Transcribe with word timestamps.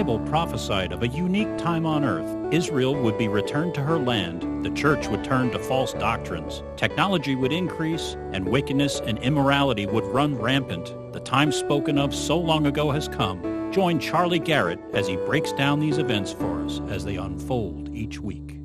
Bible 0.00 0.18
prophesied 0.20 0.92
of 0.92 1.02
a 1.02 1.08
unique 1.08 1.58
time 1.58 1.84
on 1.84 2.06
earth. 2.06 2.54
Israel 2.54 2.94
would 2.94 3.18
be 3.18 3.28
returned 3.28 3.74
to 3.74 3.82
her 3.82 3.98
land, 3.98 4.64
the 4.64 4.70
church 4.70 5.08
would 5.08 5.22
turn 5.22 5.50
to 5.50 5.58
false 5.58 5.92
doctrines, 5.92 6.62
technology 6.74 7.34
would 7.34 7.52
increase, 7.52 8.16
and 8.32 8.48
wickedness 8.48 9.00
and 9.00 9.18
immorality 9.18 9.84
would 9.84 10.04
run 10.04 10.34
rampant. 10.34 10.94
The 11.12 11.20
time 11.20 11.52
spoken 11.52 11.98
of 11.98 12.14
so 12.14 12.38
long 12.38 12.64
ago 12.64 12.90
has 12.90 13.08
come. 13.08 13.70
Join 13.72 14.00
Charlie 14.00 14.38
Garrett 14.38 14.80
as 14.94 15.06
he 15.06 15.16
breaks 15.16 15.52
down 15.52 15.80
these 15.80 15.98
events 15.98 16.32
for 16.32 16.64
us 16.64 16.80
as 16.88 17.04
they 17.04 17.16
unfold 17.16 17.94
each 17.94 18.18
week. 18.18 18.56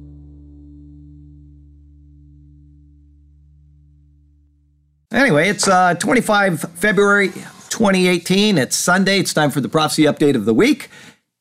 Anyway, 5.12 5.50
it's 5.50 5.68
uh, 5.68 5.96
25 5.96 6.62
February 6.76 7.28
2018. 7.28 8.58
It's 8.58 8.78
Sunday. 8.78 9.20
It's 9.20 9.34
time 9.34 9.52
for 9.52 9.60
the 9.60 9.68
prophecy 9.68 10.04
update 10.04 10.36
of 10.36 10.46
the 10.46 10.54
week. 10.54 10.90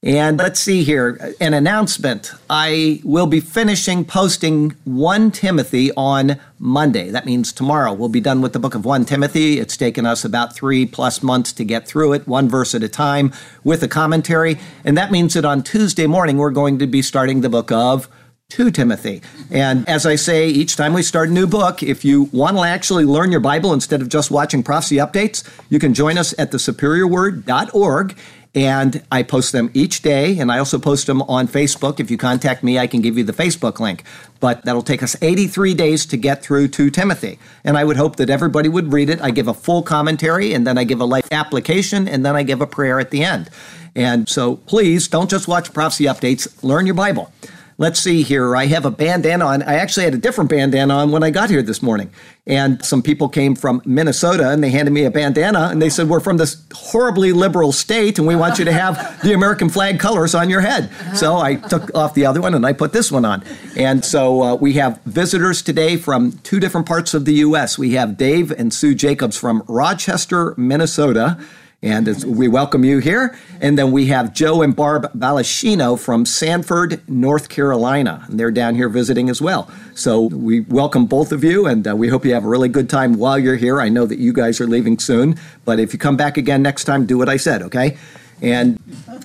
And 0.05 0.37
let's 0.37 0.61
see 0.61 0.85
here 0.85 1.35
an 1.41 1.55
announcement. 1.55 2.31
I 2.51 3.01
will 3.05 3.27
be 3.27 3.41
finishing 3.41 4.05
posting 4.05 4.77
1 4.85 5.31
Timothy 5.31 5.93
on 5.97 6.39
Monday. 6.59 7.09
That 7.09 7.25
means 7.25 7.55
tomorrow 7.55 7.95
we'll 7.95 8.11
be 8.11 8.21
done 8.21 8.43
with 8.43 8.53
the 8.53 8.59
book 8.59 8.75
of 8.75 8.85
1 8.85 9.07
Timothy. 9.07 9.59
It's 9.59 9.79
taken 9.79 10.05
us 10.05 10.23
about 10.23 10.55
three 10.55 10.84
plus 10.84 11.23
months 11.23 11.55
to 11.55 11.65
get 11.65 11.89
through 11.89 12.12
it, 12.12 12.28
one 12.28 12.51
verse 12.51 12.75
at 12.75 12.83
a 12.83 12.89
time 12.89 13.33
with 13.65 13.83
a 13.83 13.89
commentary. 13.89 14.59
And 14.84 14.95
that 14.98 15.11
means 15.11 15.33
that 15.33 15.47
on 15.47 15.62
Tuesday 15.62 16.06
morning 16.06 16.37
we're 16.37 16.50
going 16.50 16.78
to 16.81 16.87
be 16.87 17.00
starting 17.00 17.41
the 17.41 17.48
book 17.48 17.73
of 17.73 18.06
2 18.50 18.73
Timothy. 18.73 19.23
And 19.50 19.89
as 19.89 20.05
I 20.05 20.17
say, 20.17 20.50
each 20.50 20.77
time 20.77 20.93
we 20.93 21.03
start 21.03 21.31
a 21.31 21.33
new 21.33 21.47
book, 21.47 21.83
if 21.83 22.05
you 22.05 22.25
want 22.25 22.59
to 22.59 22.62
actually 22.62 23.06
learn 23.06 23.33
your 23.33 23.41
Bible 23.41 23.73
instead 23.73 24.03
of 24.03 24.11
just 24.11 24.31
watching 24.31 24.62
prophecy 24.62 24.97
updates, 24.97 25.48
you 25.71 25.78
can 25.78 25.95
join 25.95 26.19
us 26.19 26.34
at 26.39 26.53
thesuperiorword.org. 26.53 28.17
And 28.55 29.02
I 29.10 29.24
post 29.24 29.50
them 29.50 29.70
each 29.74 30.02
day, 30.02 30.38
and 30.38 30.52
I 30.52 30.58
also 30.58 30.78
post 30.78 31.08
them 31.08 31.22
on 31.22 31.48
Facebook. 31.48 31.98
If 31.98 32.08
you 32.08 32.16
contact 32.16 32.62
me, 32.62 32.78
I 32.78 32.86
can 32.86 33.00
give 33.00 33.19
you 33.19 33.24
the 33.24 33.33
Facebook 33.33 33.80
link. 33.80 34.05
But 34.38 34.64
that'll 34.64 34.83
take 34.83 35.02
us 35.02 35.16
83 35.20 35.74
days 35.74 36.06
to 36.06 36.16
get 36.16 36.42
through 36.42 36.69
2 36.69 36.91
Timothy. 36.91 37.41
And 37.64 37.77
I 37.77 37.82
would 37.82 37.97
hope 37.97 38.14
that 38.16 38.30
everybody 38.30 38.69
would 38.69 38.92
read 38.92 39.10
it. 39.10 39.20
I 39.20 39.32
give 39.32 39.48
a 39.48 39.55
full 39.55 39.82
commentary, 39.82 40.55
and 40.55 40.64
then 40.64 40.78
I 40.78 40.84
give 40.84 41.00
a 41.00 41.05
life 41.05 41.27
application, 41.32 42.06
and 42.06 42.25
then 42.25 42.36
I 42.36 42.44
give 42.44 42.60
a 42.60 42.66
prayer 42.66 43.00
at 43.00 43.10
the 43.10 43.25
end. 43.25 43.50
And 43.97 44.28
so 44.28 44.56
please 44.56 45.08
don't 45.08 45.30
just 45.30 45.48
watch 45.48 45.72
prophecy 45.72 46.05
updates, 46.05 46.62
learn 46.62 46.86
your 46.86 46.94
Bible. 46.94 47.32
Let's 47.77 47.98
see 47.98 48.22
here. 48.22 48.55
I 48.55 48.67
have 48.67 48.84
a 48.84 48.91
bandana 48.91 49.47
on. 49.47 49.62
I 49.64 49.75
actually 49.75 50.05
had 50.05 50.14
a 50.14 50.19
different 50.19 50.48
bandana 50.48 50.94
on 50.94 51.11
when 51.11 51.25
I 51.25 51.30
got 51.30 51.50
here 51.50 51.62
this 51.62 51.83
morning. 51.83 52.11
And 52.47 52.84
some 52.84 53.03
people 53.03 53.28
came 53.28 53.56
from 53.56 53.83
Minnesota 53.84 54.50
and 54.50 54.62
they 54.62 54.70
handed 54.70 54.92
me 54.92 55.05
a 55.05 55.11
bandana 55.11 55.70
and 55.72 55.83
they 55.83 55.91
said, 55.91 56.08
We're 56.08 56.20
from 56.20 56.36
this 56.36 56.62
horribly 56.72 57.33
liberal 57.33 57.72
state 57.72 58.19
and 58.19 58.28
we 58.28 58.36
want 58.36 58.58
you 58.58 58.64
to 58.66 58.72
have 58.72 59.20
the 59.22 59.33
American 59.33 59.69
flag 59.69 59.98
colors 59.98 60.34
on 60.36 60.48
your 60.48 60.61
head. 60.61 60.91
So 61.16 61.39
I 61.39 61.56
took 61.56 61.92
off 61.97 62.14
the 62.14 62.27
other 62.27 62.41
one 62.41 62.55
and 62.55 62.64
I 62.64 62.75
put 62.75 62.92
this 62.92 63.11
one 63.11 63.25
on. 63.25 63.42
And 63.77 64.05
so 64.05 64.42
uh, 64.42 64.55
we 64.55 64.75
have 64.75 65.00
visitors 65.03 65.61
today 65.61 65.97
from 65.97 66.33
two 66.44 66.61
different 66.61 66.86
parts 66.86 67.12
of 67.12 67.25
the 67.25 67.34
U.S. 67.34 67.77
We 67.77 67.94
have 67.94 68.16
Dave 68.16 68.53
and 68.53 68.72
Sue 68.72 68.94
Jacobs 68.94 69.36
from 69.36 69.64
Rochester, 69.66 70.55
Minnesota. 70.56 71.38
And 71.85 72.25
we 72.25 72.49
welcome 72.49 72.83
you 72.83 72.99
here. 72.99 73.37
And 73.61 73.79
then 73.79 73.93
we 73.93 74.07
have 74.07 74.33
Joe 74.33 74.62
and 74.62 74.75
Barb 74.75 75.12
Balashino 75.12 76.00
from 76.00 76.25
Sanford, 76.25 77.06
North 77.06 77.50
Carolina. 77.50 78.25
And 78.27 78.41
they're 78.41 78.50
down 78.50 78.75
here 78.75 78.89
visiting 78.89 79.28
as 79.28 79.43
well. 79.43 79.71
So 79.94 80.23
we 80.23 80.61
welcome 80.61 81.05
both 81.05 81.31
of 81.31 81.44
you, 81.44 81.67
and 81.67 81.87
uh, 81.87 81.94
we 81.94 82.09
hope 82.09 82.25
you 82.25 82.33
have 82.33 82.47
a 82.47 82.49
really 82.49 82.71
good 82.71 82.89
time 82.89 83.19
while 83.19 83.39
you're 83.39 83.56
here. 83.56 83.83
I 83.83 83.91
know 83.91 84.06
that 84.06 84.19
you 84.19 84.33
guys 84.33 84.62
are 84.62 84.67
leaving 84.67 84.99
soon, 84.99 85.39
but 85.67 85.78
if 85.78 85.93
you 85.93 85.99
come 85.99 86.17
back 86.17 86.39
again 86.39 86.62
next 86.62 86.84
time, 86.84 87.05
do 87.05 87.19
what 87.19 87.28
I 87.28 87.37
said, 87.37 87.61
okay? 87.61 87.99
And 88.44 88.78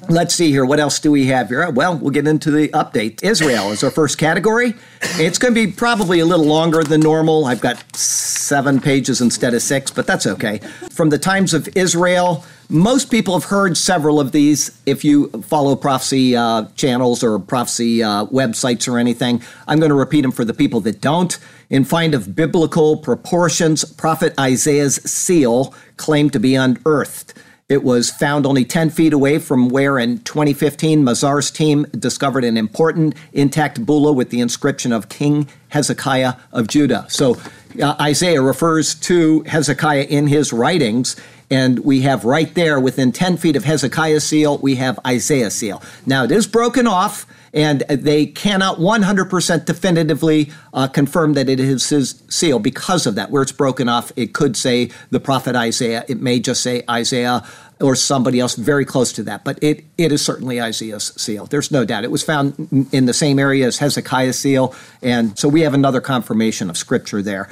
let's 0.10 0.34
see 0.34 0.50
here. 0.50 0.66
What 0.66 0.80
else 0.80 1.00
do 1.00 1.12
we 1.12 1.28
have 1.28 1.50
here? 1.50 1.70
Well, 1.70 1.98
we'll 1.98 2.12
get 2.12 2.28
into 2.28 2.52
the 2.52 2.70
update. 2.70 3.24
Israel 3.24 3.72
is 3.72 3.84
our 3.84 3.92
first 3.92 4.18
category. 4.18 4.76
It's 5.18 5.38
going 5.38 5.54
to 5.54 5.66
be 5.68 5.72
probably 5.72 6.20
a 6.20 6.26
little 6.26 6.46
longer 6.46 6.84
than 6.84 7.02
normal. 7.02 7.46
I've 7.46 7.62
got 7.62 7.96
seven 7.96 8.80
pages 8.80 9.22
instead 9.22 9.54
of 9.54 9.62
six, 9.62 9.92
but 9.92 10.08
that's 10.08 10.26
okay. 10.26 10.60
From 10.92 11.10
the 11.10 11.18
Times 11.18 11.54
of 11.54 11.68
Israel, 11.76 12.46
most 12.70 13.10
people 13.10 13.34
have 13.34 13.50
heard 13.50 13.76
several 13.78 14.20
of 14.20 14.32
these. 14.32 14.80
If 14.86 15.04
you 15.04 15.30
follow 15.42 15.76
prophecy 15.76 16.36
uh, 16.36 16.66
channels 16.76 17.24
or 17.24 17.40
prophecy 17.40 18.04
uh, 18.04 18.26
websites 18.28 18.88
or 18.88 19.00
anything, 19.00 19.42
I'm 19.68 19.80
going 19.80 19.90
to 19.90 19.96
repeat 19.96 20.22
them 20.22 20.32
for 20.32 20.46
the 20.46 20.54
people 20.54 20.80
that 20.82 21.02
don't. 21.02 21.38
In 21.70 21.84
find 21.84 22.14
of 22.14 22.36
biblical 22.36 22.98
proportions, 22.98 23.84
Prophet 23.86 24.34
Isaiah's 24.40 24.96
seal 24.96 25.74
claimed 25.98 26.34
to 26.34 26.40
be 26.40 26.56
unearthed. 26.56 27.34
It 27.70 27.84
was 27.84 28.10
found 28.10 28.48
only 28.48 28.66
10 28.66 28.90
feet 28.90 29.14
away 29.14 29.38
from 29.38 29.70
where 29.70 30.00
in 30.00 30.20
2015 30.24 31.04
Mazar's 31.04 31.52
team 31.52 31.86
discovered 31.92 32.44
an 32.44 32.58
important 32.58 33.14
intact 33.32 33.86
bulla 33.86 34.12
with 34.12 34.32
the 34.32 34.42
inscription 34.42 34.92
of 34.92 35.08
King 35.08 35.48
Hezekiah 35.68 36.34
of 36.52 36.68
Judah. 36.68 37.06
So 37.10 37.38
uh, 37.80 37.96
Isaiah 38.02 38.42
refers 38.42 38.96
to 38.96 39.42
Hezekiah 39.44 40.08
in 40.10 40.26
his 40.26 40.52
writings, 40.52 41.16
and 41.52 41.80
we 41.80 42.02
have 42.02 42.26
right 42.26 42.54
there 42.54 42.80
within 42.80 43.12
10 43.12 43.38
feet 43.38 43.56
of 43.56 43.64
Hezekiah's 43.64 44.24
seal, 44.24 44.58
we 44.60 44.76
have 44.76 45.00
Isaiah's 45.06 45.56
seal. 45.56 45.82
Now 46.06 46.24
it 46.24 46.32
is 46.32 46.48
broken 46.48 46.88
off 46.88 47.26
and 47.54 47.82
they 47.90 48.28
cannot 48.28 48.78
100% 48.78 49.66
definitively 49.66 50.52
uh, 50.74 50.88
confirm 50.88 51.34
that 51.34 51.50
it 51.50 51.60
is 51.60 51.90
his 51.90 52.22
seal 52.30 52.60
because 52.60 53.08
of 53.08 53.16
that. 53.16 53.32
Where 53.32 53.42
it's 53.42 53.52
broken 53.52 53.90
off, 53.90 54.12
it 54.16 54.34
could 54.34 54.56
say 54.56 54.92
the 55.10 55.20
prophet 55.20 55.56
Isaiah. 55.56 56.06
It 56.08 56.22
may 56.22 56.40
just 56.40 56.62
say 56.62 56.84
Isaiah 56.90 57.44
or 57.82 57.96
somebody 57.96 58.40
else 58.40 58.56
very 58.56 58.84
close 58.84 59.14
to 59.14 59.24
that, 59.24 59.46
but 59.46 59.58
it, 59.64 59.86
it 59.98 60.12
is 60.12 60.24
certainly 60.24 60.62
Isaiah's 60.62 61.14
seal. 61.16 61.46
There's 61.46 61.72
no 61.72 61.86
doubt. 61.86 62.04
It 62.04 62.12
was 62.12 62.22
found 62.22 62.90
in 62.92 63.06
the 63.06 63.14
same 63.14 63.40
area 63.40 63.66
as 63.66 63.78
Hezekiah's 63.78 64.38
seal, 64.38 64.76
and 65.02 65.40
so 65.40 65.48
we 65.48 65.62
have 65.62 65.74
another 65.74 66.02
confirmation 66.02 66.70
of 66.70 66.78
scripture 66.78 67.22
there 67.22 67.50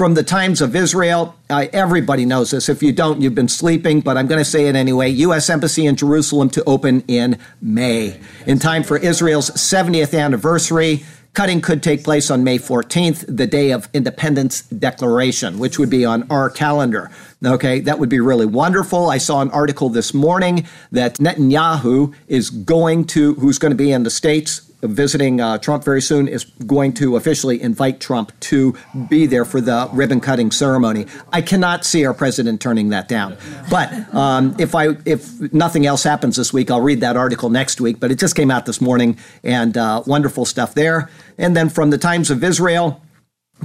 from 0.00 0.14
the 0.14 0.22
times 0.22 0.62
of 0.62 0.74
Israel. 0.74 1.36
Uh, 1.50 1.66
everybody 1.74 2.24
knows 2.24 2.52
this. 2.52 2.70
If 2.70 2.82
you 2.82 2.90
don't, 2.90 3.20
you've 3.20 3.34
been 3.34 3.48
sleeping, 3.48 4.00
but 4.00 4.16
I'm 4.16 4.26
going 4.26 4.38
to 4.38 4.46
say 4.46 4.64
it 4.66 4.74
anyway. 4.74 5.10
U.S. 5.10 5.50
Embassy 5.50 5.84
in 5.84 5.94
Jerusalem 5.94 6.48
to 6.52 6.64
open 6.64 7.04
in 7.06 7.38
May. 7.60 8.18
In 8.46 8.58
time 8.58 8.82
for 8.82 8.96
Israel's 8.96 9.50
70th 9.50 10.18
anniversary, 10.18 11.04
cutting 11.34 11.60
could 11.60 11.82
take 11.82 12.02
place 12.02 12.30
on 12.30 12.42
May 12.42 12.58
14th, 12.58 13.26
the 13.28 13.46
day 13.46 13.72
of 13.72 13.90
Independence 13.92 14.62
Declaration, 14.62 15.58
which 15.58 15.78
would 15.78 15.90
be 15.90 16.06
on 16.06 16.26
our 16.30 16.48
calendar. 16.48 17.10
Okay, 17.44 17.80
that 17.80 17.98
would 17.98 18.08
be 18.08 18.20
really 18.20 18.46
wonderful. 18.46 19.10
I 19.10 19.18
saw 19.18 19.42
an 19.42 19.50
article 19.50 19.90
this 19.90 20.14
morning 20.14 20.66
that 20.92 21.16
Netanyahu 21.16 22.14
is 22.26 22.48
going 22.48 23.04
to, 23.08 23.34
who's 23.34 23.58
going 23.58 23.72
to 23.72 23.76
be 23.76 23.92
in 23.92 24.04
the 24.04 24.10
States 24.10 24.69
visiting 24.82 25.40
uh, 25.40 25.58
Trump 25.58 25.84
very 25.84 26.02
soon, 26.02 26.28
is 26.28 26.44
going 26.66 26.92
to 26.94 27.16
officially 27.16 27.60
invite 27.60 28.00
Trump 28.00 28.32
to 28.40 28.76
be 29.08 29.26
there 29.26 29.44
for 29.44 29.60
the 29.60 29.88
ribbon 29.92 30.20
cutting 30.20 30.50
ceremony. 30.50 31.06
I 31.32 31.42
cannot 31.42 31.84
see 31.84 32.04
our 32.04 32.14
president 32.14 32.60
turning 32.60 32.90
that 32.90 33.08
down. 33.08 33.36
But 33.70 33.92
um, 34.14 34.56
if 34.58 34.74
I 34.74 34.96
if 35.04 35.52
nothing 35.52 35.86
else 35.86 36.02
happens 36.02 36.36
this 36.36 36.52
week, 36.52 36.70
I'll 36.70 36.80
read 36.80 37.00
that 37.00 37.16
article 37.16 37.50
next 37.50 37.80
week. 37.80 38.00
But 38.00 38.10
it 38.10 38.18
just 38.18 38.34
came 38.34 38.50
out 38.50 38.66
this 38.66 38.80
morning, 38.80 39.18
and 39.42 39.76
uh, 39.76 40.02
wonderful 40.06 40.44
stuff 40.44 40.74
there. 40.74 41.10
And 41.38 41.56
then 41.56 41.68
from 41.68 41.90
the 41.90 41.98
Times 41.98 42.30
of 42.30 42.42
Israel, 42.44 43.02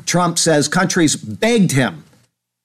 Trump 0.05 0.37
says 0.37 0.67
countries 0.67 1.15
begged 1.15 1.71
him 1.71 2.03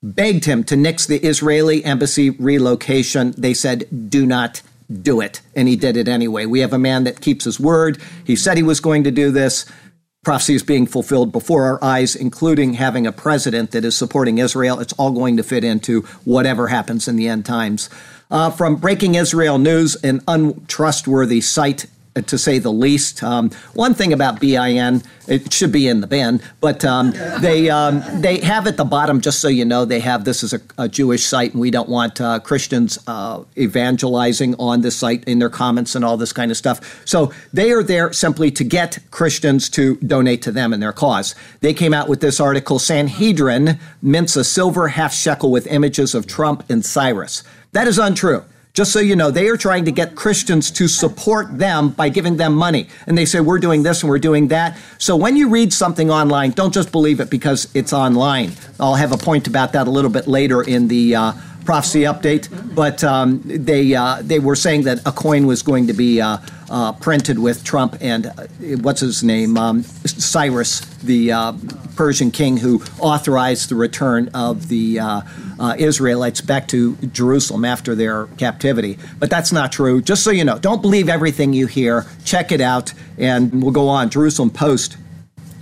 begged 0.03 0.47
him 0.47 0.65
to 0.65 0.77
nix 0.77 1.07
the 1.07 1.19
Israeli 1.19 1.85
embassy 1.85 2.31
relocation. 2.31 3.35
They 3.37 3.55
said, 3.55 4.11
do 4.11 4.25
not 4.25 4.63
do 4.91 5.21
it. 5.21 5.41
And 5.55 5.69
he 5.69 5.77
did 5.77 5.97
it 5.97 6.09
anyway. 6.09 6.47
We 6.47 6.61
have 6.61 6.73
a 6.73 6.79
man 6.79 7.05
that 7.05 7.21
keeps 7.21 7.45
his 7.45 7.61
word. 7.61 7.99
He 8.25 8.37
said 8.37 8.57
he 8.57 8.63
was 8.63 8.81
going 8.81 9.05
to 9.05 9.11
do 9.11 9.31
this. 9.31 9.67
Prophecy 10.23 10.55
is 10.55 10.63
being 10.63 10.87
fulfilled 10.87 11.33
before 11.33 11.65
our 11.65 11.83
eyes, 11.83 12.15
including 12.15 12.75
having 12.75 13.07
a 13.07 13.13
president 13.13 13.71
that 13.71 13.87
is 13.87 13.97
supporting 13.97 14.37
Israel. 14.37 14.79
It's 14.79 14.93
all 14.95 15.13
going 15.13 15.39
to 15.39 15.43
fit 15.43 15.65
into 15.65 16.03
whatever 16.25 16.69
happens 16.69 17.09
in 17.09 17.17
the 17.17 17.27
end 17.29 17.47
times. 17.47 17.89
Uh, 18.31 18.51
from 18.51 18.77
Breaking 18.77 19.15
Israel 19.15 19.59
News, 19.59 19.97
an 19.97 20.21
untrustworthy 20.29 21.41
site 21.41 21.87
to 22.15 22.39
say 22.39 22.59
the 22.59 22.73
least. 22.73 23.23
Um, 23.23 23.51
one 23.75 23.95
thing 23.95 24.13
about 24.13 24.41
BIN, 24.41 25.03
it 25.29 25.53
should 25.53 25.71
be 25.71 25.87
in 25.87 26.01
the 26.01 26.07
bin, 26.07 26.43
but 26.61 26.85
um, 26.85 27.13
they 27.41 27.71
um, 27.71 28.03
they 28.21 28.39
have 28.41 28.67
at 28.67 28.77
the 28.77 28.85
bottom, 28.85 29.21
just 29.21 29.41
so 29.41 29.49
you 29.49 29.65
know, 29.65 29.85
they 29.85 30.01
have 30.01 30.25
this 30.25 30.43
is 30.43 30.53
a, 30.53 30.61
a 30.77 30.89
Jewish 30.89 31.25
site, 31.25 31.53
and 31.53 31.61
we 31.61 31.71
don't 31.71 31.89
want 31.89 32.21
uh, 32.21 32.41
Christians 32.41 32.99
uh, 33.07 33.45
evangelizing 33.57 34.57
on 34.59 34.81
this 34.81 34.97
site 34.97 35.23
in 35.25 35.39
their 35.39 35.51
comments 35.51 35.95
and 35.95 36.05
all 36.05 36.17
this 36.17 36.33
kind 36.33 36.51
of 36.51 36.57
stuff. 36.57 37.07
So 37.07 37.33
they 37.53 37.71
are 37.71 37.83
there 37.83 38.13
simply 38.13 38.51
to 38.53 38.65
get 38.65 38.99
Christians 39.11 39.69
to 39.71 39.97
donate 39.97 40.43
to 40.43 40.53
them 40.53 40.73
and 40.73 40.83
their 40.83 40.93
cause. 40.93 41.35
They 41.61 41.75
came 41.75 41.95
out 41.95 42.09
with 42.09 42.21
this 42.21 42.41
article: 42.41 42.79
Sanhedrin 42.79 43.79
mints 44.03 44.35
a 44.35 44.43
silver 44.43 44.89
half 44.89 45.15
shekel 45.15 45.53
with 45.53 45.67
images 45.69 46.15
of 46.15 46.27
Trump 46.27 46.69
and 46.69 46.85
Cyrus. 46.85 47.45
That 47.73 47.87
is 47.87 47.99
untrue. 47.99 48.45
Just 48.81 48.93
so 48.93 49.01
you 49.01 49.15
know, 49.15 49.31
they 49.31 49.49
are 49.49 49.59
trying 49.59 49.85
to 49.85 49.93
get 49.93 50.15
Christians 50.15 50.71
to 50.71 50.89
support 50.89 51.59
them 51.59 51.91
by 51.91 52.09
giving 52.09 52.39
them 52.39 52.55
money. 52.55 52.89
And 53.07 53.19
they 53.19 53.27
say, 53.27 53.39
we're 53.41 53.59
doing 53.59 53.83
this 53.83 54.03
and 54.03 54.09
we're 54.09 54.19
doing 54.19 54.49
that. 54.49 54.79
So 54.97 55.17
when 55.17 55.37
you 55.37 55.51
read 55.51 55.71
something 55.71 56.11
online, 56.11 56.53
don't 56.53 56.73
just 56.73 56.91
believe 56.91 57.21
it 57.21 57.29
because 57.29 57.69
it's 57.75 57.93
online. 57.93 58.53
I'll 58.81 58.95
have 58.95 59.13
a 59.13 59.19
point 59.19 59.47
about 59.47 59.75
that 59.75 59.87
a 59.87 59.91
little 59.91 60.11
bit 60.11 60.27
later 60.27 60.63
in 60.63 60.89
the 60.89 61.15
uh, 61.15 61.33
prophecy 61.71 62.01
update, 62.01 62.49
but 62.75 63.05
um, 63.05 63.41
they 63.45 63.95
uh, 63.95 64.21
they 64.23 64.41
were 64.41 64.57
saying 64.57 64.83
that 64.83 64.99
a 65.07 65.13
coin 65.13 65.47
was 65.47 65.63
going 65.63 65.87
to 65.87 65.93
be 65.93 66.21
uh, 66.21 66.39
uh, 66.69 66.93
printed 66.95 67.39
with 67.39 67.63
Trump 67.63 67.97
and 68.01 68.27
uh, 68.27 68.33
what's 68.83 68.99
his 68.99 69.23
name 69.23 69.57
um, 69.57 69.85
Cyrus, 70.05 70.81
the 71.05 71.31
uh, 71.31 71.53
Persian 71.95 72.33
king 72.33 72.57
who 72.57 72.83
authorized 72.99 73.69
the 73.69 73.77
return 73.77 74.31
of 74.35 74.67
the 74.67 74.99
uh, 74.99 75.23
Israelites 75.79 76.41
back 76.41 76.67
to 76.67 76.97
Jerusalem 77.13 77.65
after 77.65 77.95
their 77.95 78.27
captivity. 78.37 78.99
But 79.21 79.31
that's 79.31 79.53
not 79.53 79.71
true. 79.71 80.03
Just 80.03 80.25
so 80.25 80.33
you 80.33 80.43
know, 80.43 80.59
don't 80.59 80.83
believe 80.83 81.09
everything 81.09 81.53
you 81.53 81.69
hear. 81.69 82.05
Check 82.25 82.51
it 82.51 82.61
out, 82.61 82.93
and 83.17 83.63
we'll 83.63 83.71
go 83.71 83.89
on. 83.89 84.11
Jerusalem 84.11 84.51
Post 84.51 84.97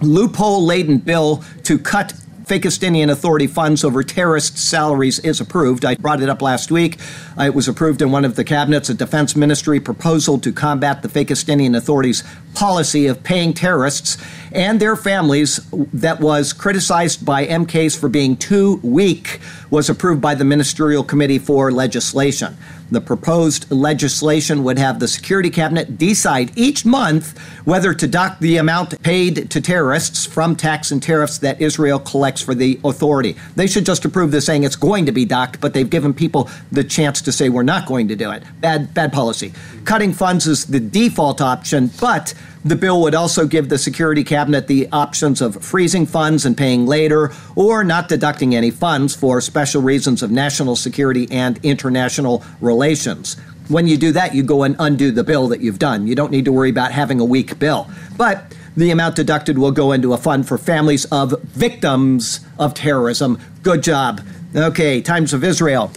loophole 0.01 0.65
laden 0.65 0.97
bill 0.97 1.45
to 1.65 1.79
cut 1.79 2.15
Fakistinian 2.49 3.11
Authority 3.11 3.47
funds 3.47 3.85
over 3.85 4.03
terrorist 4.03 4.57
salaries 4.57 5.19
is 5.19 5.39
approved. 5.39 5.85
I 5.85 5.97
brought 5.97 6.23
it 6.23 6.31
up 6.31 6.41
last 6.41 6.71
week. 6.71 6.99
Uh, 7.39 7.43
it 7.43 7.55
was 7.55 7.69
approved 7.69 8.01
in 8.01 8.11
one 8.11 8.25
of 8.25 8.37
the 8.37 8.45
cabinets, 8.45 8.89
a 8.89 8.95
defense 8.95 9.37
ministry 9.37 9.81
proposal 9.81 10.39
to 10.39 10.51
combat 10.51 11.03
the 11.03 11.09
Fakistinian 11.09 11.77
Authority's 11.77 12.25
policy 12.55 13.07
of 13.07 13.23
paying 13.23 13.53
terrorists 13.53 14.17
and 14.53 14.81
their 14.81 14.97
families 14.97 15.61
that 15.93 16.21
was 16.21 16.53
criticized 16.53 17.25
by 17.25 17.47
MKs 17.47 17.99
for 17.99 18.09
being 18.09 18.37
too 18.37 18.81
weak 18.83 19.41
was 19.71 19.91
approved 19.91 20.21
by 20.21 20.35
the 20.35 20.45
Ministerial 20.45 21.05
Committee 21.05 21.39
for 21.39 21.71
Legislation. 21.71 22.57
The 22.91 23.01
proposed 23.03 23.71
legislation 23.71 24.65
would 24.65 24.79
have 24.79 24.99
the 24.99 25.09
Security 25.09 25.51
Cabinet 25.51 25.99
decide 25.99 26.57
each 26.57 26.87
month 26.87 27.39
whether 27.67 27.93
to 27.93 28.07
dock 28.07 28.39
the 28.39 28.57
amount 28.57 29.03
paid 29.03 29.51
to 29.51 29.61
terrorists 29.61 30.25
from 30.25 30.57
tax 30.57 30.91
and 30.91 31.03
tariffs 31.03 31.37
that 31.39 31.61
Israel 31.61 31.99
collects 31.99 32.41
for 32.41 32.55
the 32.55 32.81
authority. 32.85 33.37
They 33.57 33.67
should 33.67 33.85
just 33.85 34.07
approve 34.07 34.31
this 34.31 34.47
saying 34.47 34.65
it's 34.65 34.77
going 34.77 35.05
to 35.05 35.13
be 35.13 35.27
docked, 35.27 35.61
but 35.61 35.75
they've 35.75 35.89
given 35.89 36.15
people 36.15 36.49
the 36.73 36.83
chance 36.83 37.21
to 37.23 37.33
say 37.33 37.51
we're 37.51 37.63
not 37.63 37.87
going 37.87 38.09
to 38.09 38.17
do 38.17 38.31
it. 38.31 38.43
Bad, 38.63 38.95
bad 38.95 39.13
policy. 39.13 39.53
Cutting 39.85 40.15
funds 40.15 40.47
is 40.47 40.65
the 40.65 40.81
default 40.81 41.43
option, 41.43 41.91
but 42.01 42.33
the 42.65 42.77
bill 42.77 43.01
would 43.03 43.15
also 43.15 43.47
give 43.47 43.69
the 43.69 43.79
Security 43.79 44.25
Cabinet 44.25 44.67
the 44.67 44.89
options 44.91 45.41
of 45.41 45.63
freezing 45.63 46.07
funds 46.07 46.45
and 46.45 46.57
paying 46.57 46.87
later, 46.87 47.33
or 47.55 47.85
not 47.85 48.09
deducting 48.09 48.55
any 48.55 48.71
funds 48.71 49.15
for 49.15 49.41
special 49.41 49.81
reasons 49.81 50.23
of 50.23 50.31
national 50.31 50.77
security 50.77 51.29
and 51.31 51.59
international 51.63 52.45
relations. 52.61 53.37
When 53.69 53.87
you 53.87 53.97
do 53.97 54.13
that, 54.13 54.35
you 54.35 54.43
go 54.43 54.63
and 54.63 54.77
undo 54.79 55.11
the 55.11 55.25
bill 55.25 55.49
that 55.49 55.61
you've 55.61 55.79
done. 55.79 56.07
You 56.07 56.15
don't 56.15 56.31
need 56.31 56.47
to 56.47 56.53
worry 56.53 56.71
about 56.71 56.91
having 56.91 57.21
a 57.21 57.25
weak 57.25 57.59
bill. 57.59 57.89
But 58.17 58.55
the 58.77 58.91
amount 58.91 59.17
deducted 59.17 59.59
will 59.59 59.73
go 59.73 59.93
into 59.93 60.13
a 60.13 60.17
fund 60.17 60.49
for 60.49 60.57
families 60.57 61.05
of 61.07 61.41
victims 61.43 62.41
of 62.59 62.75
terrorism. 62.75 63.41
Good 63.63 63.83
job. 63.83 64.23
Okay, 64.57 65.03
Times 65.03 65.33
of 65.33 65.45
Israel. 65.45 65.93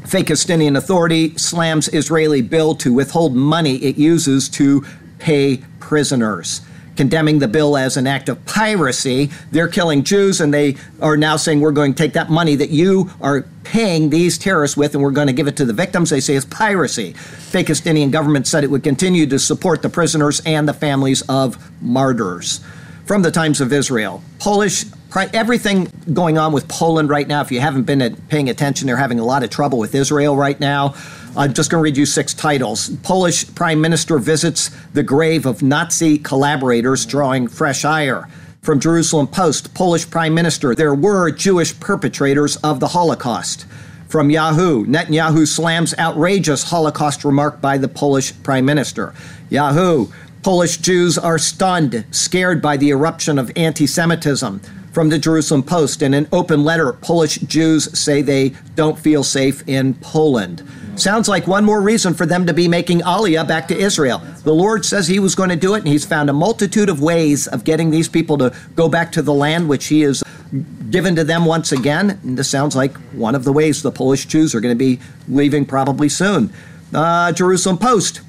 Fakistinian 0.00 0.76
Authority 0.76 1.36
slams 1.36 1.88
Israeli 1.88 2.40
bill 2.40 2.74
to 2.76 2.92
withhold 2.92 3.34
money 3.34 3.76
it 3.76 3.96
uses 3.98 4.48
to 4.50 4.84
pay 5.18 5.64
prisoners. 5.88 6.60
Condemning 6.96 7.38
the 7.38 7.48
bill 7.48 7.78
as 7.78 7.96
an 7.96 8.06
act 8.06 8.28
of 8.28 8.44
piracy. 8.44 9.30
They're 9.52 9.68
killing 9.68 10.04
Jews, 10.04 10.42
and 10.42 10.52
they 10.52 10.76
are 11.00 11.16
now 11.16 11.36
saying 11.36 11.60
we're 11.60 11.72
going 11.72 11.94
to 11.94 11.96
take 11.96 12.12
that 12.12 12.28
money 12.28 12.56
that 12.56 12.68
you 12.68 13.10
are 13.22 13.46
paying 13.64 14.10
these 14.10 14.36
terrorists 14.36 14.76
with 14.76 14.94
and 14.94 15.02
we're 15.02 15.12
going 15.12 15.28
to 15.28 15.32
give 15.32 15.46
it 15.46 15.56
to 15.56 15.64
the 15.64 15.72
victims. 15.72 16.10
They 16.10 16.20
say 16.20 16.34
it's 16.34 16.44
piracy. 16.44 17.14
Fakistinian 17.14 18.10
government 18.10 18.46
said 18.46 18.64
it 18.64 18.70
would 18.70 18.82
continue 18.82 19.26
to 19.26 19.38
support 19.38 19.80
the 19.80 19.88
prisoners 19.88 20.42
and 20.44 20.68
the 20.68 20.74
families 20.74 21.22
of 21.28 21.70
martyrs. 21.80 22.60
From 23.06 23.22
the 23.22 23.30
Times 23.30 23.62
of 23.62 23.72
Israel, 23.72 24.22
Polish 24.38 24.84
everything 25.32 25.90
going 26.12 26.38
on 26.38 26.52
with 26.52 26.68
Poland 26.68 27.08
right 27.08 27.26
now. 27.26 27.40
If 27.40 27.50
you 27.50 27.60
haven't 27.60 27.84
been 27.84 28.14
paying 28.28 28.48
attention, 28.48 28.86
they're 28.86 28.96
having 28.96 29.18
a 29.18 29.24
lot 29.24 29.42
of 29.42 29.50
trouble 29.50 29.78
with 29.78 29.94
Israel 29.94 30.36
right 30.36 30.58
now. 30.60 30.94
I'm 31.36 31.52
just 31.52 31.70
going 31.70 31.80
to 31.80 31.84
read 31.84 31.96
you 31.96 32.06
six 32.06 32.34
titles. 32.34 32.90
Polish 33.02 33.54
Prime 33.54 33.80
Minister 33.80 34.18
visits 34.18 34.70
the 34.92 35.02
grave 35.02 35.46
of 35.46 35.62
Nazi 35.62 36.18
collaborators, 36.18 37.06
drawing 37.06 37.48
fresh 37.48 37.84
ire. 37.84 38.28
From 38.62 38.80
Jerusalem 38.80 39.26
Post, 39.26 39.72
Polish 39.74 40.08
Prime 40.08 40.34
Minister, 40.34 40.74
there 40.74 40.94
were 40.94 41.30
Jewish 41.30 41.78
perpetrators 41.78 42.56
of 42.56 42.80
the 42.80 42.88
Holocaust. 42.88 43.66
From 44.08 44.30
Yahoo, 44.30 44.86
Netanyahu 44.86 45.46
slams 45.46 45.94
outrageous 45.98 46.64
Holocaust 46.64 47.24
remark 47.24 47.60
by 47.60 47.78
the 47.78 47.88
Polish 47.88 48.32
Prime 48.42 48.64
Minister. 48.64 49.14
Yahoo, 49.50 50.08
Polish 50.42 50.78
Jews 50.78 51.18
are 51.18 51.38
stunned, 51.38 52.04
scared 52.10 52.62
by 52.62 52.76
the 52.76 52.90
eruption 52.90 53.38
of 53.38 53.52
anti 53.54 53.86
Semitism. 53.86 54.60
From 54.98 55.10
the 55.10 55.18
Jerusalem 55.20 55.62
Post, 55.62 56.02
in 56.02 56.12
an 56.12 56.26
open 56.32 56.64
letter, 56.64 56.92
Polish 56.92 57.36
Jews 57.36 57.96
say 57.96 58.20
they 58.20 58.48
don't 58.74 58.98
feel 58.98 59.22
safe 59.22 59.62
in 59.68 59.94
Poland. 59.94 60.68
Sounds 60.96 61.28
like 61.28 61.46
one 61.46 61.64
more 61.64 61.80
reason 61.80 62.14
for 62.14 62.26
them 62.26 62.46
to 62.46 62.52
be 62.52 62.66
making 62.66 63.02
Aliyah 63.02 63.46
back 63.46 63.68
to 63.68 63.78
Israel. 63.78 64.20
The 64.42 64.52
Lord 64.52 64.84
says 64.84 65.06
He 65.06 65.20
was 65.20 65.36
going 65.36 65.50
to 65.50 65.56
do 65.56 65.76
it, 65.76 65.84
and 65.84 65.86
He's 65.86 66.04
found 66.04 66.28
a 66.28 66.32
multitude 66.32 66.88
of 66.88 67.00
ways 67.00 67.46
of 67.46 67.62
getting 67.62 67.90
these 67.90 68.08
people 68.08 68.38
to 68.38 68.52
go 68.74 68.88
back 68.88 69.12
to 69.12 69.22
the 69.22 69.32
land 69.32 69.68
which 69.68 69.86
He 69.86 70.00
has 70.00 70.24
given 70.90 71.14
to 71.14 71.22
them 71.22 71.44
once 71.44 71.70
again. 71.70 72.18
And 72.24 72.36
this 72.36 72.50
sounds 72.50 72.74
like 72.74 72.96
one 73.12 73.36
of 73.36 73.44
the 73.44 73.52
ways 73.52 73.82
the 73.82 73.92
Polish 73.92 74.26
Jews 74.26 74.52
are 74.52 74.60
going 74.60 74.76
to 74.76 74.84
be 74.84 74.98
leaving 75.28 75.64
probably 75.64 76.08
soon. 76.08 76.52
Uh, 76.92 77.30
Jerusalem 77.30 77.78
Post. 77.78 78.22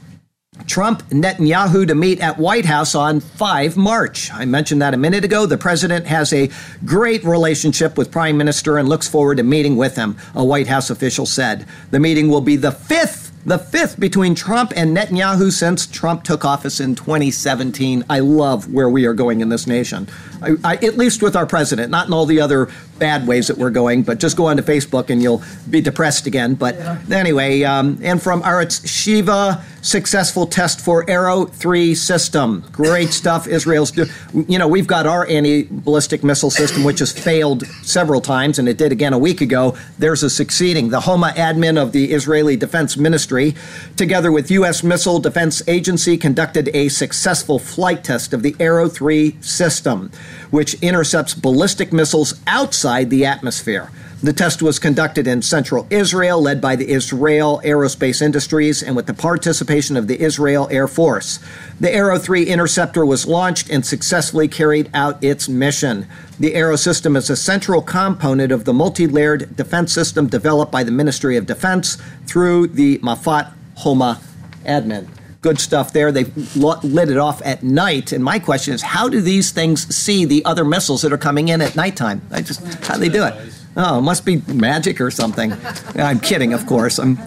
Trump 0.68 1.04
Netanyahu 1.10 1.88
to 1.88 1.96
meet 1.96 2.20
at 2.20 2.38
White 2.38 2.66
House 2.66 2.96
on 2.96 3.20
5 3.20 3.78
March. 3.78 4.32
I 4.34 4.46
mentioned 4.46 4.82
that 4.82 4.94
a 4.94 4.98
minute 4.98 5.24
ago. 5.24 5.46
The 5.46 5.58
president 5.58 6.06
has 6.08 6.32
a 6.32 6.50
great 6.86 7.24
relationship 7.24 7.98
with 7.98 8.12
Prime 8.12 8.38
Minister 8.38 8.78
and 8.78 8.88
looks 8.88 9.08
forward 9.08 9.38
to 9.38 9.44
meeting 9.44 9.78
with 9.78 9.96
him, 9.96 10.18
a 10.36 10.44
White 10.44 10.68
House 10.68 10.90
official 10.90 11.26
said. 11.26 11.66
The 11.92 12.00
meeting 12.00 12.30
will 12.30 12.42
be 12.42 12.56
the 12.56 12.72
fifth 12.72 13.30
the 13.46 13.58
fifth 13.58 14.00
between 14.00 14.36
Trump 14.36 14.74
and 14.76 14.96
Netanyahu 14.96 15.52
since 15.52 15.88
Trump 15.88 16.24
took 16.24 16.44
office 16.44 16.80
in 16.80 16.94
2017. 16.94 18.04
I 18.10 18.20
love 18.20 18.72
where 18.72 18.90
we 18.90 19.06
are 19.06 19.14
going 19.14 19.40
in 19.40 19.50
this 19.50 19.66
nation. 19.66 20.10
I, 20.42 20.56
I, 20.64 20.76
at 20.78 20.98
least 20.98 21.22
with 21.22 21.36
our 21.36 21.46
president, 21.46 21.92
not 21.92 22.08
in 22.08 22.14
all 22.14 22.26
the 22.26 22.42
other 22.42 22.70
bad 22.98 23.28
ways 23.28 23.48
that 23.48 23.58
we're 23.58 23.70
going, 23.70 24.04
but 24.04 24.20
just 24.20 24.38
go 24.38 24.48
onto 24.48 24.64
Facebook 24.64 25.10
and 25.10 25.22
you'll 25.22 25.42
be 25.70 25.82
depressed 25.82 26.28
again. 26.28 26.56
But 26.56 26.76
yeah. 26.76 27.00
anyway, 27.12 27.64
um, 27.64 27.98
and 28.04 28.22
from 28.22 28.42
Arutz 28.44 28.82
Sheva, 28.86 29.64
successful 29.82 30.46
test 30.46 30.82
for 30.82 31.10
Arrow 31.10 31.46
3 31.46 31.96
system. 31.96 32.66
Great 32.72 33.10
stuff. 33.10 33.48
Israel's 33.48 33.92
do. 33.92 34.06
You 34.48 34.60
know, 34.60 34.68
we've 34.68 34.88
got 34.88 35.08
our 35.08 35.26
anti 35.28 35.68
ballistic 35.70 36.24
missile 36.24 36.52
system, 36.52 36.84
which 36.84 37.00
has 37.00 37.12
failed 37.12 37.66
several 37.84 38.22
times, 38.22 38.60
and 38.60 38.68
it 38.68 38.78
did 38.78 38.92
again 38.92 39.14
a 39.14 39.18
week 39.18 39.42
ago. 39.42 39.78
There's 39.98 40.24
a 40.24 40.30
succeeding. 40.30 40.90
The 40.90 41.02
Homa 41.02 41.34
admin 41.36 41.82
of 41.82 41.92
the 41.92 42.12
Israeli 42.12 42.58
Defense 42.58 42.98
Ministry, 42.98 43.56
together 43.96 44.32
with 44.32 44.52
U.S. 44.52 44.84
Missile 44.84 45.20
Defense 45.20 45.62
Agency, 45.68 46.18
conducted 46.18 46.70
a 46.74 46.90
successful 46.90 47.60
flight 47.60 48.04
test 48.04 48.34
of 48.34 48.44
the 48.44 48.56
Arrow 48.60 48.90
3 48.90 49.38
system, 49.42 50.12
which 50.50 50.76
intercepts 50.82 51.34
ballistic 51.34 51.94
missiles 51.94 52.40
outside 52.48 53.10
the 53.10 53.26
atmosphere. 53.26 53.92
The 54.22 54.34
test 54.34 54.62
was 54.62 54.80
conducted 54.80 55.28
in 55.28 55.42
central 55.42 55.88
Israel, 55.90 56.42
led 56.42 56.60
by 56.60 56.76
the 56.76 56.90
Israel 56.90 57.62
Aerospace 57.64 58.22
Industries 58.22 58.84
and 58.84 58.94
with 58.94 59.06
the 59.06 59.14
participation 59.14 59.96
of 59.96 60.08
the 60.08 60.20
Israel 60.20 60.68
Air 60.70 60.90
Force. 60.90 61.40
The 61.80 61.94
Arrow 61.94 62.18
3 62.18 62.44
interceptor 62.44 63.06
was 63.06 63.26
launched 63.26 63.70
and 63.70 63.86
successfully 63.86 64.50
carried 64.50 64.90
out 64.94 65.24
its 65.24 65.48
mission. 65.48 66.06
The 66.38 66.54
Arrow 66.54 66.76
system 66.76 67.16
is 67.16 67.30
a 67.30 67.38
central 67.38 67.82
component 67.82 68.52
of 68.52 68.66
the 68.66 68.74
multi 68.74 69.08
layered 69.08 69.56
defense 69.56 69.94
system 69.94 70.28
developed 70.28 70.72
by 70.72 70.84
the 70.84 70.92
Ministry 70.92 71.38
of 71.38 71.46
Defense 71.46 71.98
through 72.26 72.68
the 72.68 72.98
Mafat 73.00 73.54
Homa 73.76 74.20
admin 74.66 75.08
good 75.42 75.60
stuff 75.60 75.94
there. 75.94 76.12
They've 76.12 76.56
lit 76.56 77.10
it 77.10 77.18
off 77.18 77.42
at 77.46 77.64
night. 77.64 78.12
And 78.12 78.24
my 78.24 78.40
question 78.40 78.74
is, 78.74 78.82
how 78.82 79.08
do 79.08 79.22
these 79.22 79.52
things 79.52 79.96
see 79.96 80.26
the 80.26 80.44
other 80.46 80.66
missiles 80.66 81.02
that 81.04 81.14
are 81.14 81.18
coming 81.18 81.48
in 81.50 81.62
at 81.62 81.76
nighttime? 81.76 82.22
I 82.32 82.42
just 82.42 82.62
how 82.86 82.96
do 82.96 83.00
they 83.00 83.10
do 83.10 83.24
it? 83.26 83.36
Oh, 83.78 84.00
it 84.00 84.02
must 84.02 84.26
be 84.26 84.38
magic 84.48 85.00
or 85.00 85.12
something. 85.12 85.54
I'm 85.96 86.20
kidding, 86.20 86.54
of 86.54 86.66
course. 86.66 87.00
I'm 87.00 87.18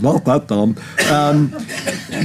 not 0.00 0.24
that 0.26 0.46
dumb. 0.46 0.76
Um, 1.10 1.50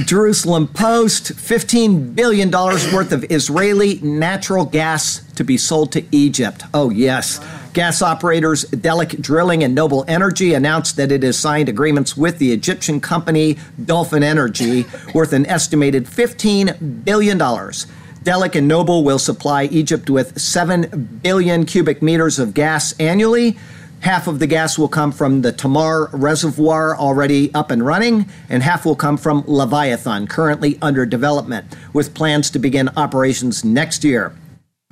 Jerusalem 0.04 0.68
Post 0.68 1.32
$15 1.32 2.14
billion 2.14 2.50
worth 2.50 3.12
of 3.12 3.24
Israeli 3.30 3.98
natural 4.00 4.64
gas 4.64 5.22
to 5.34 5.44
be 5.44 5.56
sold 5.56 5.92
to 5.92 6.04
Egypt. 6.12 6.64
Oh, 6.74 6.90
yes. 6.90 7.40
Gas 7.72 8.02
operators 8.02 8.66
Delek 8.66 9.18
Drilling 9.22 9.64
and 9.64 9.74
Noble 9.74 10.04
Energy 10.06 10.52
announced 10.52 10.96
that 10.96 11.10
it 11.10 11.22
has 11.22 11.38
signed 11.38 11.70
agreements 11.70 12.14
with 12.14 12.36
the 12.36 12.52
Egyptian 12.52 13.00
company 13.00 13.56
Dolphin 13.82 14.22
Energy 14.22 14.84
worth 15.14 15.32
an 15.32 15.46
estimated 15.46 16.04
$15 16.04 17.04
billion. 17.04 17.38
Delic 17.38 18.54
and 18.56 18.68
Noble 18.68 19.04
will 19.04 19.18
supply 19.18 19.64
Egypt 19.64 20.10
with 20.10 20.38
7 20.38 21.20
billion 21.22 21.64
cubic 21.64 22.02
meters 22.02 22.38
of 22.38 22.52
gas 22.52 22.92
annually. 23.00 23.56
Half 24.00 24.26
of 24.26 24.38
the 24.38 24.46
gas 24.46 24.78
will 24.78 24.88
come 24.88 25.10
from 25.10 25.40
the 25.40 25.52
Tamar 25.52 26.10
Reservoir, 26.12 26.94
already 26.94 27.54
up 27.54 27.70
and 27.70 27.86
running, 27.86 28.26
and 28.50 28.62
half 28.62 28.84
will 28.84 28.96
come 28.96 29.16
from 29.16 29.44
Leviathan, 29.46 30.26
currently 30.26 30.78
under 30.82 31.06
development, 31.06 31.74
with 31.94 32.12
plans 32.12 32.50
to 32.50 32.58
begin 32.58 32.90
operations 32.96 33.64
next 33.64 34.04
year. 34.04 34.34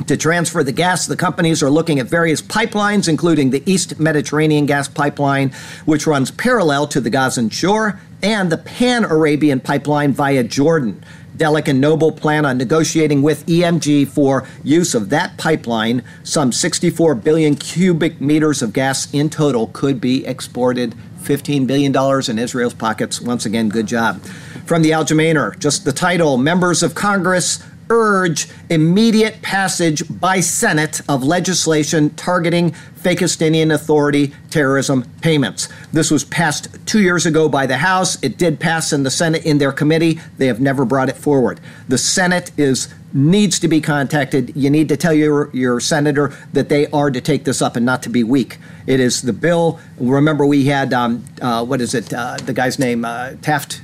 To 0.07 0.17
transfer 0.17 0.65
the 0.65 0.73
gas. 0.73 1.07
The 1.07 1.17
companies 1.17 1.63
are 1.63 1.71
looking 1.71 2.01
at 2.01 2.07
various 2.07 2.43
pipelines, 2.43 3.09
including 3.09 3.51
the 3.51 3.63
East 3.71 4.01
Mediterranean 4.01 4.67
gas 4.67 4.89
pipeline, 4.89 5.53
which 5.85 6.07
runs 6.07 6.31
parallel 6.31 6.89
to 6.89 7.01
the 7.01 7.11
Gazan 7.11 7.51
shore, 7.51 8.01
and 8.23 8.51
the 8.51 8.59
Pan 8.59 9.05
Arabian 9.05 9.61
pipeline 9.61 10.13
via 10.13 10.43
Jordan. 10.43 11.05
Delek 11.37 11.69
and 11.69 11.81
Noble 11.81 12.13
plan 12.13 12.45
on 12.45 12.59
negotiating 12.59 13.23
with 13.23 13.47
EMG 13.47 14.09
for 14.09 14.47
use 14.63 14.95
of 14.95 15.09
that 15.09 15.39
pipeline. 15.39 16.03
Some 16.23 16.53
64 16.53 17.15
billion 17.15 17.55
cubic 17.55 18.21
meters 18.21 18.61
of 18.61 18.75
gas 18.75 19.13
in 19.15 19.31
total 19.31 19.69
could 19.69 20.01
be 20.01 20.27
exported. 20.27 20.95
$15 21.21 21.67
billion 21.67 21.95
in 22.31 22.39
Israel's 22.39 22.75
pockets. 22.75 23.21
Once 23.21 23.47
again, 23.47 23.69
good 23.69 23.87
job. 23.87 24.21
From 24.67 24.83
the 24.83 24.91
Algemeiner, 24.91 25.59
just 25.59 25.85
the 25.85 25.93
title 25.93 26.37
Members 26.37 26.83
of 26.83 26.95
Congress 26.95 27.63
urge 27.91 28.49
immediate 28.71 29.43
passage 29.43 30.03
by 30.21 30.41
Senate 30.41 31.01
of 31.09 31.25
legislation 31.25 32.11
targeting 32.11 32.71
Fakistinian 32.97 33.75
Authority 33.75 34.33
terrorism 34.51 35.05
payments. 35.21 35.69
This 35.93 36.11
was 36.11 36.25
passed 36.25 36.69
two 36.87 37.03
years 37.03 37.27
ago 37.27 37.49
by 37.49 37.67
the 37.67 37.79
House. 37.79 38.23
It 38.23 38.39
did 38.39 38.61
pass 38.61 38.93
in 38.93 39.03
the 39.03 39.11
Senate 39.11 39.45
in 39.45 39.59
their 39.59 39.73
committee. 39.73 40.21
They 40.39 40.47
have 40.47 40.61
never 40.61 40.85
brought 40.85 41.09
it 41.09 41.17
forward. 41.17 41.61
The 41.89 41.99
Senate 41.99 42.53
is 42.57 42.89
needs 43.13 43.59
to 43.59 43.67
be 43.67 43.81
contacted. 43.81 44.55
You 44.55 44.71
need 44.71 44.89
to 44.89 44.97
tell 44.97 45.13
your 45.13 45.51
your 45.53 45.81
senator 45.81 46.33
that 46.53 46.69
they 46.69 46.87
are 46.89 47.11
to 47.11 47.21
take 47.21 47.45
this 47.45 47.61
up 47.61 47.75
and 47.75 47.85
not 47.85 48.05
to 48.05 48.09
be 48.09 48.23
weak. 48.23 48.59
It 48.87 49.01
is 49.01 49.23
the 49.23 49.33
bill. 49.33 49.81
Remember, 49.99 50.47
we 50.47 50.67
had 50.67 50.93
um, 50.93 51.25
uh, 51.43 51.65
what 51.65 51.81
is 51.81 51.95
it? 51.95 52.13
Uh, 52.13 52.37
the 52.37 52.53
guy's 52.53 52.79
name 52.79 53.05
uh, 53.05 53.33
Taft 53.43 53.81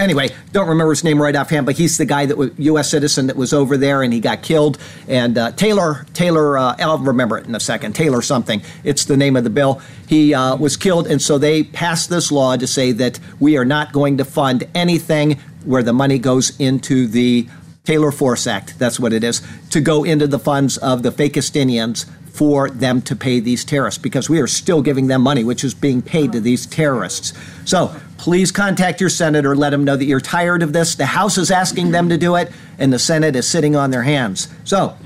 anyway, 0.00 0.30
don't 0.52 0.68
remember 0.68 0.90
his 0.90 1.04
name 1.04 1.20
right 1.20 1.36
offhand, 1.36 1.66
but 1.66 1.76
he's 1.76 1.98
the 1.98 2.04
guy 2.04 2.26
that 2.26 2.36
was 2.36 2.50
U.S. 2.58 2.90
citizen 2.90 3.26
that 3.28 3.36
was 3.36 3.52
over 3.52 3.76
there 3.76 4.02
and 4.02 4.12
he 4.12 4.20
got 4.20 4.42
killed. 4.42 4.78
And 5.06 5.38
uh, 5.38 5.52
Taylor, 5.52 6.06
Taylor, 6.14 6.58
uh, 6.58 6.76
I'll 6.78 6.98
remember 6.98 7.38
it 7.38 7.46
in 7.46 7.54
a 7.54 7.60
second. 7.60 7.94
Taylor 7.94 8.22
something. 8.22 8.62
It's 8.82 9.04
the 9.04 9.16
name 9.16 9.36
of 9.36 9.44
the 9.44 9.50
bill. 9.50 9.80
He 10.08 10.34
uh, 10.34 10.56
was 10.56 10.76
killed, 10.76 11.06
and 11.06 11.22
so 11.22 11.38
they 11.38 11.62
passed 11.62 12.10
this 12.10 12.32
law 12.32 12.56
to 12.56 12.66
say 12.66 12.92
that 12.92 13.20
we 13.38 13.56
are 13.56 13.64
not 13.64 13.92
going 13.92 14.18
to 14.18 14.24
fund 14.24 14.66
anything 14.74 15.38
where 15.64 15.82
the 15.82 15.92
money 15.92 16.18
goes 16.18 16.58
into 16.58 17.06
the 17.06 17.46
Taylor 17.84 18.12
Force 18.12 18.46
Act. 18.46 18.78
That's 18.78 19.00
what 19.00 19.12
it 19.12 19.24
is 19.24 19.42
to 19.70 19.80
go 19.80 20.04
into 20.04 20.26
the 20.26 20.38
funds 20.38 20.78
of 20.78 21.02
the 21.02 21.10
Fakistinians 21.10 22.06
for 22.40 22.70
them 22.70 23.02
to 23.02 23.14
pay 23.14 23.38
these 23.38 23.66
terrorists 23.66 24.00
because 24.00 24.30
we 24.30 24.40
are 24.40 24.46
still 24.46 24.80
giving 24.80 25.08
them 25.08 25.20
money, 25.20 25.44
which 25.44 25.62
is 25.62 25.74
being 25.74 26.00
paid 26.00 26.32
to 26.32 26.40
these 26.40 26.64
terrorists. 26.64 27.34
So 27.66 27.94
please 28.16 28.50
contact 28.50 28.98
your 28.98 29.10
senator, 29.10 29.54
let 29.54 29.68
them 29.68 29.84
know 29.84 29.94
that 29.94 30.06
you're 30.06 30.20
tired 30.20 30.62
of 30.62 30.72
this. 30.72 30.94
The 30.94 31.04
House 31.04 31.36
is 31.36 31.50
asking 31.50 31.90
them 31.90 32.08
to 32.08 32.16
do 32.16 32.36
it, 32.36 32.50
and 32.78 32.90
the 32.90 32.98
Senate 32.98 33.36
is 33.36 33.46
sitting 33.46 33.76
on 33.76 33.90
their 33.90 34.04
hands. 34.04 34.48
So, 34.64 34.96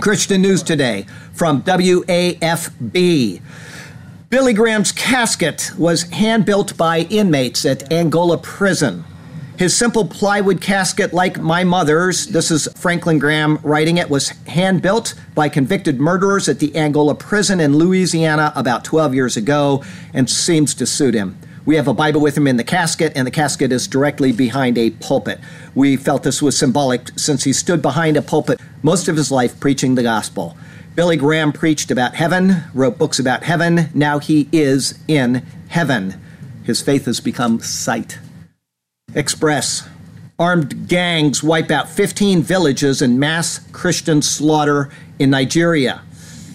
Christian 0.00 0.40
News 0.40 0.62
Today 0.62 1.04
from 1.34 1.60
WAFB. 1.64 3.42
Billy 4.30 4.52
Graham's 4.54 4.90
casket 4.90 5.72
was 5.76 6.04
hand 6.04 6.46
built 6.46 6.78
by 6.78 7.00
inmates 7.10 7.66
at 7.66 7.92
Angola 7.92 8.38
prison. 8.38 9.04
His 9.60 9.76
simple 9.76 10.06
plywood 10.06 10.62
casket, 10.62 11.12
like 11.12 11.38
my 11.38 11.64
mother's, 11.64 12.28
this 12.28 12.50
is 12.50 12.66
Franklin 12.76 13.18
Graham 13.18 13.58
writing 13.62 13.98
it, 13.98 14.08
was 14.08 14.30
hand 14.46 14.80
built 14.80 15.12
by 15.34 15.50
convicted 15.50 16.00
murderers 16.00 16.48
at 16.48 16.60
the 16.60 16.74
Angola 16.74 17.14
prison 17.14 17.60
in 17.60 17.76
Louisiana 17.76 18.54
about 18.56 18.84
12 18.84 19.14
years 19.14 19.36
ago 19.36 19.84
and 20.14 20.30
seems 20.30 20.72
to 20.76 20.86
suit 20.86 21.12
him. 21.12 21.36
We 21.66 21.76
have 21.76 21.88
a 21.88 21.92
Bible 21.92 22.22
with 22.22 22.38
him 22.38 22.46
in 22.46 22.56
the 22.56 22.64
casket, 22.64 23.12
and 23.14 23.26
the 23.26 23.30
casket 23.30 23.70
is 23.70 23.86
directly 23.86 24.32
behind 24.32 24.78
a 24.78 24.92
pulpit. 24.92 25.38
We 25.74 25.98
felt 25.98 26.22
this 26.22 26.40
was 26.40 26.56
symbolic 26.56 27.10
since 27.18 27.44
he 27.44 27.52
stood 27.52 27.82
behind 27.82 28.16
a 28.16 28.22
pulpit 28.22 28.58
most 28.82 29.08
of 29.08 29.16
his 29.16 29.30
life 29.30 29.60
preaching 29.60 29.94
the 29.94 30.02
gospel. 30.02 30.56
Billy 30.94 31.18
Graham 31.18 31.52
preached 31.52 31.90
about 31.90 32.14
heaven, 32.14 32.64
wrote 32.72 32.96
books 32.96 33.18
about 33.18 33.42
heaven. 33.42 33.90
Now 33.92 34.20
he 34.20 34.48
is 34.52 34.98
in 35.06 35.44
heaven. 35.68 36.18
His 36.64 36.80
faith 36.80 37.04
has 37.04 37.20
become 37.20 37.60
sight. 37.60 38.18
Express. 39.14 39.88
Armed 40.38 40.88
gangs 40.88 41.42
wipe 41.42 41.70
out 41.70 41.88
15 41.88 42.42
villages 42.42 43.02
in 43.02 43.18
mass 43.18 43.58
Christian 43.72 44.22
slaughter 44.22 44.88
in 45.18 45.30
Nigeria. 45.30 46.02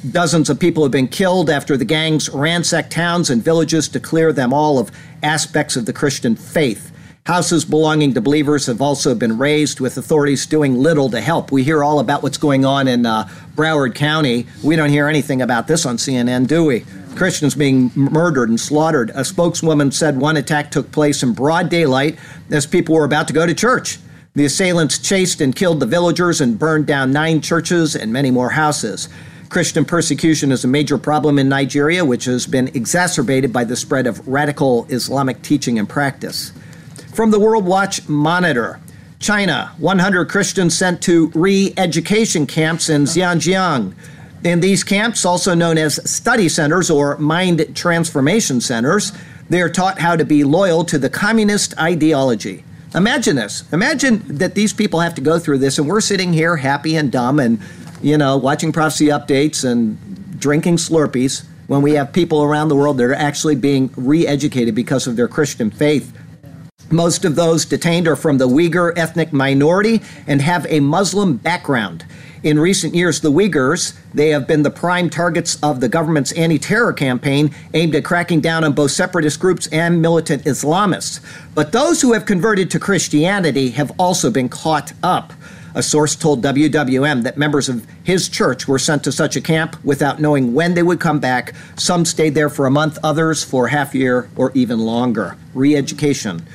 Dozens 0.09 0.50
of 0.50 0.59
people 0.59 0.83
have 0.83 0.91
been 0.91 1.07
killed 1.07 1.50
after 1.50 1.77
the 1.77 1.85
gangs 1.85 2.29
ransacked 2.29 2.91
towns 2.91 3.29
and 3.29 3.43
villages 3.43 3.88
to 3.89 4.00
clear 4.00 4.31
them 4.31 4.53
all 4.53 4.79
of 4.79 4.91
aspects 5.21 5.75
of 5.75 5.85
the 5.85 5.93
Christian 5.93 6.35
faith. 6.35 6.91
Houses 7.25 7.65
belonging 7.65 8.13
to 8.13 8.21
believers 8.21 8.67
have 8.67 8.81
also 8.81 9.15
been 9.15 9.39
razed, 9.39 9.79
with 9.79 9.97
authorities 9.97 10.45
doing 10.45 10.77
little 10.77 11.09
to 11.09 11.19
help. 11.19 11.51
We 11.51 11.63
hear 11.63 11.83
all 11.83 12.00
about 12.00 12.21
what's 12.21 12.38
going 12.38 12.65
on 12.65 12.88
in 12.88 13.05
uh, 13.07 13.27
Broward 13.55 13.95
County. 13.95 14.45
We 14.63 14.75
don't 14.75 14.91
hear 14.91 15.07
anything 15.07 15.41
about 15.41 15.67
this 15.67 15.88
on 15.88 15.97
CNN, 15.97 16.45
do 16.45 16.63
we? 16.63 16.85
Christians 17.15 17.55
being 17.55 17.91
murdered 17.95 18.50
and 18.50 18.60
slaughtered. 18.60 19.12
A 19.15 19.24
spokeswoman 19.24 19.91
said 19.91 20.17
one 20.17 20.38
attack 20.38 20.72
took 20.72 20.91
place 20.91 21.24
in 21.24 21.34
broad 21.34 21.69
daylight 21.69 22.17
as 22.51 22.65
people 22.65 22.95
were 22.95 23.05
about 23.05 23.27
to 23.27 23.34
go 23.34 23.45
to 23.45 23.53
church. 23.53 24.00
The 24.36 24.45
assailants 24.45 25.00
chased 25.00 25.39
and 25.39 25.55
killed 25.55 25.79
the 25.79 25.86
villagers 25.86 26.41
and 26.41 26.60
burned 26.60 26.88
down 26.88 27.12
nine 27.12 27.39
churches 27.41 27.95
and 27.95 28.12
many 28.12 28.31
more 28.31 28.50
houses. 28.50 29.07
Christian 29.48 29.86
persecution 29.86 30.51
is 30.51 30.65
a 30.65 30.67
major 30.67 30.98
problem 30.98 31.39
in 31.39 31.48
Nigeria, 31.48 32.03
which 32.03 32.25
has 32.25 32.45
been 32.45 32.67
exacerbated 32.69 33.53
by 33.53 33.63
the 33.63 33.75
spread 33.75 34.07
of 34.07 34.27
radical 34.27 34.86
Islamic 34.89 35.41
teaching 35.41 35.79
and 35.79 35.88
practice. 35.88 36.51
From 37.13 37.31
the 37.31 37.39
World 37.39 37.65
Watch 37.65 38.10
Monitor, 38.10 38.81
China, 39.19 39.72
100 39.77 40.25
Christians 40.29 40.77
sent 40.77 41.01
to 41.03 41.31
re 41.34 41.74
education 41.77 42.45
camps 42.45 42.89
in 42.89 43.03
Xinjiang. 43.03 43.93
In 44.45 44.59
these 44.59 44.83
camps, 44.83 45.25
also 45.25 45.55
known 45.55 45.79
as 45.79 45.99
study 46.07 46.49
centers 46.49 46.91
or 46.91 47.17
mind 47.17 47.75
transformation 47.75 48.61
centers, 48.61 49.11
they 49.49 49.59
are 49.59 49.71
taught 49.71 49.97
how 49.97 50.15
to 50.15 50.23
be 50.23 50.43
loyal 50.43 50.85
to 50.85 50.99
the 50.99 51.09
communist 51.09 51.75
ideology. 51.79 52.63
Imagine 52.93 53.37
this. 53.37 53.63
Imagine 53.73 54.21
that 54.37 54.53
these 54.53 54.71
people 54.71 54.99
have 54.99 55.15
to 55.15 55.21
go 55.21 55.39
through 55.39 55.57
this, 55.57 55.79
and 55.79 55.87
we're 55.87 55.99
sitting 55.99 56.31
here 56.31 56.57
happy 56.57 56.95
and 56.95 57.11
dumb 57.11 57.39
and, 57.39 57.59
you 58.03 58.19
know, 58.19 58.37
watching 58.37 58.71
prophecy 58.71 59.07
updates 59.07 59.67
and 59.67 59.97
drinking 60.39 60.77
Slurpees 60.77 61.43
when 61.65 61.81
we 61.81 61.93
have 61.93 62.13
people 62.13 62.43
around 62.43 62.67
the 62.67 62.75
world 62.75 62.99
that 62.99 63.05
are 63.05 63.15
actually 63.15 63.55
being 63.55 63.89
re 63.97 64.27
educated 64.27 64.75
because 64.75 65.07
of 65.07 65.15
their 65.15 65.27
Christian 65.27 65.71
faith. 65.71 66.15
Most 66.91 67.25
of 67.25 67.35
those 67.35 67.65
detained 67.65 68.07
are 68.07 68.15
from 68.15 68.37
the 68.37 68.47
Uyghur 68.47 68.95
ethnic 68.95 69.33
minority 69.33 70.03
and 70.27 70.39
have 70.39 70.67
a 70.69 70.81
Muslim 70.81 71.37
background. 71.37 72.05
In 72.45 72.59
recent 72.59 72.93
years, 72.93 73.21
the 73.21 73.31
Uyghurs, 73.31 73.97
they 74.13 74.29
have 74.29 74.45
been 74.45 74.61
the 74.61 74.69
prime 74.69 75.09
targets 75.09 75.57
of 75.63 75.79
the 75.79 75.89
government's 75.89 76.31
anti-terror 76.33 76.93
campaign 76.93 77.49
aimed 77.73 77.95
at 77.95 78.05
cracking 78.05 78.39
down 78.39 78.63
on 78.63 78.73
both 78.73 78.91
separatist 78.91 79.39
groups 79.39 79.65
and 79.71 79.99
militant 79.99 80.43
Islamists. 80.43 81.21
But 81.55 81.71
those 81.71 82.03
who 82.03 82.13
have 82.13 82.27
converted 82.27 82.69
to 82.69 82.79
Christianity 82.79 83.71
have 83.71 83.91
also 83.97 84.29
been 84.29 84.47
caught 84.47 84.93
up. 85.01 85.33
A 85.73 85.81
source 85.81 86.15
told 86.15 86.43
WWM 86.43 87.23
that 87.23 87.35
members 87.35 87.67
of 87.67 87.83
his 88.03 88.29
church 88.29 88.67
were 88.67 88.77
sent 88.77 89.03
to 89.05 89.11
such 89.11 89.35
a 89.35 89.41
camp 89.41 89.83
without 89.83 90.21
knowing 90.21 90.53
when 90.53 90.75
they 90.75 90.83
would 90.83 90.99
come 90.99 91.19
back. 91.19 91.55
Some 91.77 92.05
stayed 92.05 92.35
there 92.35 92.51
for 92.51 92.67
a 92.67 92.71
month, 92.71 92.99
others 93.03 93.43
for 93.43 93.69
half 93.69 93.95
a 93.95 93.97
year 93.97 94.29
or 94.35 94.51
even 94.53 94.77
longer. 94.77 95.35
Re 95.55 95.75
education. 95.75 96.45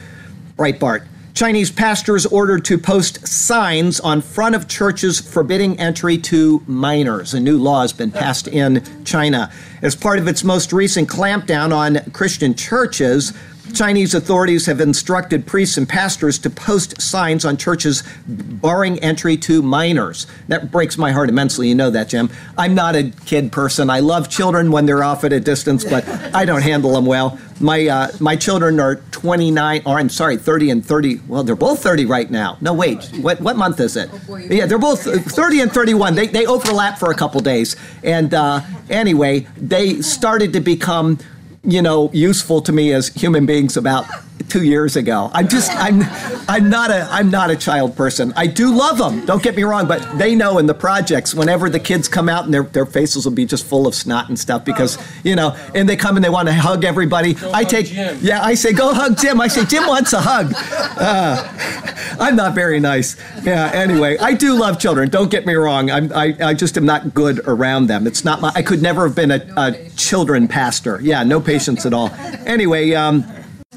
Breitbart. 0.56 1.08
Chinese 1.40 1.70
pastors 1.70 2.26
ordered 2.26 2.66
to 2.66 2.76
post 2.76 3.26
signs 3.26 3.98
on 3.98 4.20
front 4.20 4.54
of 4.54 4.68
churches 4.68 5.22
forbidding 5.22 5.80
entry 5.80 6.18
to 6.18 6.62
minors. 6.66 7.32
A 7.32 7.40
new 7.40 7.56
law 7.56 7.80
has 7.80 7.94
been 7.94 8.10
passed 8.10 8.46
in 8.46 8.84
China. 9.06 9.50
As 9.80 9.96
part 9.96 10.18
of 10.18 10.28
its 10.28 10.44
most 10.44 10.70
recent 10.70 11.08
clampdown 11.08 11.74
on 11.74 12.10
Christian 12.10 12.54
churches, 12.54 13.32
Chinese 13.74 14.14
authorities 14.14 14.66
have 14.66 14.80
instructed 14.80 15.46
priests 15.46 15.76
and 15.76 15.88
pastors 15.88 16.38
to 16.40 16.50
post 16.50 17.00
signs 17.00 17.44
on 17.44 17.56
churches 17.56 18.02
barring 18.26 18.98
entry 19.00 19.36
to 19.38 19.62
minors. 19.62 20.26
That 20.48 20.70
breaks 20.70 20.98
my 20.98 21.12
heart 21.12 21.28
immensely. 21.28 21.68
You 21.68 21.74
know 21.74 21.90
that, 21.90 22.08
Jim. 22.08 22.30
I'm 22.58 22.74
not 22.74 22.96
a 22.96 23.10
kid 23.26 23.52
person. 23.52 23.90
I 23.90 24.00
love 24.00 24.28
children 24.28 24.70
when 24.70 24.86
they're 24.86 25.04
off 25.04 25.24
at 25.24 25.32
a 25.32 25.40
distance, 25.40 25.84
but 25.84 26.06
I 26.34 26.44
don't 26.44 26.62
handle 26.62 26.92
them 26.92 27.06
well. 27.06 27.38
My 27.60 27.86
uh, 27.86 28.08
my 28.20 28.36
children 28.36 28.80
are 28.80 28.96
29, 28.96 29.82
or 29.84 29.98
I'm 29.98 30.08
sorry, 30.08 30.38
30 30.38 30.70
and 30.70 30.84
30. 30.86 31.20
Well, 31.28 31.42
they're 31.42 31.54
both 31.54 31.82
30 31.82 32.06
right 32.06 32.30
now. 32.30 32.56
No, 32.62 32.72
wait. 32.72 33.04
What 33.20 33.40
what 33.40 33.56
month 33.56 33.80
is 33.80 33.96
it? 33.96 34.10
Yeah, 34.50 34.64
they're 34.64 34.78
both 34.78 35.02
30 35.02 35.60
and 35.60 35.72
31. 35.72 36.14
They 36.14 36.26
they 36.26 36.46
overlap 36.46 36.98
for 36.98 37.10
a 37.10 37.14
couple 37.14 37.40
days. 37.40 37.76
And 38.02 38.32
uh, 38.32 38.62
anyway, 38.88 39.40
they 39.58 40.00
started 40.00 40.54
to 40.54 40.60
become 40.60 41.18
you 41.62 41.82
know, 41.82 42.10
useful 42.12 42.62
to 42.62 42.72
me 42.72 42.92
as 42.92 43.08
human 43.08 43.46
beings 43.46 43.76
about 43.76 44.06
two 44.48 44.64
years 44.64 44.96
ago. 44.96 45.30
I'm 45.32 45.48
just 45.48 45.70
I'm 45.74 46.02
I'm 46.48 46.70
not 46.70 46.90
a 46.90 47.06
I'm 47.10 47.30
not 47.30 47.50
a 47.50 47.56
child 47.56 47.96
person. 47.96 48.32
I 48.36 48.46
do 48.46 48.74
love 48.74 48.98
them. 48.98 49.24
Don't 49.26 49.42
get 49.42 49.54
me 49.54 49.62
wrong, 49.62 49.86
but 49.86 50.18
they 50.18 50.34
know 50.34 50.58
in 50.58 50.66
the 50.66 50.74
projects 50.74 51.34
whenever 51.34 51.68
the 51.68 51.78
kids 51.78 52.08
come 52.08 52.28
out 52.28 52.44
and 52.44 52.54
their 52.54 52.62
their 52.62 52.86
faces 52.86 53.24
will 53.24 53.32
be 53.32 53.44
just 53.44 53.66
full 53.66 53.86
of 53.86 53.94
snot 53.94 54.28
and 54.28 54.38
stuff 54.38 54.64
because 54.64 54.98
you 55.22 55.36
know, 55.36 55.56
and 55.74 55.88
they 55.88 55.96
come 55.96 56.16
and 56.16 56.24
they 56.24 56.30
want 56.30 56.48
to 56.48 56.54
hug 56.54 56.84
everybody. 56.84 57.34
Go 57.34 57.52
I 57.52 57.64
take 57.64 57.92
yeah, 57.92 58.42
I 58.42 58.54
say 58.54 58.72
go 58.72 58.94
hug 58.94 59.18
Jim. 59.18 59.40
I 59.40 59.48
say 59.48 59.64
Jim 59.64 59.86
wants 59.86 60.12
a 60.12 60.20
hug. 60.20 60.52
Uh, 60.56 62.16
I'm 62.18 62.36
not 62.36 62.54
very 62.54 62.80
nice. 62.80 63.16
Yeah. 63.42 63.70
Anyway, 63.72 64.16
I 64.18 64.34
do 64.34 64.54
love 64.54 64.78
children. 64.78 65.08
Don't 65.10 65.30
get 65.30 65.46
me 65.46 65.54
wrong. 65.54 65.90
I'm, 65.90 66.12
I 66.12 66.36
I 66.40 66.54
just 66.54 66.76
am 66.76 66.86
not 66.86 67.14
good 67.14 67.40
around 67.46 67.86
them. 67.86 68.06
It's 68.06 68.24
not 68.24 68.40
my. 68.40 68.50
I 68.54 68.62
could 68.62 68.82
never 68.82 69.06
have 69.06 69.14
been 69.14 69.30
a, 69.30 69.46
a 69.56 69.89
children 70.00 70.48
pastor. 70.48 71.00
Yeah, 71.02 71.22
no 71.24 71.40
patience 71.40 71.86
at 71.86 71.94
all. 71.94 72.10
Anyway. 72.46 72.94
Um, 72.94 73.24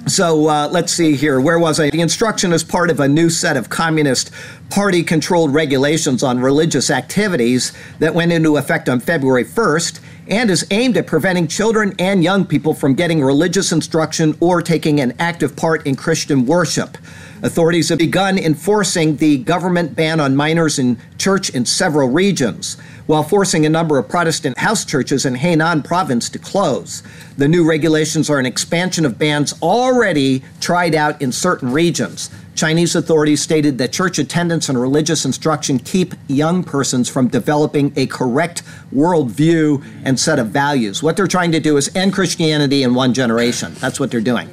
so 0.05 0.49
uh, 0.49 0.67
let's 0.69 0.91
see 0.91 1.15
here. 1.15 1.39
Where 1.39 1.57
was 1.57 1.79
I? 1.79 1.89
The 1.89 2.01
instruction 2.01 2.51
is 2.51 2.61
part 2.61 2.89
of 2.89 2.99
a 2.99 3.07
new 3.07 3.29
set 3.29 3.55
of 3.55 3.69
Communist 3.69 4.31
Party 4.69 5.01
controlled 5.01 5.53
regulations 5.53 6.23
on 6.23 6.41
religious 6.41 6.89
activities 6.89 7.71
that 7.99 8.13
went 8.13 8.33
into 8.33 8.57
effect 8.57 8.89
on 8.89 8.99
February 8.99 9.45
1st 9.45 10.01
and 10.27 10.49
is 10.49 10.65
aimed 10.71 10.97
at 10.97 11.07
preventing 11.07 11.47
children 11.47 11.93
and 11.99 12.23
young 12.23 12.45
people 12.45 12.73
from 12.73 12.93
getting 12.93 13.21
religious 13.21 13.71
instruction 13.71 14.35
or 14.39 14.61
taking 14.61 14.99
an 14.99 15.13
active 15.19 15.55
part 15.55 15.85
in 15.85 15.95
Christian 15.95 16.45
worship. 16.45 16.97
Authorities 17.41 17.89
have 17.89 17.99
begun 17.99 18.37
enforcing 18.37 19.17
the 19.17 19.39
government 19.39 19.95
ban 19.95 20.21
on 20.21 20.35
minors 20.35 20.79
in 20.79 20.97
church 21.17 21.49
in 21.49 21.65
several 21.65 22.07
regions, 22.09 22.77
while 23.05 23.23
forcing 23.23 23.65
a 23.65 23.69
number 23.69 23.97
of 23.97 24.07
Protestant 24.07 24.57
house 24.57 24.85
churches 24.85 25.25
in 25.25 25.35
Hainan 25.35 25.83
province 25.83 26.29
to 26.29 26.39
close. 26.39 27.03
The 27.37 27.49
new 27.49 27.67
regulations 27.67 28.29
are 28.29 28.39
an 28.39 28.45
expansion 28.45 29.05
of 29.05 29.19
bans 29.19 29.53
already 29.61 30.41
tried 30.61 30.95
out 30.95 31.21
in 31.21 31.33
certain 31.33 31.71
regions. 31.71 32.29
Chinese 32.55 32.95
authorities 32.95 33.41
stated 33.41 33.77
that 33.79 33.91
church 33.91 34.19
attendance 34.19 34.69
and 34.69 34.79
religious 34.79 35.25
instruction 35.25 35.79
keep 35.79 36.13
young 36.27 36.63
persons 36.63 37.09
from 37.09 37.27
developing 37.27 37.91
a 37.95 38.05
correct 38.07 38.61
worldview 38.93 39.83
and 40.05 40.19
set 40.19 40.37
of 40.39 40.47
values. 40.47 41.01
What 41.01 41.17
they're 41.17 41.27
trying 41.27 41.51
to 41.53 41.59
do 41.59 41.77
is 41.77 41.93
end 41.95 42.13
Christianity 42.13 42.83
in 42.83 42.93
one 42.93 43.13
generation. 43.13 43.73
That's 43.75 43.99
what 43.99 44.11
they're 44.11 44.21
doing. 44.21 44.49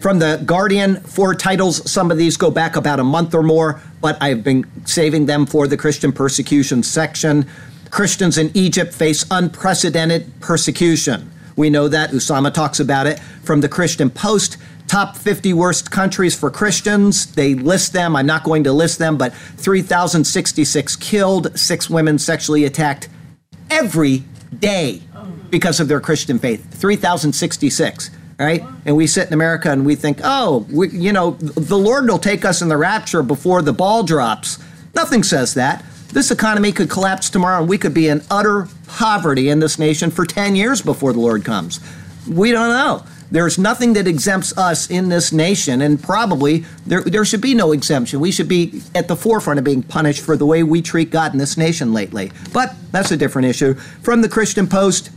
From 0.00 0.18
the 0.18 0.42
Guardian, 0.44 0.96
four 0.96 1.34
titles. 1.34 1.90
Some 1.90 2.10
of 2.10 2.18
these 2.18 2.36
go 2.36 2.50
back 2.50 2.76
about 2.76 3.00
a 3.00 3.04
month 3.04 3.34
or 3.34 3.42
more, 3.42 3.80
but 4.00 4.20
I've 4.20 4.44
been 4.44 4.66
saving 4.84 5.26
them 5.26 5.46
for 5.46 5.66
the 5.66 5.76
Christian 5.76 6.12
persecution 6.12 6.82
section. 6.82 7.46
Christians 7.90 8.36
in 8.36 8.50
Egypt 8.54 8.92
face 8.92 9.24
unprecedented 9.30 10.40
persecution. 10.40 11.30
We 11.56 11.70
know 11.70 11.88
that. 11.88 12.10
Usama 12.10 12.52
talks 12.52 12.80
about 12.80 13.06
it. 13.06 13.18
From 13.44 13.60
the 13.60 13.68
Christian 13.68 14.10
Post, 14.10 14.58
top 14.88 15.16
50 15.16 15.52
worst 15.52 15.90
countries 15.90 16.38
for 16.38 16.50
Christians. 16.50 17.26
They 17.34 17.54
list 17.54 17.92
them. 17.92 18.16
I'm 18.16 18.26
not 18.26 18.44
going 18.44 18.64
to 18.64 18.72
list 18.72 18.98
them, 18.98 19.16
but 19.16 19.34
3,066 19.34 20.96
killed, 20.96 21.58
six 21.58 21.88
women 21.88 22.18
sexually 22.18 22.64
attacked 22.64 23.08
every 23.70 24.24
day 24.58 25.02
because 25.50 25.80
of 25.80 25.88
their 25.88 26.00
Christian 26.00 26.38
faith. 26.38 26.66
3,066. 26.74 28.10
Right? 28.36 28.64
And 28.84 28.96
we 28.96 29.06
sit 29.06 29.28
in 29.28 29.32
America 29.32 29.70
and 29.70 29.86
we 29.86 29.94
think, 29.94 30.18
oh, 30.24 30.66
we, 30.68 30.88
you 30.88 31.12
know, 31.12 31.32
the 31.32 31.78
Lord 31.78 32.08
will 32.08 32.18
take 32.18 32.44
us 32.44 32.62
in 32.62 32.68
the 32.68 32.76
rapture 32.76 33.22
before 33.22 33.62
the 33.62 33.72
ball 33.72 34.02
drops. 34.02 34.58
Nothing 34.92 35.22
says 35.22 35.54
that. 35.54 35.84
This 36.08 36.32
economy 36.32 36.72
could 36.72 36.90
collapse 36.90 37.30
tomorrow 37.30 37.60
and 37.60 37.68
we 37.68 37.78
could 37.78 37.94
be 37.94 38.08
in 38.08 38.22
utter 38.30 38.68
poverty 38.88 39.48
in 39.50 39.60
this 39.60 39.78
nation 39.78 40.10
for 40.10 40.26
10 40.26 40.56
years 40.56 40.82
before 40.82 41.12
the 41.12 41.20
Lord 41.20 41.44
comes. 41.44 41.78
We 42.28 42.50
don't 42.50 42.70
know. 42.70 43.04
There's 43.34 43.58
nothing 43.58 43.94
that 43.94 44.06
exempts 44.06 44.56
us 44.56 44.88
in 44.88 45.08
this 45.08 45.32
nation, 45.32 45.82
and 45.82 46.00
probably 46.00 46.64
there, 46.86 47.00
there 47.00 47.24
should 47.24 47.40
be 47.40 47.52
no 47.52 47.72
exemption. 47.72 48.20
We 48.20 48.30
should 48.30 48.46
be 48.46 48.80
at 48.94 49.08
the 49.08 49.16
forefront 49.16 49.58
of 49.58 49.64
being 49.64 49.82
punished 49.82 50.22
for 50.22 50.36
the 50.36 50.46
way 50.46 50.62
we 50.62 50.80
treat 50.80 51.10
God 51.10 51.32
in 51.32 51.38
this 51.38 51.56
nation 51.56 51.92
lately. 51.92 52.30
But 52.52 52.76
that's 52.92 53.10
a 53.10 53.16
different 53.16 53.48
issue. 53.48 53.74
From 53.74 54.22
the 54.22 54.28
Christian 54.28 54.68
Post, 54.68 55.10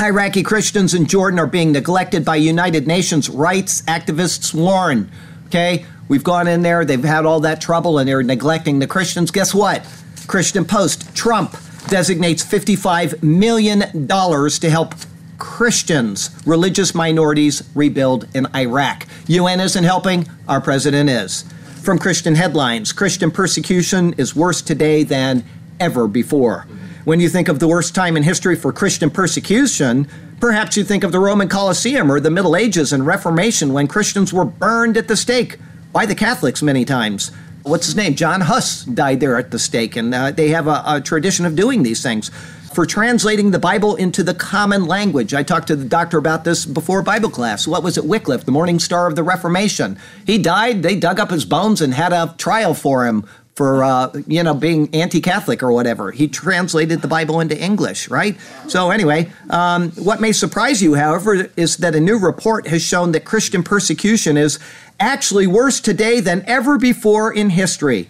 Iraqi 0.00 0.42
Christians 0.42 0.94
in 0.94 1.04
Jordan 1.04 1.38
are 1.38 1.46
being 1.46 1.70
neglected 1.70 2.24
by 2.24 2.36
United 2.36 2.86
Nations 2.86 3.28
rights 3.28 3.82
activists 3.82 4.54
warn. 4.54 5.10
Okay, 5.48 5.84
we've 6.08 6.24
gone 6.24 6.48
in 6.48 6.62
there, 6.62 6.86
they've 6.86 7.04
had 7.04 7.26
all 7.26 7.40
that 7.40 7.60
trouble, 7.60 7.98
and 7.98 8.08
they're 8.08 8.22
neglecting 8.22 8.78
the 8.78 8.86
Christians. 8.86 9.30
Guess 9.30 9.54
what? 9.54 9.86
Christian 10.26 10.64
Post, 10.64 11.14
Trump 11.14 11.54
designates 11.88 12.42
$55 12.42 13.22
million 13.22 13.80
to 14.08 14.70
help 14.70 14.94
Christians, 15.40 16.30
religious 16.46 16.94
minorities, 16.94 17.68
rebuild 17.74 18.28
in 18.34 18.46
Iraq. 18.54 19.06
UN 19.26 19.58
isn't 19.58 19.82
helping, 19.82 20.28
our 20.46 20.60
president 20.60 21.08
is. 21.08 21.44
From 21.82 21.98
Christian 21.98 22.34
headlines, 22.36 22.92
Christian 22.92 23.30
persecution 23.30 24.12
is 24.18 24.36
worse 24.36 24.60
today 24.60 25.02
than 25.02 25.42
ever 25.80 26.06
before. 26.06 26.66
When 27.04 27.20
you 27.20 27.30
think 27.30 27.48
of 27.48 27.58
the 27.58 27.66
worst 27.66 27.94
time 27.94 28.18
in 28.18 28.22
history 28.22 28.54
for 28.54 28.70
Christian 28.70 29.10
persecution, 29.10 30.06
perhaps 30.40 30.76
you 30.76 30.84
think 30.84 31.02
of 31.02 31.10
the 31.10 31.18
Roman 31.18 31.48
Colosseum 31.48 32.12
or 32.12 32.20
the 32.20 32.30
Middle 32.30 32.54
Ages 32.54 32.92
and 32.92 33.06
Reformation 33.06 33.72
when 33.72 33.88
Christians 33.88 34.34
were 34.34 34.44
burned 34.44 34.98
at 34.98 35.08
the 35.08 35.16
stake 35.16 35.56
by 35.90 36.04
the 36.04 36.14
Catholics 36.14 36.60
many 36.62 36.84
times. 36.84 37.32
What's 37.62 37.86
his 37.86 37.96
name? 37.96 38.14
John 38.14 38.42
Huss 38.42 38.84
died 38.84 39.20
there 39.20 39.38
at 39.38 39.50
the 39.50 39.58
stake, 39.58 39.96
and 39.96 40.14
uh, 40.14 40.30
they 40.32 40.48
have 40.50 40.66
a, 40.66 40.82
a 40.86 41.00
tradition 41.00 41.46
of 41.46 41.56
doing 41.56 41.82
these 41.82 42.02
things 42.02 42.30
for 42.72 42.86
translating 42.86 43.50
the 43.50 43.58
Bible 43.58 43.96
into 43.96 44.22
the 44.22 44.34
common 44.34 44.86
language. 44.86 45.34
I 45.34 45.42
talked 45.42 45.68
to 45.68 45.76
the 45.76 45.84
doctor 45.84 46.18
about 46.18 46.44
this 46.44 46.64
before 46.64 47.02
Bible 47.02 47.30
class. 47.30 47.66
What 47.66 47.82
was 47.82 47.98
it? 47.98 48.04
Wycliffe, 48.04 48.44
the 48.44 48.52
morning 48.52 48.78
star 48.78 49.06
of 49.06 49.16
the 49.16 49.22
Reformation. 49.22 49.98
He 50.24 50.38
died. 50.38 50.82
They 50.82 50.96
dug 50.96 51.18
up 51.18 51.30
his 51.30 51.44
bones 51.44 51.80
and 51.80 51.94
had 51.94 52.12
a 52.12 52.34
trial 52.38 52.74
for 52.74 53.06
him 53.06 53.26
for 53.60 53.84
uh, 53.84 54.10
you 54.26 54.42
know 54.42 54.54
being 54.54 54.88
anti-Catholic 54.94 55.62
or 55.62 55.72
whatever. 55.72 56.12
He 56.12 56.28
translated 56.28 57.02
the 57.02 57.08
Bible 57.08 57.40
into 57.40 57.60
English, 57.60 58.08
right? 58.08 58.38
So 58.68 58.90
anyway, 58.90 59.30
um, 59.50 59.90
what 59.92 60.20
may 60.20 60.32
surprise 60.32 60.82
you, 60.82 60.94
however, 60.94 61.50
is 61.56 61.76
that 61.78 61.94
a 61.94 62.00
new 62.00 62.18
report 62.18 62.68
has 62.68 62.82
shown 62.82 63.12
that 63.12 63.24
Christian 63.24 63.62
persecution 63.62 64.36
is 64.36 64.58
actually 64.98 65.46
worse 65.46 65.80
today 65.80 66.20
than 66.20 66.42
ever 66.46 66.78
before 66.78 67.32
in 67.32 67.50
history. 67.50 68.08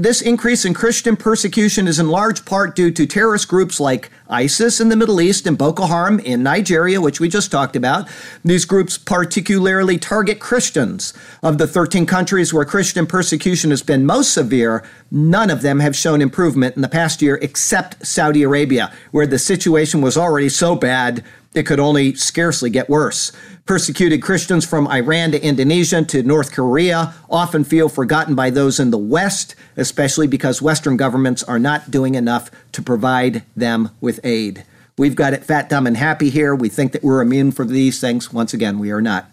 This 0.00 0.22
increase 0.22 0.64
in 0.64 0.74
Christian 0.74 1.16
persecution 1.16 1.88
is 1.88 1.98
in 1.98 2.08
large 2.08 2.44
part 2.44 2.76
due 2.76 2.92
to 2.92 3.04
terrorist 3.04 3.48
groups 3.48 3.80
like 3.80 4.12
ISIS 4.28 4.80
in 4.80 4.90
the 4.90 4.96
Middle 4.96 5.20
East 5.20 5.44
and 5.44 5.58
Boko 5.58 5.86
Haram 5.86 6.20
in 6.20 6.44
Nigeria, 6.44 7.00
which 7.00 7.18
we 7.18 7.28
just 7.28 7.50
talked 7.50 7.74
about. 7.74 8.08
These 8.44 8.64
groups 8.64 8.96
particularly 8.96 9.98
target 9.98 10.38
Christians. 10.38 11.14
Of 11.42 11.58
the 11.58 11.66
13 11.66 12.06
countries 12.06 12.54
where 12.54 12.64
Christian 12.64 13.08
persecution 13.08 13.70
has 13.70 13.82
been 13.82 14.06
most 14.06 14.32
severe, 14.32 14.84
none 15.10 15.50
of 15.50 15.62
them 15.62 15.80
have 15.80 15.96
shown 15.96 16.22
improvement 16.22 16.76
in 16.76 16.82
the 16.82 16.88
past 16.88 17.20
year 17.20 17.36
except 17.42 18.06
Saudi 18.06 18.44
Arabia, 18.44 18.92
where 19.10 19.26
the 19.26 19.38
situation 19.38 20.00
was 20.00 20.16
already 20.16 20.48
so 20.48 20.76
bad 20.76 21.24
it 21.54 21.64
could 21.64 21.80
only 21.80 22.14
scarcely 22.14 22.70
get 22.70 22.88
worse. 22.88 23.32
Persecuted 23.64 24.22
Christians 24.22 24.64
from 24.64 24.86
Iran 24.88 25.32
to 25.32 25.42
Indonesia 25.42 26.04
to 26.04 26.22
North 26.22 26.52
Korea 26.52 27.14
often 27.28 27.64
feel 27.64 27.88
forgotten 27.88 28.34
by 28.34 28.50
those 28.50 28.80
in 28.80 28.90
the 28.90 28.98
West, 28.98 29.54
especially 29.76 30.26
because 30.26 30.62
Western 30.62 30.96
governments 30.96 31.42
are 31.42 31.58
not 31.58 31.90
doing 31.90 32.14
enough 32.14 32.50
to 32.72 32.82
provide 32.82 33.42
them 33.56 33.90
with 34.00 34.20
aid. 34.24 34.64
We've 34.96 35.14
got 35.14 35.32
it 35.32 35.44
fat, 35.44 35.68
dumb, 35.68 35.86
and 35.86 35.96
happy 35.96 36.28
here. 36.28 36.54
We 36.54 36.68
think 36.68 36.92
that 36.92 37.04
we're 37.04 37.20
immune 37.20 37.52
from 37.52 37.68
these 37.68 38.00
things. 38.00 38.32
Once 38.32 38.52
again, 38.52 38.78
we 38.78 38.90
are 38.90 39.02
not. 39.02 39.30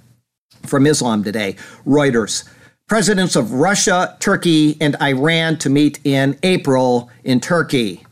From 0.64 0.86
Islam 0.86 1.24
today, 1.24 1.56
Reuters. 1.86 2.48
Presidents 2.88 3.36
of 3.36 3.52
Russia, 3.54 4.16
Turkey, 4.20 4.78
and 4.80 4.96
Iran 5.02 5.58
to 5.58 5.70
meet 5.70 6.00
in 6.04 6.38
April 6.44 7.10
in 7.24 7.40
Turkey. 7.40 8.05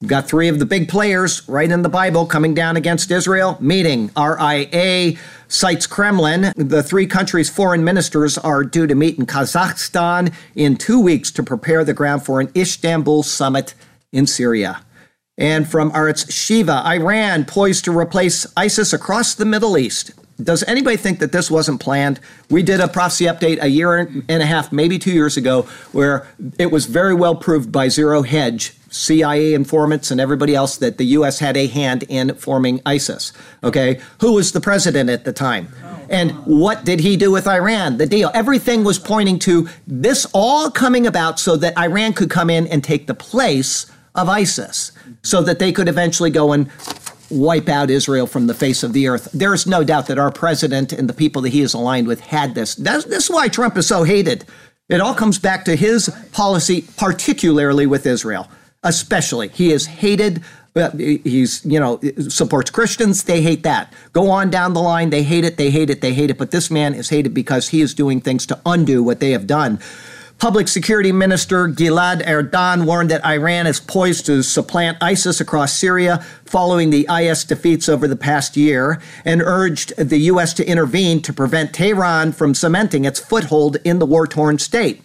We've 0.00 0.08
got 0.08 0.28
three 0.28 0.46
of 0.46 0.60
the 0.60 0.64
big 0.64 0.88
players 0.88 1.42
right 1.48 1.68
in 1.68 1.82
the 1.82 1.88
Bible 1.88 2.24
coming 2.24 2.54
down 2.54 2.76
against 2.76 3.10
Israel, 3.10 3.58
meeting. 3.58 4.12
RIA 4.16 5.16
cites 5.48 5.88
Kremlin. 5.88 6.52
The 6.54 6.84
three 6.84 7.08
countries' 7.08 7.50
foreign 7.50 7.82
ministers 7.82 8.38
are 8.38 8.62
due 8.62 8.86
to 8.86 8.94
meet 8.94 9.18
in 9.18 9.26
Kazakhstan 9.26 10.32
in 10.54 10.76
two 10.76 11.00
weeks 11.00 11.32
to 11.32 11.42
prepare 11.42 11.82
the 11.82 11.94
ground 11.94 12.24
for 12.24 12.40
an 12.40 12.48
Istanbul 12.54 13.24
summit 13.24 13.74
in 14.12 14.28
Syria. 14.28 14.84
And 15.36 15.68
from 15.68 15.90
Arutz 15.90 16.26
Sheva, 16.28 16.84
Iran 16.84 17.44
poised 17.44 17.84
to 17.86 17.98
replace 17.98 18.46
ISIS 18.56 18.92
across 18.92 19.34
the 19.34 19.44
Middle 19.44 19.76
East. 19.76 20.12
Does 20.40 20.62
anybody 20.68 20.96
think 20.96 21.18
that 21.18 21.32
this 21.32 21.50
wasn't 21.50 21.80
planned? 21.80 22.20
We 22.48 22.62
did 22.62 22.78
a 22.78 22.86
prophecy 22.86 23.24
update 23.24 23.60
a 23.60 23.66
year 23.66 23.98
and 24.28 24.42
a 24.44 24.46
half, 24.46 24.70
maybe 24.70 25.00
two 25.00 25.10
years 25.10 25.36
ago, 25.36 25.62
where 25.90 26.28
it 26.56 26.70
was 26.70 26.86
very 26.86 27.14
well 27.14 27.34
proved 27.34 27.72
by 27.72 27.88
Zero 27.88 28.22
Hedge, 28.22 28.77
CIA 28.90 29.54
informants, 29.54 30.10
and 30.10 30.20
everybody 30.20 30.54
else 30.54 30.76
that 30.78 30.98
the 30.98 31.06
U.S. 31.06 31.38
had 31.38 31.56
a 31.56 31.66
hand 31.66 32.04
in 32.08 32.34
forming 32.34 32.80
ISIS. 32.86 33.32
Okay? 33.62 34.00
Who 34.20 34.34
was 34.34 34.52
the 34.52 34.60
president 34.60 35.10
at 35.10 35.24
the 35.24 35.32
time? 35.32 35.68
And 36.10 36.32
what 36.46 36.84
did 36.84 37.00
he 37.00 37.16
do 37.16 37.30
with 37.30 37.46
Iran? 37.46 37.98
The 37.98 38.06
deal. 38.06 38.30
Everything 38.32 38.82
was 38.82 38.98
pointing 38.98 39.38
to 39.40 39.68
this 39.86 40.26
all 40.32 40.70
coming 40.70 41.06
about 41.06 41.38
so 41.38 41.56
that 41.56 41.76
Iran 41.78 42.14
could 42.14 42.30
come 42.30 42.48
in 42.48 42.66
and 42.66 42.82
take 42.82 43.06
the 43.06 43.14
place 43.14 43.90
of 44.14 44.28
ISIS 44.28 44.92
so 45.22 45.42
that 45.42 45.58
they 45.58 45.70
could 45.70 45.88
eventually 45.88 46.30
go 46.30 46.52
and 46.52 46.70
wipe 47.30 47.68
out 47.68 47.90
Israel 47.90 48.26
from 48.26 48.46
the 48.46 48.54
face 48.54 48.82
of 48.82 48.92
the 48.92 49.06
earth. 49.08 49.28
There 49.32 49.52
is 49.52 49.66
no 49.66 49.84
doubt 49.84 50.06
that 50.06 50.18
our 50.18 50.30
president 50.30 50.92
and 50.92 51.08
the 51.08 51.14
people 51.14 51.42
that 51.42 51.50
he 51.50 51.60
is 51.60 51.74
aligned 51.74 52.06
with 52.06 52.20
had 52.20 52.54
this. 52.54 52.74
That's, 52.74 53.04
this 53.04 53.24
is 53.24 53.30
why 53.30 53.48
Trump 53.48 53.76
is 53.76 53.86
so 53.86 54.02
hated. 54.02 54.46
It 54.88 55.00
all 55.00 55.14
comes 55.14 55.38
back 55.38 55.66
to 55.66 55.76
his 55.76 56.08
policy, 56.32 56.86
particularly 56.96 57.86
with 57.86 58.06
Israel, 58.06 58.48
especially. 58.82 59.48
He 59.48 59.72
is 59.72 59.86
hated. 59.86 60.42
He's, 60.98 61.64
you 61.64 61.80
know, 61.80 62.00
supports 62.28 62.70
Christians. 62.70 63.24
They 63.24 63.42
hate 63.42 63.64
that. 63.64 63.92
Go 64.12 64.30
on 64.30 64.50
down 64.50 64.74
the 64.74 64.80
line. 64.80 65.10
They 65.10 65.24
hate 65.24 65.44
it. 65.44 65.56
They 65.56 65.70
hate 65.70 65.90
it. 65.90 66.00
They 66.00 66.14
hate 66.14 66.30
it. 66.30 66.38
But 66.38 66.52
this 66.52 66.70
man 66.70 66.94
is 66.94 67.08
hated 67.08 67.34
because 67.34 67.68
he 67.68 67.80
is 67.80 67.94
doing 67.94 68.20
things 68.20 68.46
to 68.46 68.60
undo 68.64 69.02
what 69.02 69.18
they 69.20 69.32
have 69.32 69.46
done. 69.46 69.80
Public 70.38 70.68
Security 70.68 71.10
Minister 71.10 71.66
Gilad 71.66 72.24
Erdan 72.24 72.86
warned 72.86 73.10
that 73.10 73.26
Iran 73.26 73.66
is 73.66 73.80
poised 73.80 74.26
to 74.26 74.44
supplant 74.44 74.96
ISIS 75.00 75.40
across 75.40 75.72
Syria 75.72 76.24
following 76.44 76.90
the 76.90 77.08
IS 77.10 77.42
defeats 77.42 77.88
over 77.88 78.06
the 78.06 78.14
past 78.14 78.56
year 78.56 79.02
and 79.24 79.42
urged 79.42 79.96
the 79.96 80.18
U.S. 80.18 80.54
to 80.54 80.64
intervene 80.64 81.22
to 81.22 81.32
prevent 81.32 81.74
Tehran 81.74 82.30
from 82.30 82.54
cementing 82.54 83.04
its 83.04 83.18
foothold 83.18 83.78
in 83.84 83.98
the 83.98 84.06
war 84.06 84.28
torn 84.28 84.60
state. 84.60 85.02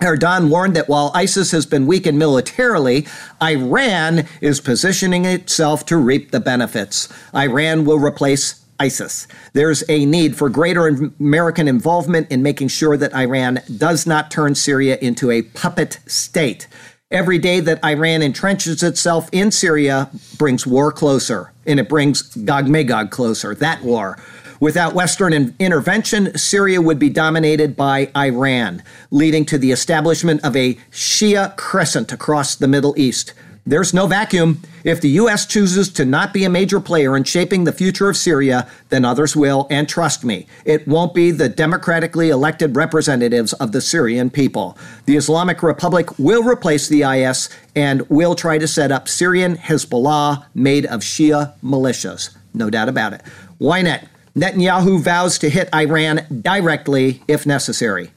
Erdogan 0.00 0.48
warned 0.48 0.74
that 0.76 0.88
while 0.88 1.10
ISIS 1.14 1.50
has 1.52 1.66
been 1.66 1.86
weakened 1.86 2.18
militarily, 2.18 3.06
Iran 3.42 4.26
is 4.40 4.60
positioning 4.60 5.24
itself 5.24 5.86
to 5.86 5.96
reap 5.96 6.30
the 6.30 6.40
benefits. 6.40 7.08
Iran 7.34 7.84
will 7.84 7.98
replace 7.98 8.64
ISIS. 8.80 9.28
There's 9.52 9.88
a 9.88 10.04
need 10.04 10.36
for 10.36 10.48
greater 10.48 10.88
American 11.20 11.68
involvement 11.68 12.30
in 12.30 12.42
making 12.42 12.68
sure 12.68 12.96
that 12.96 13.14
Iran 13.14 13.60
does 13.76 14.06
not 14.06 14.30
turn 14.30 14.54
Syria 14.54 14.98
into 15.00 15.30
a 15.30 15.42
puppet 15.42 16.00
state. 16.06 16.66
Every 17.10 17.38
day 17.38 17.60
that 17.60 17.84
Iran 17.84 18.22
entrenches 18.22 18.82
itself 18.82 19.28
in 19.30 19.52
Syria 19.52 20.10
brings 20.36 20.66
war 20.66 20.90
closer, 20.90 21.52
and 21.66 21.78
it 21.78 21.88
brings 21.88 22.22
Gog 22.22 22.66
Magog 22.66 23.10
closer, 23.10 23.54
that 23.54 23.82
war. 23.82 24.18
Without 24.64 24.94
Western 24.94 25.34
in- 25.34 25.54
intervention, 25.58 26.38
Syria 26.38 26.80
would 26.80 26.98
be 26.98 27.10
dominated 27.10 27.76
by 27.76 28.10
Iran, 28.16 28.82
leading 29.10 29.44
to 29.44 29.58
the 29.58 29.72
establishment 29.72 30.42
of 30.42 30.56
a 30.56 30.76
Shia 30.90 31.54
crescent 31.58 32.12
across 32.12 32.54
the 32.54 32.66
Middle 32.66 32.94
East. 32.96 33.34
There's 33.66 33.92
no 33.92 34.06
vacuum. 34.06 34.62
If 34.82 35.02
the 35.02 35.10
U.S. 35.20 35.44
chooses 35.44 35.90
to 35.90 36.06
not 36.06 36.32
be 36.32 36.44
a 36.44 36.48
major 36.48 36.80
player 36.80 37.14
in 37.14 37.24
shaping 37.24 37.64
the 37.64 37.72
future 37.72 38.08
of 38.08 38.16
Syria, 38.16 38.66
then 38.88 39.04
others 39.04 39.36
will, 39.36 39.66
and 39.68 39.86
trust 39.86 40.24
me, 40.24 40.46
it 40.64 40.88
won't 40.88 41.12
be 41.12 41.30
the 41.30 41.50
democratically 41.50 42.30
elected 42.30 42.74
representatives 42.74 43.52
of 43.52 43.72
the 43.72 43.82
Syrian 43.82 44.30
people. 44.30 44.78
The 45.04 45.18
Islamic 45.18 45.62
Republic 45.62 46.18
will 46.18 46.42
replace 46.42 46.88
the 46.88 47.02
IS 47.02 47.50
and 47.76 48.08
will 48.08 48.34
try 48.34 48.56
to 48.56 48.66
set 48.66 48.90
up 48.90 49.08
Syrian 49.08 49.58
Hezbollah 49.58 50.46
made 50.54 50.86
of 50.86 51.02
Shia 51.02 51.52
militias. 51.62 52.34
No 52.54 52.70
doubt 52.70 52.88
about 52.88 53.12
it. 53.12 53.20
Ynet? 53.60 54.08
Netanyahu 54.36 55.00
vows 55.00 55.38
to 55.38 55.48
hit 55.48 55.72
Iran 55.74 56.26
directly 56.42 57.22
if 57.28 57.46
necessary. 57.46 58.10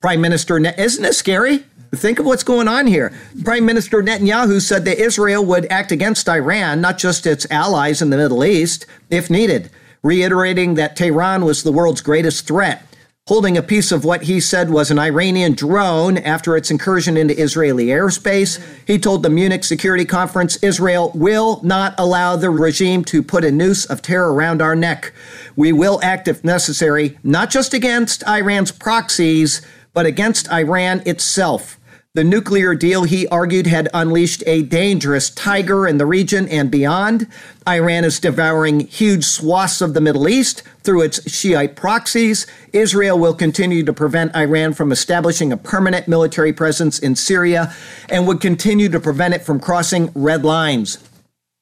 Prime 0.00 0.20
Minister, 0.20 0.58
isn't 0.58 1.04
it 1.04 1.14
scary? 1.14 1.64
Think 1.94 2.18
of 2.18 2.26
what's 2.26 2.42
going 2.42 2.68
on 2.68 2.86
here. 2.86 3.12
Prime 3.44 3.66
Minister 3.66 4.02
Netanyahu 4.02 4.60
said 4.60 4.84
that 4.84 4.98
Israel 4.98 5.44
would 5.44 5.66
act 5.70 5.92
against 5.92 6.28
Iran, 6.28 6.80
not 6.80 6.98
just 6.98 7.26
its 7.26 7.46
allies 7.50 8.00
in 8.00 8.10
the 8.10 8.16
Middle 8.16 8.44
East, 8.44 8.86
if 9.10 9.30
needed, 9.30 9.70
reiterating 10.02 10.74
that 10.74 10.96
Tehran 10.96 11.44
was 11.44 11.62
the 11.62 11.72
world's 11.72 12.00
greatest 12.00 12.46
threat. 12.46 12.87
Holding 13.28 13.58
a 13.58 13.62
piece 13.62 13.92
of 13.92 14.06
what 14.06 14.22
he 14.22 14.40
said 14.40 14.70
was 14.70 14.90
an 14.90 14.98
Iranian 14.98 15.52
drone 15.52 16.16
after 16.16 16.56
its 16.56 16.70
incursion 16.70 17.18
into 17.18 17.38
Israeli 17.38 17.88
airspace, 17.88 18.58
he 18.86 18.98
told 18.98 19.22
the 19.22 19.28
Munich 19.28 19.64
Security 19.64 20.06
Conference 20.06 20.56
Israel 20.62 21.12
will 21.14 21.60
not 21.62 21.94
allow 21.98 22.36
the 22.36 22.48
regime 22.48 23.04
to 23.04 23.22
put 23.22 23.44
a 23.44 23.52
noose 23.52 23.84
of 23.84 24.00
terror 24.00 24.32
around 24.32 24.62
our 24.62 24.74
neck. 24.74 25.12
We 25.56 25.74
will 25.74 26.00
act 26.02 26.26
if 26.26 26.42
necessary, 26.42 27.18
not 27.22 27.50
just 27.50 27.74
against 27.74 28.26
Iran's 28.26 28.72
proxies, 28.72 29.60
but 29.92 30.06
against 30.06 30.50
Iran 30.50 31.02
itself. 31.04 31.77
The 32.18 32.24
nuclear 32.24 32.74
deal, 32.74 33.04
he 33.04 33.28
argued, 33.28 33.68
had 33.68 33.88
unleashed 33.94 34.42
a 34.44 34.62
dangerous 34.62 35.30
tiger 35.30 35.86
in 35.86 35.98
the 35.98 36.04
region 36.04 36.48
and 36.48 36.68
beyond. 36.68 37.28
Iran 37.68 38.04
is 38.04 38.18
devouring 38.18 38.80
huge 38.80 39.24
swaths 39.24 39.80
of 39.80 39.94
the 39.94 40.00
Middle 40.00 40.28
East 40.28 40.64
through 40.82 41.02
its 41.02 41.30
Shiite 41.30 41.76
proxies. 41.76 42.44
Israel 42.72 43.16
will 43.20 43.34
continue 43.34 43.84
to 43.84 43.92
prevent 43.92 44.34
Iran 44.34 44.72
from 44.72 44.90
establishing 44.90 45.52
a 45.52 45.56
permanent 45.56 46.08
military 46.08 46.52
presence 46.52 46.98
in 46.98 47.14
Syria 47.14 47.72
and 48.08 48.26
would 48.26 48.40
continue 48.40 48.88
to 48.88 48.98
prevent 48.98 49.34
it 49.34 49.44
from 49.44 49.60
crossing 49.60 50.10
red 50.16 50.44
lines. 50.44 50.98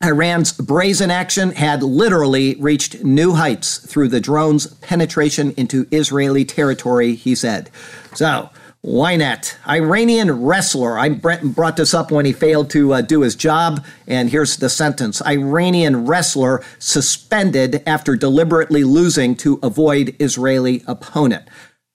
Iran's 0.03 0.53
brazen 0.53 1.11
action 1.11 1.51
had 1.51 1.83
literally 1.83 2.55
reached 2.55 3.05
new 3.05 3.35
heights 3.35 3.77
through 3.77 4.09
the 4.09 4.21
drone's 4.21 4.69
penetration 4.77 5.53
into 5.59 5.87
Israeli 5.91 6.47
territory, 6.47 7.15
he 7.15 7.35
said. 7.35 7.69
So, 8.15 8.49
Ynet, 8.85 9.57
Iranian 9.67 10.45
wrestler. 10.45 10.99
I 10.99 11.09
brought 11.09 11.77
this 11.77 11.93
up 11.93 12.11
when 12.11 12.25
he 12.25 12.33
failed 12.33 12.71
to 12.71 12.95
uh, 12.95 13.01
do 13.01 13.23
his 13.23 13.35
job, 13.35 13.85
and 14.07 14.31
here's 14.31 14.57
the 14.57 14.69
sentence 14.69 15.21
Iranian 15.23 16.07
wrestler 16.07 16.63
suspended 16.79 17.83
after 17.87 18.17
deliberately 18.17 18.85
losing 18.85 19.35
to 19.37 19.59
avoid 19.63 20.15
Israeli 20.21 20.85
opponent. 20.87 21.49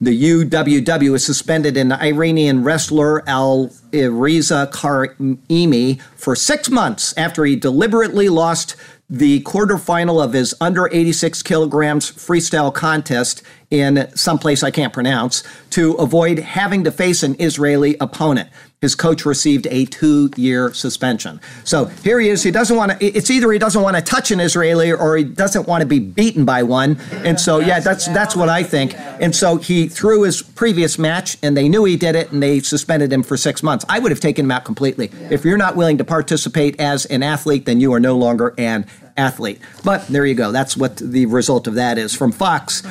The 0.03 0.19
UWW 0.19 1.13
is 1.13 1.23
suspended 1.23 1.77
an 1.77 1.91
Iranian 1.91 2.63
wrestler 2.63 3.23
Al 3.29 3.71
Reza 3.93 4.67
Karimi 4.73 6.01
for 6.15 6.35
six 6.35 6.71
months 6.71 7.15
after 7.15 7.45
he 7.45 7.55
deliberately 7.55 8.27
lost 8.27 8.75
the 9.11 9.41
quarterfinal 9.41 10.23
of 10.23 10.31
his 10.31 10.55
under 10.61 10.87
86 10.87 11.43
kilograms 11.43 12.09
freestyle 12.09 12.73
contest 12.73 13.43
in 13.69 14.09
some 14.15 14.39
place 14.39 14.63
I 14.63 14.71
can't 14.71 14.93
pronounce 14.93 15.43
to 15.71 15.93
avoid 15.93 16.39
having 16.39 16.85
to 16.85 16.91
face 16.91 17.21
an 17.21 17.35
Israeli 17.39 17.97
opponent. 17.99 18.49
His 18.81 18.95
coach 18.95 19.25
received 19.25 19.67
a 19.69 19.85
two 19.85 20.31
year 20.35 20.73
suspension. 20.73 21.39
So 21.63 21.85
here 21.85 22.19
he 22.19 22.29
is. 22.29 22.41
He 22.41 22.49
doesn't 22.49 22.75
want 22.75 22.99
to, 22.99 23.05
it's 23.05 23.29
either 23.29 23.51
he 23.51 23.59
doesn't 23.59 23.81
want 23.81 23.95
to 23.95 24.01
touch 24.01 24.31
an 24.31 24.39
Israeli 24.39 24.91
or 24.91 25.17
he 25.17 25.23
doesn't 25.23 25.67
want 25.67 25.81
to 25.81 25.87
be 25.87 25.99
beaten 25.99 26.45
by 26.45 26.63
one. 26.63 26.99
And 27.11 27.39
so, 27.39 27.59
yeah, 27.59 27.79
that's, 27.79 28.07
that's 28.07 28.35
what 28.35 28.49
I 28.49 28.63
think. 28.63 28.95
And 28.97 29.35
so 29.35 29.57
he 29.57 29.87
threw 29.87 30.23
his 30.23 30.41
previous 30.41 30.97
match 30.97 31.37
and 31.43 31.55
they 31.55 31.69
knew 31.69 31.85
he 31.85 31.95
did 31.95 32.15
it 32.15 32.31
and 32.31 32.41
they 32.41 32.59
suspended 32.59 33.13
him 33.13 33.21
for 33.21 33.37
six 33.37 33.61
months. 33.61 33.85
I 33.87 33.99
would 33.99 34.11
have 34.11 34.19
taken 34.19 34.45
him 34.45 34.51
out 34.51 34.65
completely. 34.65 35.11
If 35.29 35.45
you're 35.45 35.57
not 35.57 35.75
willing 35.75 35.99
to 35.99 36.03
participate 36.03 36.79
as 36.79 37.05
an 37.05 37.21
athlete, 37.21 37.65
then 37.65 37.79
you 37.79 37.93
are 37.93 37.99
no 37.99 38.17
longer 38.17 38.55
an 38.57 38.87
athlete. 39.17 39.59
But 39.83 40.07
there 40.07 40.25
you 40.25 40.35
go. 40.35 40.51
That's 40.51 40.75
what 40.75 40.97
the 40.97 41.25
result 41.25 41.67
of 41.67 41.75
that 41.75 41.97
is. 41.97 42.13
From 42.15 42.31
Fox, 42.31 42.81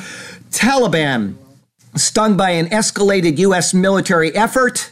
Taliban, 0.51 1.35
stung 1.95 2.37
by 2.37 2.51
an 2.51 2.67
escalated 2.67 3.37
U.S. 3.39 3.73
military 3.73 4.35
effort, 4.35 4.91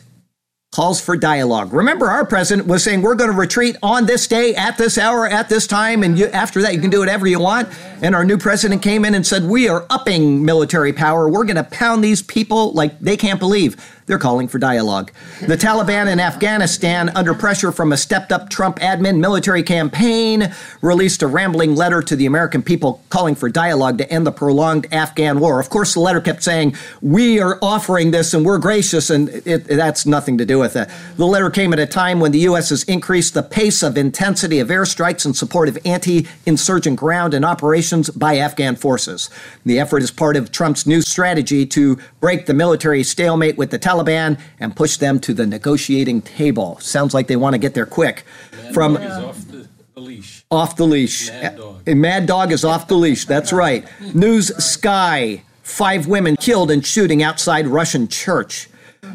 calls 0.72 1.02
for 1.02 1.18
dialogue. 1.18 1.74
Remember, 1.74 2.06
our 2.06 2.24
president 2.24 2.68
was 2.68 2.84
saying 2.84 3.02
we're 3.02 3.16
going 3.16 3.32
to 3.32 3.36
retreat 3.36 3.76
on 3.82 4.06
this 4.06 4.28
day, 4.28 4.54
at 4.54 4.78
this 4.78 5.00
hour, 5.00 5.26
at 5.26 5.50
this 5.50 5.66
time, 5.66 6.04
and 6.04 6.18
you, 6.18 6.28
after 6.28 6.62
that, 6.62 6.76
you 6.76 6.80
can 6.80 6.92
do 6.92 7.00
whatever 7.00 7.26
you 7.26 7.40
want. 7.40 7.68
And 8.04 8.14
our 8.14 8.24
new 8.24 8.38
president 8.38 8.84
came 8.84 9.04
in 9.04 9.16
and 9.16 9.26
said, 9.26 9.44
We 9.46 9.68
are 9.68 9.88
upping 9.90 10.46
military 10.46 10.94
power. 10.94 11.28
We're 11.28 11.46
going 11.46 11.56
to 11.56 11.64
pound 11.64 12.04
these 12.04 12.22
people 12.22 12.72
like 12.74 13.00
they 13.00 13.18
can't 13.18 13.40
believe. 13.40 13.78
They're 14.10 14.18
calling 14.18 14.48
for 14.48 14.58
dialogue. 14.58 15.12
The 15.46 15.56
Taliban 15.56 16.12
in 16.12 16.20
Afghanistan, 16.20 17.10
under 17.10 17.36
pressure 17.36 17.72
from 17.72 17.92
a 17.92 17.98
stepped 17.98 18.32
up 18.32 18.50
Trump 18.50 18.80
admin 18.80 19.20
military 19.20 19.62
campaign, 19.62 20.52
released 20.82 21.22
a 21.22 21.28
rambling 21.28 21.76
letter 21.76 22.02
to 22.02 22.16
the 22.16 22.26
American 22.26 22.64
people 22.64 23.04
calling 23.10 23.36
for 23.36 23.50
dialogue 23.50 24.00
to 24.00 24.12
end 24.12 24.26
the 24.26 24.32
prolonged 24.32 24.88
Afghan 24.92 25.40
war. 25.40 25.60
Of 25.60 25.70
course, 25.70 25.94
the 25.94 26.00
letter 26.00 26.22
kept 26.22 26.42
saying, 26.42 26.76
We 27.02 27.40
are 27.40 27.60
offering 27.62 28.10
this 28.10 28.34
and 28.34 28.44
we're 28.44 28.58
gracious, 28.58 29.12
and 29.12 29.30
it, 29.30 29.66
that's 29.66 30.08
nothing 30.08 30.40
to 30.40 30.46
do 30.46 30.59
with 30.60 30.76
it. 30.76 30.90
The 31.16 31.26
letter 31.26 31.50
came 31.50 31.74
at 31.74 31.80
a 31.80 31.86
time 31.88 32.20
when 32.20 32.32
the 32.32 32.40
U.S. 32.40 32.70
has 32.70 32.84
increased 32.84 33.34
the 33.34 33.42
pace 33.42 33.82
of 33.82 33.98
intensity 33.98 34.60
of 34.60 34.68
airstrikes 34.68 35.26
in 35.26 35.34
support 35.34 35.70
of 35.70 35.78
anti 35.86 36.28
insurgent 36.46 36.98
ground 36.98 37.34
and 37.34 37.44
operations 37.44 38.10
by 38.10 38.38
Afghan 38.38 38.76
forces. 38.76 39.30
The 39.66 39.80
effort 39.80 40.04
is 40.04 40.12
part 40.12 40.36
of 40.36 40.52
Trump's 40.52 40.86
new 40.86 41.02
strategy 41.02 41.66
to 41.68 41.98
break 42.20 42.46
the 42.46 42.54
military 42.54 43.04
stalemate 43.04 43.58
with 43.58 43.72
the 43.72 43.80
Taliban 43.80 44.40
and 44.60 44.76
push 44.76 44.98
them 44.98 45.20
to 45.22 45.34
the 45.34 45.48
negotiating 45.48 46.22
table. 46.22 46.78
Sounds 46.80 47.14
like 47.14 47.28
they 47.28 47.36
want 47.36 47.54
to 47.54 47.58
get 47.58 47.74
there 47.74 47.86
quick. 47.86 48.26
Mad 48.52 48.74
From 48.74 48.98
off 48.98 49.48
the, 49.48 49.68
the, 49.94 50.02
leash. 50.02 50.46
Off 50.52 50.76
the 50.76 50.86
leash. 50.86 51.30
Mad 51.30 51.58
dog. 51.58 51.82
A 51.88 51.94
mad 51.94 52.26
dog 52.26 52.52
is 52.52 52.66
off 52.66 52.88
the 52.88 52.96
leash. 52.96 53.26
That's 53.26 53.54
right. 53.54 53.88
News 54.14 54.56
Sky. 54.64 55.44
Five 55.64 56.08
women 56.08 56.36
killed 56.36 56.72
in 56.72 56.82
shooting 56.82 57.22
outside 57.22 57.68
Russian 57.68 58.08
church. 58.08 58.70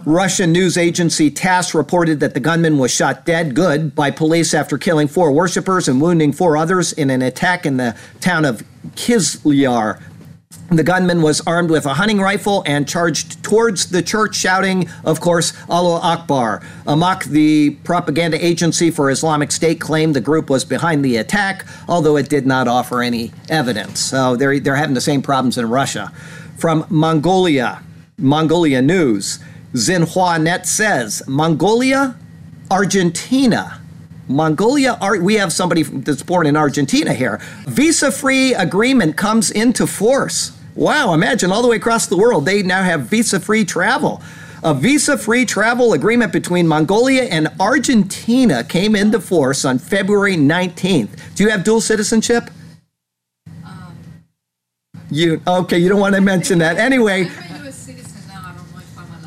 Russian 0.06 0.52
news 0.52 0.76
agency 0.76 1.30
TASS 1.30 1.74
reported 1.74 2.20
that 2.20 2.34
the 2.34 2.40
gunman 2.40 2.76
was 2.76 2.90
shot 2.90 3.24
dead 3.24 3.54
good 3.54 3.94
by 3.94 4.10
police 4.10 4.52
after 4.52 4.76
killing 4.76 5.08
four 5.08 5.32
worshippers 5.32 5.88
and 5.88 5.98
wounding 5.98 6.30
four 6.30 6.58
others 6.58 6.92
in 6.92 7.08
an 7.08 7.22
attack 7.22 7.64
in 7.64 7.78
the 7.78 7.96
town 8.20 8.44
of 8.44 8.62
Kizlyar 8.96 10.02
The 10.68 10.82
gunman 10.82 11.22
was 11.22 11.40
armed 11.46 11.70
with 11.70 11.86
a 11.86 11.94
hunting 11.94 12.20
rifle 12.20 12.62
and 12.66 12.86
charged 12.86 13.42
towards 13.42 13.86
the 13.86 14.02
church, 14.02 14.36
shouting, 14.36 14.90
of 15.04 15.20
course, 15.20 15.54
Allah 15.70 16.00
Akbar. 16.00 16.60
Amaq, 16.86 17.24
the 17.24 17.70
propaganda 17.84 18.44
agency 18.44 18.90
for 18.90 19.10
Islamic 19.10 19.52
State, 19.52 19.80
claimed 19.80 20.14
the 20.14 20.20
group 20.20 20.50
was 20.50 20.66
behind 20.66 21.02
the 21.02 21.16
attack, 21.16 21.64
although 21.88 22.18
it 22.18 22.28
did 22.28 22.46
not 22.46 22.68
offer 22.68 23.00
any 23.00 23.32
evidence. 23.48 24.00
So 24.00 24.36
they're, 24.36 24.60
they're 24.60 24.76
having 24.76 24.94
the 24.94 25.00
same 25.00 25.22
problems 25.22 25.56
in 25.56 25.66
Russia. 25.66 26.12
From 26.58 26.84
Mongolia, 26.90 27.82
Mongolia 28.18 28.82
News, 28.82 29.38
Xinhua 29.74 30.40
Net 30.40 30.66
says 30.66 31.22
Mongolia, 31.26 32.16
Argentina, 32.70 33.80
Mongolia, 34.28 34.98
we 35.20 35.34
have 35.34 35.52
somebody 35.52 35.82
that's 35.82 36.22
born 36.22 36.46
in 36.46 36.56
Argentina 36.56 37.12
here. 37.12 37.40
Visa 37.66 38.10
free 38.10 38.54
agreement 38.54 39.16
comes 39.16 39.50
into 39.50 39.86
force. 39.86 40.56
Wow, 40.74 41.12
imagine 41.12 41.52
all 41.52 41.60
the 41.60 41.68
way 41.68 41.76
across 41.76 42.06
the 42.06 42.16
world, 42.16 42.46
they 42.46 42.62
now 42.62 42.82
have 42.82 43.02
visa 43.02 43.38
free 43.38 43.64
travel. 43.64 44.22
A 44.62 44.72
visa 44.72 45.18
free 45.18 45.44
travel 45.44 45.92
agreement 45.92 46.32
between 46.32 46.66
Mongolia 46.66 47.24
and 47.24 47.48
Argentina 47.60 48.64
came 48.64 48.96
into 48.96 49.20
force 49.20 49.64
on 49.64 49.78
February 49.78 50.36
19th. 50.36 51.34
Do 51.34 51.44
you 51.44 51.50
have 51.50 51.64
dual 51.64 51.82
citizenship? 51.82 52.48
Um, 53.62 53.94
you 55.10 55.42
okay? 55.46 55.78
You 55.78 55.90
don't 55.90 56.00
want 56.00 56.14
to 56.14 56.22
mention 56.22 56.58
that. 56.60 56.78
Anyway, 56.78 57.30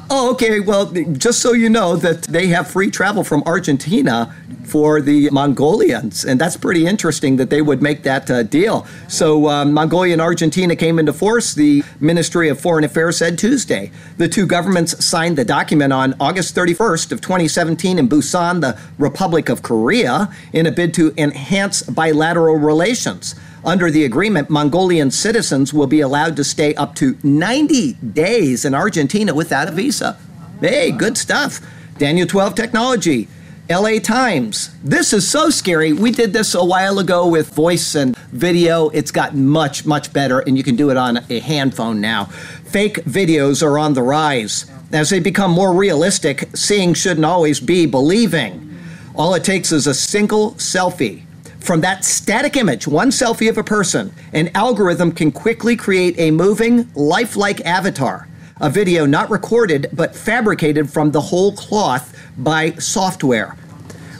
Oh, 0.10 0.32
okay. 0.32 0.62
Well, 0.62 0.86
just 0.86 1.41
so 1.41 1.52
you 1.52 1.70
know 1.70 1.98
that 1.98 2.24
they 2.24 2.48
have 2.48 2.72
free 2.72 2.89
travel 2.89 3.26
from 3.26 3.43
Argentina 3.46 4.34
for 4.63 5.02
the 5.02 5.30
Mongolians, 5.32 6.24
and 6.24 6.39
that's 6.39 6.56
pretty 6.56 6.86
interesting 6.86 7.36
that 7.38 7.50
they 7.50 7.62
would 7.62 7.82
make 7.82 8.04
that 8.04 8.32
uh, 8.32 8.43
deal. 8.43 8.88
So, 9.10 9.50
um, 9.50 9.74
Mongolia 9.74 10.13
and 10.13 10.22
Argentina 10.22 10.78
came 10.78 10.98
into 10.98 11.12
force. 11.12 11.54
The 11.54 11.84
Ministry 12.00 12.48
of 12.48 12.60
Foreign 12.60 12.86
Affairs 12.86 13.17
said 13.17 13.38
Tuesday. 13.38 13.91
The 14.17 14.30
two 14.30 14.46
governments 14.46 15.04
signed 15.04 15.38
the 15.38 15.46
document 15.46 15.91
on 15.91 16.15
August 16.22 16.56
31st 16.56 17.12
of 17.12 17.20
2017 17.20 18.00
in 18.00 18.08
Busan, 18.08 18.62
the 18.62 18.80
Republic 18.98 19.50
of 19.50 19.62
Korea, 19.62 20.34
in 20.54 20.65
a 20.65 20.72
bid 20.72 20.93
to 20.96 21.13
enhance 21.17 21.82
bilateral 21.84 22.56
relations. 22.56 23.36
Under 23.67 23.91
the 23.91 24.06
agreement, 24.06 24.49
Mongolian 24.49 25.12
citizens 25.12 25.73
will 25.73 25.88
be 25.88 25.99
allowed 25.99 26.38
to 26.38 26.45
stay 26.45 26.73
up 26.75 26.95
to 26.95 27.17
90 27.21 27.95
days 27.95 28.63
in 28.63 28.73
Argentina 28.73 29.36
without 29.36 29.67
a 29.67 29.71
visa. 29.71 30.17
Hey, 30.62 30.89
good 30.89 31.17
stuff. 31.17 31.60
Daniel 31.97 32.25
12 32.25 32.56
Technology. 32.56 33.27
LA 33.69 33.99
Times. 33.99 34.73
This 34.82 35.12
is 35.12 35.30
so 35.30 35.49
scary. 35.49 35.91
We 35.91 36.12
did 36.12 36.32
this 36.32 36.56
a 36.56 36.63
while 36.63 36.97
ago 36.97 37.27
with 37.27 37.53
voice 37.53 37.93
and 37.93 38.15
video. 38.32 38.88
It's 38.91 39.12
gotten 39.12 39.45
much, 39.45 39.86
much 39.86 40.13
better, 40.13 40.39
and 40.39 40.58
you 40.58 40.63
can 40.63 40.77
do 40.77 40.89
it 40.89 40.95
on 40.95 41.17
a 41.30 41.39
handphone 41.41 41.99
now. 41.99 42.25
Fake 42.63 43.03
videos 43.03 43.62
are 43.62 43.77
on 43.77 43.95
the 43.95 44.01
rise. 44.01 44.71
As 44.93 45.10
they 45.10 45.19
become 45.19 45.51
more 45.51 45.73
realistic, 45.73 46.47
seeing 46.56 46.93
shouldn't 46.93 47.25
always 47.25 47.60
be 47.60 47.86
believing. 47.86 48.77
All 49.13 49.34
it 49.34 49.43
takes 49.43 49.73
is 49.73 49.88
a 49.88 49.93
single 49.93 50.51
selfie 50.53 51.27
from 51.67 51.82
that 51.82 52.06
static 52.06 52.56
image, 52.56 52.88
one 52.88 53.10
selfie 53.10 53.49
of 53.49 53.58
a 53.58 53.63
person, 53.63 54.13
an 54.32 54.49
algorithm 54.56 55.12
can 55.12 55.34
quickly 55.34 55.75
create 55.75 56.17
a 56.17 56.32
moving, 56.32 56.89
lifelike 56.95 57.60
avatar. 57.65 58.25
A 58.62 58.69
video 58.69 59.06
not 59.06 59.30
recorded 59.30 59.89
but 59.91 60.15
fabricated 60.15 60.89
from 60.89 61.12
the 61.12 61.19
whole 61.19 61.51
cloth 61.51 62.17
by 62.38 62.71
software. 62.75 63.58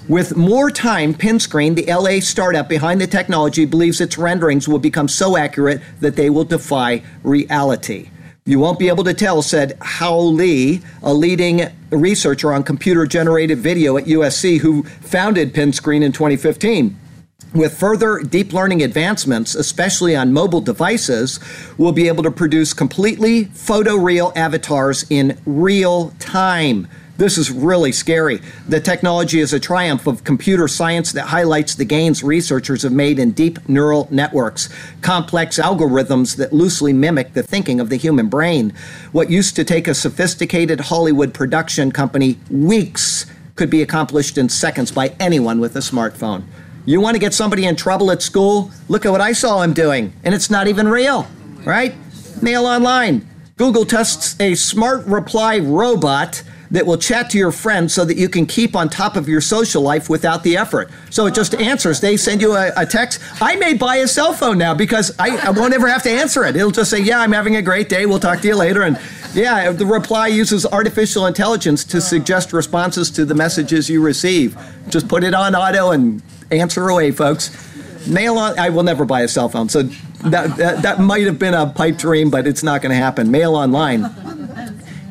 With 0.10 0.36
more 0.36 0.70
time, 0.70 1.14
Pinscreen, 1.14 1.74
the 1.74 1.86
LA 1.90 2.20
startup 2.20 2.68
behind 2.68 3.00
the 3.00 3.08
technology, 3.08 3.64
believes 3.64 4.02
its 4.02 4.18
renderings 4.18 4.68
will 4.68 4.78
become 4.78 5.08
so 5.08 5.38
accurate 5.38 5.82
that 6.02 6.18
they 6.18 6.30
will 6.30 6.44
defy 6.44 7.02
reality. 7.24 8.10
You 8.44 8.60
won't 8.60 8.78
be 8.78 8.90
able 8.90 9.06
to 9.06 9.14
tell, 9.14 9.42
said 9.42 9.78
Hao 9.82 10.20
Li, 10.20 10.82
a 11.02 11.14
leading 11.14 11.62
researcher 11.92 12.52
on 12.52 12.64
computer 12.64 13.06
generated 13.06 13.60
video 13.60 13.96
at 13.96 14.04
USC 14.04 14.60
who 14.60 14.84
founded 14.84 15.54
Pinscreen 15.54 16.04
in 16.04 16.12
2015. 16.12 16.98
With 17.54 17.78
further 17.78 18.20
deep 18.20 18.52
learning 18.52 18.84
advancements, 18.84 19.56
especially 19.56 20.16
on 20.16 20.34
mobile 20.34 20.62
devices, 20.62 21.40
we'll 21.78 21.94
be 21.94 22.08
able 22.08 22.24
to 22.24 22.32
produce 22.32 22.74
completely 22.74 23.46
photoreal 23.46 24.36
avatars 24.36 25.06
in 25.10 25.38
real 25.46 26.10
time. 26.20 26.88
This 27.18 27.38
is 27.38 27.50
really 27.50 27.94
scary. 27.94 28.42
The 28.68 28.80
technology 28.80 29.40
is 29.40 29.54
a 29.54 29.60
triumph 29.60 30.06
of 30.06 30.24
computer 30.24 30.68
science 30.68 31.14
that 31.14 31.28
highlights 31.28 31.74
the 31.74 31.86
gains 31.86 32.22
researchers 32.22 32.84
have 32.84 32.92
made 32.92 33.18
in 33.18 33.32
deep 33.32 33.68
neural 33.68 34.08
networks, 34.12 34.70
complex 35.02 35.58
algorithms 35.58 36.36
that 36.36 36.54
loosely 36.54 36.94
mimic 36.94 37.34
the 37.34 37.42
thinking 37.42 37.80
of 37.80 37.90
the 37.90 37.98
human 37.98 38.28
brain. 38.28 38.72
What 39.14 39.32
used 39.32 39.56
to 39.56 39.64
take 39.64 39.88
a 39.88 39.96
sophisticated 39.96 40.82
Hollywood 40.82 41.34
production 41.34 41.92
company 41.92 42.38
weeks 42.52 43.26
could 43.56 43.72
be 43.72 43.82
accomplished 43.82 44.38
in 44.38 44.50
seconds 44.50 44.92
by 44.92 45.16
anyone 45.20 45.60
with 45.60 45.76
a 45.76 45.80
smartphone. 45.80 46.44
You 46.88 47.02
want 47.02 47.16
to 47.16 47.20
get 47.20 47.34
somebody 47.34 47.66
in 47.66 47.76
trouble 47.76 48.12
at 48.12 48.22
school? 48.22 48.72
Look 48.88 49.06
at 49.06 49.12
what 49.12 49.20
I 49.20 49.34
saw 49.34 49.62
him 49.62 49.74
doing, 49.74 50.14
and 50.24 50.34
it's 50.34 50.50
not 50.50 50.70
even 50.70 50.88
real, 50.88 51.28
right? 51.66 51.94
Mail 52.42 52.66
online. 52.66 53.28
Google 53.58 53.84
tests 53.84 54.40
a 54.40 54.56
smart 54.56 55.06
reply 55.06 55.60
robot 55.60 56.44
that 56.72 56.86
will 56.86 56.96
chat 56.96 57.30
to 57.32 57.38
your 57.38 57.52
friends 57.52 57.94
so 57.94 58.06
that 58.06 58.16
you 58.16 58.30
can 58.30 58.46
keep 58.46 58.74
on 58.74 58.88
top 58.88 59.18
of 59.18 59.28
your 59.28 59.42
social 59.42 59.82
life 59.82 60.10
without 60.10 60.44
the 60.44 60.56
effort. 60.56 60.90
So 61.10 61.26
it 61.26 61.34
just 61.34 61.56
answers. 61.56 62.00
They 62.00 62.16
send 62.16 62.42
you 62.42 62.56
a, 62.56 62.72
a 62.78 62.86
text. 62.86 63.20
I 63.42 63.58
may 63.58 63.74
buy 63.74 63.98
a 63.98 64.08
cell 64.08 64.32
phone 64.32 64.58
now 64.58 64.74
because 64.74 65.14
I, 65.20 65.36
I, 65.46 65.50
won't 65.50 65.74
ever 65.74 65.90
have 65.90 66.04
to 66.04 66.10
answer 66.10 66.46
it. 66.46 66.56
It'll 66.56 66.72
just 66.72 66.90
say, 66.90 67.02
Yeah, 67.02 67.20
I'm 67.20 67.34
having 67.34 67.58
a 67.58 67.62
great 67.62 67.90
day. 67.90 68.06
We'll 68.06 68.20
talk 68.20 68.40
to 68.42 68.48
you 68.48 68.56
later. 68.56 68.84
And 68.84 68.98
yeah, 69.34 69.74
the 69.74 69.86
reply 69.86 70.28
uses 70.28 70.66
artificial 70.66 71.26
intelligence 71.26 71.84
to 71.84 72.00
suggest 72.00 72.54
responses 72.54 73.12
to 73.12 73.26
the 73.26 73.36
messages 73.36 73.90
you 73.90 74.02
receive. 74.02 74.58
Just 74.88 75.10
put 75.10 75.26
it 75.26 75.34
on 75.34 75.54
auto 75.54 75.92
and 75.92 76.22
answer 76.52 76.88
away, 76.90 77.12
folks. 77.12 77.52
Mail 78.08 78.38
on. 78.38 78.58
I 78.58 78.70
will 78.70 78.84
never 78.84 79.06
buy 79.06 79.22
a 79.22 79.28
cell 79.28 79.50
phone, 79.50 79.70
so 79.70 79.84
that 79.84 80.56
that, 80.58 80.82
that 80.82 81.00
might 81.00 81.26
have 81.26 81.40
been 81.40 81.54
a 81.54 81.68
pipe 81.68 81.98
dream, 81.98 82.30
but 82.30 82.48
it's 82.48 82.64
not 82.64 82.82
going 82.82 82.92
to 82.92 82.96
happen. 82.98 83.32
Mail 83.32 83.56
online. 83.56 84.10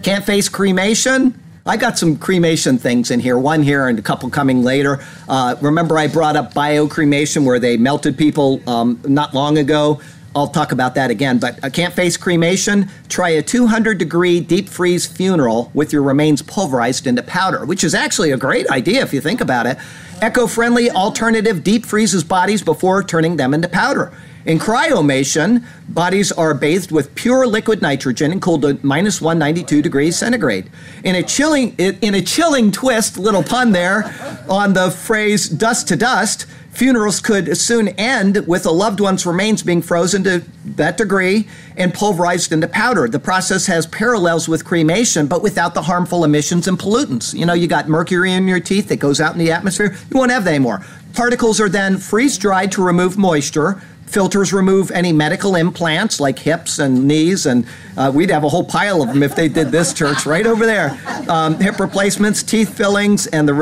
Can't 0.02 0.24
face 0.24 0.48
cremation. 0.48 1.38
I 1.66 1.76
got 1.76 1.98
some 1.98 2.16
cremation 2.16 2.78
things 2.78 3.10
in 3.10 3.18
here, 3.18 3.36
one 3.36 3.60
here 3.60 3.88
and 3.88 3.98
a 3.98 4.02
couple 4.02 4.30
coming 4.30 4.62
later. 4.62 5.04
Uh, 5.28 5.56
remember, 5.60 5.98
I 5.98 6.06
brought 6.06 6.36
up 6.36 6.54
biocremation 6.54 7.44
where 7.44 7.58
they 7.58 7.76
melted 7.76 8.16
people 8.16 8.60
um, 8.68 9.00
not 9.04 9.34
long 9.34 9.58
ago. 9.58 10.00
I'll 10.36 10.48
talk 10.48 10.70
about 10.70 10.94
that 10.96 11.10
again, 11.10 11.38
but 11.38 11.58
I 11.64 11.70
can't 11.70 11.94
face 11.94 12.18
cremation. 12.18 12.90
Try 13.08 13.30
a 13.30 13.42
200 13.42 13.96
degree 13.96 14.38
deep 14.38 14.68
freeze 14.68 15.06
funeral 15.06 15.70
with 15.72 15.94
your 15.94 16.02
remains 16.02 16.42
pulverized 16.42 17.06
into 17.06 17.22
powder, 17.22 17.64
which 17.64 17.82
is 17.82 17.94
actually 17.94 18.32
a 18.32 18.36
great 18.36 18.68
idea 18.68 19.00
if 19.00 19.14
you 19.14 19.22
think 19.22 19.40
about 19.40 19.64
it. 19.64 19.78
Eco 20.22 20.46
friendly 20.46 20.90
alternative 20.90 21.64
deep 21.64 21.86
freezes 21.86 22.22
bodies 22.22 22.60
before 22.62 23.02
turning 23.02 23.36
them 23.36 23.54
into 23.54 23.66
powder. 23.66 24.12
In 24.44 24.58
cryomation, 24.58 25.64
bodies 25.88 26.32
are 26.32 26.52
bathed 26.52 26.92
with 26.92 27.14
pure 27.14 27.46
liquid 27.46 27.80
nitrogen 27.80 28.30
and 28.30 28.40
cooled 28.40 28.62
to 28.62 28.78
minus 28.82 29.22
192 29.22 29.80
degrees 29.80 30.18
centigrade. 30.18 30.70
In 31.02 31.16
a 31.16 31.22
chilling, 31.22 31.74
in 31.78 32.14
a 32.14 32.20
chilling 32.20 32.70
twist, 32.70 33.16
little 33.16 33.42
pun 33.42 33.72
there, 33.72 34.14
on 34.50 34.74
the 34.74 34.90
phrase 34.90 35.48
"dust 35.48 35.88
to 35.88 35.96
dust," 35.96 36.44
funerals 36.76 37.20
could 37.20 37.56
soon 37.56 37.88
end 37.88 38.46
with 38.46 38.66
a 38.66 38.70
loved 38.70 39.00
one's 39.00 39.24
remains 39.24 39.62
being 39.62 39.80
frozen 39.80 40.22
to 40.24 40.44
that 40.64 40.98
degree 40.98 41.48
and 41.76 41.94
pulverized 41.94 42.52
into 42.52 42.68
powder. 42.68 43.08
The 43.08 43.18
process 43.18 43.66
has 43.66 43.86
parallels 43.86 44.46
with 44.46 44.64
cremation, 44.64 45.26
but 45.26 45.42
without 45.42 45.72
the 45.72 45.82
harmful 45.82 46.22
emissions 46.22 46.68
and 46.68 46.78
pollutants. 46.78 47.32
You 47.32 47.46
know, 47.46 47.54
you 47.54 47.66
got 47.66 47.88
mercury 47.88 48.32
in 48.32 48.46
your 48.46 48.60
teeth 48.60 48.88
that 48.88 48.96
goes 48.96 49.20
out 49.22 49.32
in 49.32 49.38
the 49.38 49.50
atmosphere. 49.50 49.96
You 50.10 50.18
won't 50.18 50.30
have 50.30 50.44
that 50.44 50.50
anymore. 50.50 50.84
Particles 51.14 51.60
are 51.60 51.68
then 51.70 51.96
freeze 51.96 52.36
dried 52.36 52.72
to 52.72 52.84
remove 52.84 53.16
moisture. 53.16 53.82
Filters 54.06 54.52
remove 54.52 54.90
any 54.90 55.12
medical 55.12 55.56
implants 55.56 56.20
like 56.20 56.38
hips 56.38 56.78
and 56.78 57.08
knees, 57.08 57.46
and 57.46 57.66
uh, 57.96 58.12
we'd 58.14 58.30
have 58.30 58.44
a 58.44 58.48
whole 58.48 58.64
pile 58.64 59.02
of 59.02 59.08
them 59.08 59.22
if 59.22 59.34
they 59.34 59.48
did 59.48 59.68
this 59.68 59.94
church 59.94 60.26
right 60.26 60.46
over 60.46 60.66
there. 60.66 60.96
Um, 61.28 61.58
hip 61.58 61.80
replacements, 61.80 62.42
teeth 62.42 62.76
fillings, 62.76 63.26
and 63.26 63.48
the 63.48 63.54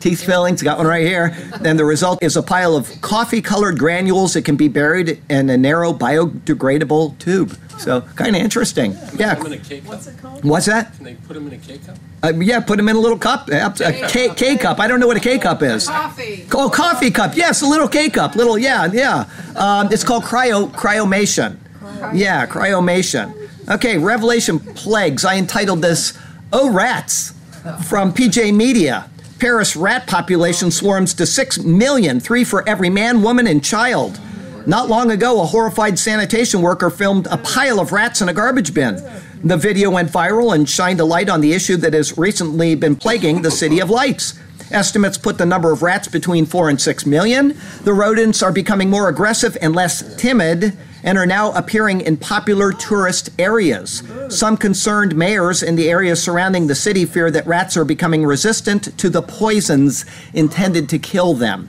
teeth 0.00 0.24
fillings, 0.24 0.62
got 0.62 0.78
one 0.78 0.86
right 0.86 1.06
here. 1.06 1.30
Then 1.60 1.76
the 1.76 1.84
result 1.84 2.22
is 2.22 2.36
a 2.36 2.42
pile 2.42 2.74
of 2.74 3.00
coffee 3.00 3.40
colored 3.42 3.78
granules 3.78 4.34
that 4.34 4.42
can 4.42 4.56
be 4.56 4.68
buried 4.68 5.22
in 5.28 5.50
a 5.50 5.56
narrow 5.56 5.92
biodegradable 5.92 7.18
tube. 7.18 7.56
So 7.78 8.02
kind 8.16 8.36
of 8.36 8.42
interesting. 8.42 8.92
Yeah. 9.16 9.38
What's 9.38 10.06
it 10.06 10.18
called? 10.20 10.44
What's 10.44 10.66
that? 10.66 10.94
Can 10.96 11.04
they 11.04 11.14
put 11.14 11.34
them 11.34 11.46
in 11.46 11.54
a 11.54 11.58
K 11.58 11.78
cup? 11.78 11.96
Uh, 12.22 12.32
yeah, 12.36 12.60
put 12.60 12.76
them 12.76 12.88
in 12.88 12.96
a 12.96 12.98
little 12.98 13.18
cup. 13.18 13.48
A 13.48 13.72
K, 14.08 14.34
K 14.34 14.56
cup. 14.58 14.78
I 14.78 14.86
don't 14.86 15.00
know 15.00 15.06
what 15.06 15.16
a 15.16 15.20
K 15.20 15.38
cup 15.38 15.62
is. 15.62 15.86
Coffee. 15.88 16.46
Oh, 16.52 16.68
coffee 16.68 17.10
cup. 17.10 17.36
Yes, 17.36 17.62
a 17.62 17.66
little 17.66 17.88
K 17.88 18.10
cup. 18.10 18.34
Little, 18.36 18.58
yeah, 18.58 18.86
yeah. 18.92 19.24
Um, 19.56 19.88
it's 19.90 20.04
called 20.04 20.24
cryo 20.24 20.70
cryomation. 20.72 21.56
Yeah, 22.12 22.46
cryomation. 22.46 23.34
Okay, 23.70 23.96
Revelation 23.98 24.58
plagues. 24.58 25.24
I 25.24 25.36
entitled 25.36 25.80
this 25.80 26.18
"Oh 26.52 26.70
Rats" 26.70 27.32
from 27.86 28.12
PJ 28.12 28.54
Media. 28.54 29.08
Paris 29.40 29.74
rat 29.74 30.06
population 30.06 30.70
swarms 30.70 31.14
to 31.14 31.24
6 31.24 31.60
million, 31.64 32.20
three 32.20 32.44
for 32.44 32.68
every 32.68 32.90
man, 32.90 33.22
woman, 33.22 33.46
and 33.46 33.64
child. 33.64 34.20
Not 34.66 34.90
long 34.90 35.10
ago, 35.10 35.40
a 35.40 35.46
horrified 35.46 35.98
sanitation 35.98 36.60
worker 36.60 36.90
filmed 36.90 37.26
a 37.28 37.38
pile 37.38 37.80
of 37.80 37.90
rats 37.90 38.20
in 38.20 38.28
a 38.28 38.34
garbage 38.34 38.74
bin. 38.74 39.02
The 39.42 39.56
video 39.56 39.90
went 39.90 40.12
viral 40.12 40.54
and 40.54 40.68
shined 40.68 41.00
a 41.00 41.06
light 41.06 41.30
on 41.30 41.40
the 41.40 41.54
issue 41.54 41.78
that 41.78 41.94
has 41.94 42.18
recently 42.18 42.74
been 42.74 42.96
plaguing 42.96 43.40
the 43.40 43.50
City 43.50 43.80
of 43.80 43.88
Lights. 43.88 44.38
Estimates 44.70 45.16
put 45.16 45.38
the 45.38 45.46
number 45.46 45.72
of 45.72 45.82
rats 45.82 46.06
between 46.06 46.44
4 46.44 46.68
and 46.68 46.80
6 46.80 47.06
million. 47.06 47.56
The 47.82 47.94
rodents 47.94 48.42
are 48.42 48.52
becoming 48.52 48.90
more 48.90 49.08
aggressive 49.08 49.56
and 49.62 49.74
less 49.74 50.16
timid 50.16 50.76
and 51.02 51.18
are 51.18 51.26
now 51.26 51.52
appearing 51.52 52.00
in 52.00 52.16
popular 52.16 52.72
tourist 52.72 53.30
areas. 53.38 54.02
Some 54.28 54.56
concerned 54.56 55.16
mayors 55.16 55.62
in 55.62 55.76
the 55.76 55.88
areas 55.88 56.22
surrounding 56.22 56.66
the 56.66 56.74
city 56.74 57.04
fear 57.04 57.30
that 57.30 57.46
rats 57.46 57.76
are 57.76 57.84
becoming 57.84 58.24
resistant 58.24 58.96
to 58.98 59.10
the 59.10 59.22
poisons 59.22 60.04
intended 60.32 60.88
to 60.90 60.98
kill 60.98 61.34
them. 61.34 61.68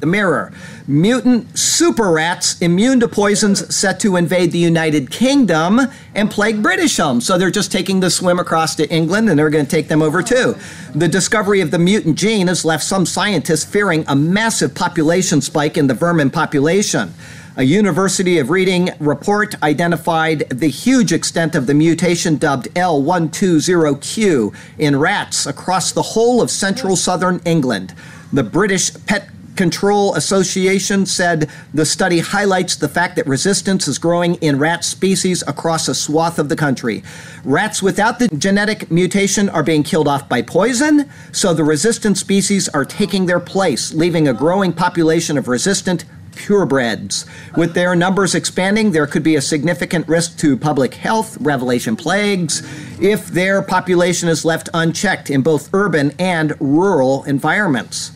The 0.00 0.06
Mirror. 0.06 0.52
Mutant 0.86 1.58
super 1.58 2.10
rats 2.10 2.60
immune 2.62 3.00
to 3.00 3.08
poisons 3.08 3.74
set 3.74 4.00
to 4.00 4.16
invade 4.16 4.50
the 4.50 4.58
United 4.58 5.10
Kingdom 5.10 5.78
and 6.14 6.30
plague 6.30 6.62
British 6.62 6.96
homes. 6.96 7.26
So 7.26 7.36
they're 7.36 7.50
just 7.50 7.70
taking 7.70 8.00
the 8.00 8.10
swim 8.10 8.38
across 8.38 8.74
to 8.76 8.88
England 8.88 9.28
and 9.28 9.38
they're 9.38 9.50
going 9.50 9.66
to 9.66 9.70
take 9.70 9.88
them 9.88 10.00
over 10.00 10.22
too. 10.22 10.56
The 10.94 11.06
discovery 11.06 11.60
of 11.60 11.70
the 11.70 11.78
mutant 11.78 12.16
gene 12.16 12.46
has 12.46 12.64
left 12.64 12.82
some 12.82 13.04
scientists 13.04 13.64
fearing 13.64 14.04
a 14.08 14.16
massive 14.16 14.74
population 14.74 15.42
spike 15.42 15.76
in 15.76 15.86
the 15.86 15.94
vermin 15.94 16.30
population. 16.30 17.12
A 17.60 17.64
University 17.64 18.38
of 18.38 18.48
Reading 18.48 18.88
report 19.00 19.54
identified 19.62 20.48
the 20.48 20.70
huge 20.70 21.12
extent 21.12 21.54
of 21.54 21.66
the 21.66 21.74
mutation 21.74 22.38
dubbed 22.38 22.72
L120Q 22.72 24.54
in 24.78 24.98
rats 24.98 25.44
across 25.44 25.92
the 25.92 26.00
whole 26.00 26.40
of 26.40 26.50
central 26.50 26.96
southern 26.96 27.38
England. 27.44 27.94
The 28.32 28.44
British 28.44 28.94
Pest 29.04 29.28
Control 29.56 30.14
Association 30.14 31.04
said 31.04 31.50
the 31.74 31.84
study 31.84 32.20
highlights 32.20 32.76
the 32.76 32.88
fact 32.88 33.16
that 33.16 33.26
resistance 33.26 33.86
is 33.86 33.98
growing 33.98 34.36
in 34.36 34.58
rat 34.58 34.82
species 34.82 35.44
across 35.46 35.86
a 35.86 35.94
swath 35.94 36.38
of 36.38 36.48
the 36.48 36.56
country. 36.56 37.02
Rats 37.44 37.82
without 37.82 38.18
the 38.18 38.28
genetic 38.28 38.90
mutation 38.90 39.50
are 39.50 39.62
being 39.62 39.82
killed 39.82 40.08
off 40.08 40.30
by 40.30 40.40
poison, 40.40 41.10
so 41.30 41.52
the 41.52 41.64
resistant 41.64 42.16
species 42.16 42.70
are 42.70 42.86
taking 42.86 43.26
their 43.26 43.38
place, 43.38 43.92
leaving 43.92 44.26
a 44.26 44.32
growing 44.32 44.72
population 44.72 45.36
of 45.36 45.46
resistant 45.46 46.06
purebreds. 46.40 47.26
With 47.56 47.74
their 47.74 47.94
numbers 47.94 48.34
expanding, 48.34 48.92
there 48.92 49.06
could 49.06 49.22
be 49.22 49.36
a 49.36 49.42
significant 49.42 50.08
risk 50.08 50.38
to 50.38 50.56
public 50.56 50.94
health, 50.94 51.36
revelation 51.40 51.96
plagues, 51.96 52.62
if 53.00 53.28
their 53.28 53.60
population 53.62 54.28
is 54.28 54.44
left 54.44 54.68
unchecked 54.72 55.28
in 55.28 55.42
both 55.42 55.68
urban 55.74 56.12
and 56.18 56.54
rural 56.60 57.24
environments. 57.24 58.12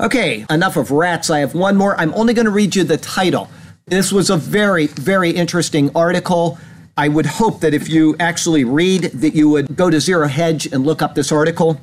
Okay, 0.00 0.44
enough 0.50 0.76
of 0.76 0.90
rats. 0.90 1.30
I 1.30 1.40
have 1.40 1.54
one 1.54 1.76
more. 1.76 1.94
I'm 2.00 2.12
only 2.14 2.34
going 2.34 2.46
to 2.46 2.50
read 2.50 2.74
you 2.74 2.84
the 2.84 2.96
title. 2.96 3.48
This 3.86 4.12
was 4.12 4.30
a 4.30 4.36
very, 4.36 4.86
very 4.86 5.30
interesting 5.30 5.90
article. 5.94 6.58
I 6.96 7.08
would 7.08 7.26
hope 7.26 7.60
that 7.60 7.74
if 7.74 7.88
you 7.88 8.16
actually 8.18 8.64
read, 8.64 9.02
that 9.02 9.34
you 9.34 9.48
would 9.48 9.76
go 9.76 9.90
to 9.90 10.00
Zero 10.00 10.26
Hedge 10.26 10.66
and 10.66 10.84
look 10.84 11.02
up 11.02 11.14
this 11.14 11.30
article. 11.30 11.80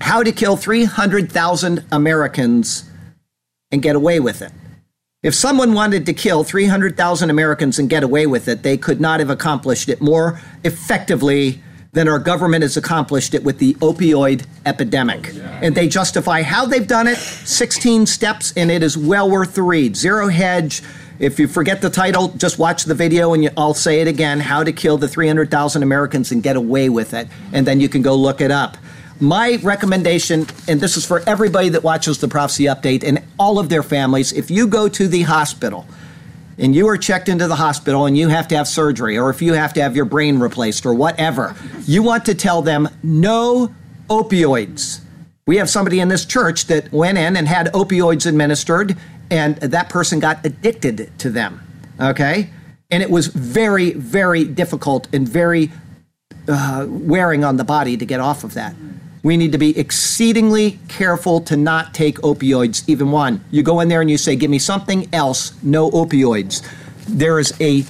How 0.00 0.22
to 0.22 0.32
kill 0.32 0.56
300,000 0.56 1.84
Americans 1.90 2.88
and 3.72 3.82
get 3.82 3.96
away 3.96 4.20
with 4.20 4.42
it. 4.42 4.52
If 5.26 5.34
someone 5.34 5.72
wanted 5.72 6.06
to 6.06 6.12
kill 6.12 6.44
300,000 6.44 7.30
Americans 7.30 7.80
and 7.80 7.90
get 7.90 8.04
away 8.04 8.28
with 8.28 8.46
it, 8.46 8.62
they 8.62 8.76
could 8.76 9.00
not 9.00 9.18
have 9.18 9.28
accomplished 9.28 9.88
it 9.88 10.00
more 10.00 10.40
effectively 10.62 11.60
than 11.90 12.06
our 12.06 12.20
government 12.20 12.62
has 12.62 12.76
accomplished 12.76 13.34
it 13.34 13.42
with 13.42 13.58
the 13.58 13.74
opioid 13.74 14.46
epidemic. 14.66 15.32
Oh, 15.34 15.58
and 15.62 15.74
they 15.74 15.88
justify 15.88 16.42
how 16.42 16.64
they've 16.64 16.86
done 16.86 17.08
it 17.08 17.16
16 17.16 18.06
steps, 18.06 18.52
and 18.56 18.70
it 18.70 18.84
is 18.84 18.96
well 18.96 19.28
worth 19.28 19.56
the 19.56 19.62
read. 19.62 19.96
Zero 19.96 20.28
Hedge. 20.28 20.80
If 21.18 21.40
you 21.40 21.48
forget 21.48 21.82
the 21.82 21.90
title, 21.90 22.28
just 22.36 22.60
watch 22.60 22.84
the 22.84 22.94
video 22.94 23.34
and 23.34 23.42
you, 23.42 23.50
I'll 23.56 23.74
say 23.74 24.02
it 24.02 24.06
again 24.06 24.38
How 24.38 24.62
to 24.62 24.70
Kill 24.70 24.96
the 24.96 25.08
300,000 25.08 25.82
Americans 25.82 26.30
and 26.30 26.40
Get 26.40 26.54
Away 26.54 26.88
with 26.88 27.14
It. 27.14 27.26
And 27.52 27.66
then 27.66 27.80
you 27.80 27.88
can 27.88 28.00
go 28.00 28.14
look 28.14 28.40
it 28.40 28.52
up. 28.52 28.76
My 29.18 29.58
recommendation, 29.62 30.46
and 30.68 30.78
this 30.78 30.98
is 30.98 31.06
for 31.06 31.22
everybody 31.26 31.70
that 31.70 31.82
watches 31.82 32.18
the 32.18 32.28
Prophecy 32.28 32.64
Update 32.64 33.02
and 33.02 33.22
all 33.38 33.58
of 33.58 33.70
their 33.70 33.82
families, 33.82 34.32
if 34.32 34.50
you 34.50 34.66
go 34.66 34.88
to 34.88 35.08
the 35.08 35.22
hospital 35.22 35.86
and 36.58 36.74
you 36.74 36.86
are 36.88 36.98
checked 36.98 37.30
into 37.30 37.48
the 37.48 37.56
hospital 37.56 38.04
and 38.04 38.16
you 38.16 38.28
have 38.28 38.46
to 38.48 38.56
have 38.56 38.68
surgery, 38.68 39.16
or 39.16 39.30
if 39.30 39.40
you 39.40 39.54
have 39.54 39.72
to 39.74 39.82
have 39.82 39.96
your 39.96 40.04
brain 40.04 40.38
replaced, 40.38 40.84
or 40.84 40.92
whatever, 40.92 41.54
you 41.86 42.02
want 42.02 42.26
to 42.26 42.34
tell 42.34 42.60
them 42.60 42.88
no 43.02 43.74
opioids. 44.10 45.00
We 45.46 45.56
have 45.56 45.70
somebody 45.70 46.00
in 46.00 46.08
this 46.08 46.26
church 46.26 46.66
that 46.66 46.92
went 46.92 47.16
in 47.16 47.36
and 47.36 47.48
had 47.48 47.72
opioids 47.72 48.26
administered, 48.26 48.96
and 49.30 49.56
that 49.56 49.88
person 49.88 50.18
got 50.18 50.44
addicted 50.44 51.10
to 51.18 51.30
them. 51.30 51.62
Okay? 51.98 52.50
And 52.90 53.02
it 53.02 53.10
was 53.10 53.28
very, 53.28 53.92
very 53.92 54.44
difficult 54.44 55.08
and 55.12 55.26
very 55.26 55.70
uh, 56.48 56.84
wearing 56.86 57.44
on 57.44 57.56
the 57.56 57.64
body 57.64 57.96
to 57.96 58.04
get 58.04 58.20
off 58.20 58.44
of 58.44 58.54
that. 58.54 58.74
We 59.26 59.36
need 59.36 59.50
to 59.50 59.58
be 59.58 59.76
exceedingly 59.76 60.78
careful 60.86 61.40
to 61.40 61.56
not 61.56 61.92
take 61.92 62.18
opioids, 62.18 62.88
even 62.88 63.10
one. 63.10 63.44
You 63.50 63.64
go 63.64 63.80
in 63.80 63.88
there 63.88 64.00
and 64.00 64.08
you 64.08 64.18
say, 64.18 64.36
Give 64.36 64.48
me 64.48 64.60
something 64.60 65.12
else, 65.12 65.52
no 65.64 65.90
opioids. 65.90 66.64
There 67.08 67.40
is 67.40 67.52
a 67.60 67.82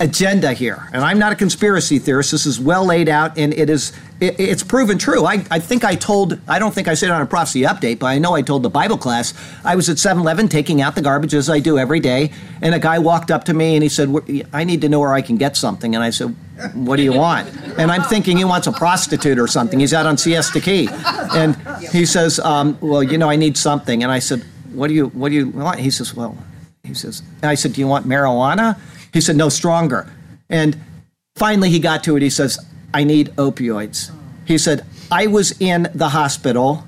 agenda 0.00 0.52
here. 0.52 0.88
And 0.92 1.04
I'm 1.04 1.18
not 1.18 1.32
a 1.32 1.36
conspiracy 1.36 1.98
theorist. 1.98 2.32
This 2.32 2.46
is 2.46 2.58
well 2.58 2.84
laid 2.84 3.08
out 3.08 3.38
and 3.38 3.52
it 3.54 3.70
is 3.70 3.92
it, 4.20 4.38
it's 4.38 4.62
proven 4.62 4.98
true. 4.98 5.24
I, 5.26 5.44
I 5.50 5.58
think 5.58 5.84
I 5.84 5.94
told 5.94 6.38
I 6.48 6.58
don't 6.58 6.72
think 6.74 6.88
I 6.88 6.94
said 6.94 7.10
it 7.10 7.12
on 7.12 7.22
a 7.22 7.26
prophecy 7.26 7.62
update, 7.62 7.98
but 7.98 8.06
I 8.06 8.18
know 8.18 8.34
I 8.34 8.42
told 8.42 8.62
the 8.62 8.70
Bible 8.70 8.96
class 8.96 9.34
I 9.64 9.76
was 9.76 9.88
at 9.88 9.96
7-Eleven 9.96 10.48
taking 10.48 10.80
out 10.80 10.94
the 10.94 11.02
garbage 11.02 11.34
as 11.34 11.50
I 11.50 11.60
do 11.60 11.78
every 11.78 12.00
day, 12.00 12.32
and 12.60 12.74
a 12.74 12.78
guy 12.78 12.98
walked 12.98 13.30
up 13.30 13.44
to 13.44 13.54
me 13.54 13.74
and 13.74 13.82
he 13.82 13.88
said, 13.88 14.08
I 14.52 14.64
need 14.64 14.80
to 14.82 14.88
know 14.88 15.00
where 15.00 15.12
I 15.12 15.22
can 15.22 15.36
get 15.36 15.56
something. 15.56 15.94
And 15.94 16.02
I 16.02 16.10
said, 16.10 16.34
what 16.74 16.96
do 16.96 17.02
you 17.02 17.12
want? 17.12 17.48
And 17.78 17.90
I'm 17.90 18.02
thinking 18.02 18.36
he 18.36 18.44
wants 18.44 18.66
a 18.66 18.72
prostitute 18.72 19.38
or 19.38 19.48
something. 19.48 19.80
He's 19.80 19.94
out 19.94 20.06
on 20.06 20.16
Siesta 20.16 20.60
Key. 20.60 20.88
And 21.34 21.56
he 21.92 22.06
says, 22.06 22.38
um, 22.40 22.78
well, 22.80 23.02
you 23.02 23.18
know, 23.18 23.28
I 23.28 23.36
need 23.36 23.56
something. 23.56 24.02
And 24.02 24.12
I 24.12 24.20
said, 24.20 24.44
what 24.72 24.88
do 24.88 24.94
you, 24.94 25.08
what 25.08 25.30
do 25.30 25.34
you 25.34 25.48
want? 25.48 25.80
He 25.80 25.90
says, 25.90 26.14
well, 26.14 26.36
he 26.84 26.94
says, 26.94 27.22
I 27.42 27.54
said, 27.54 27.72
do 27.72 27.80
you 27.80 27.86
want 27.86 28.06
marijuana? 28.06 28.78
He 29.12 29.20
said, 29.20 29.36
no, 29.36 29.48
stronger. 29.48 30.10
And 30.48 30.78
finally 31.34 31.70
he 31.70 31.78
got 31.78 32.04
to 32.04 32.16
it. 32.16 32.22
He 32.22 32.30
says, 32.30 32.58
I 32.94 33.04
need 33.04 33.28
opioids. 33.36 34.10
He 34.44 34.58
said, 34.58 34.84
I 35.10 35.26
was 35.26 35.58
in 35.60 35.88
the 35.94 36.10
hospital. 36.10 36.86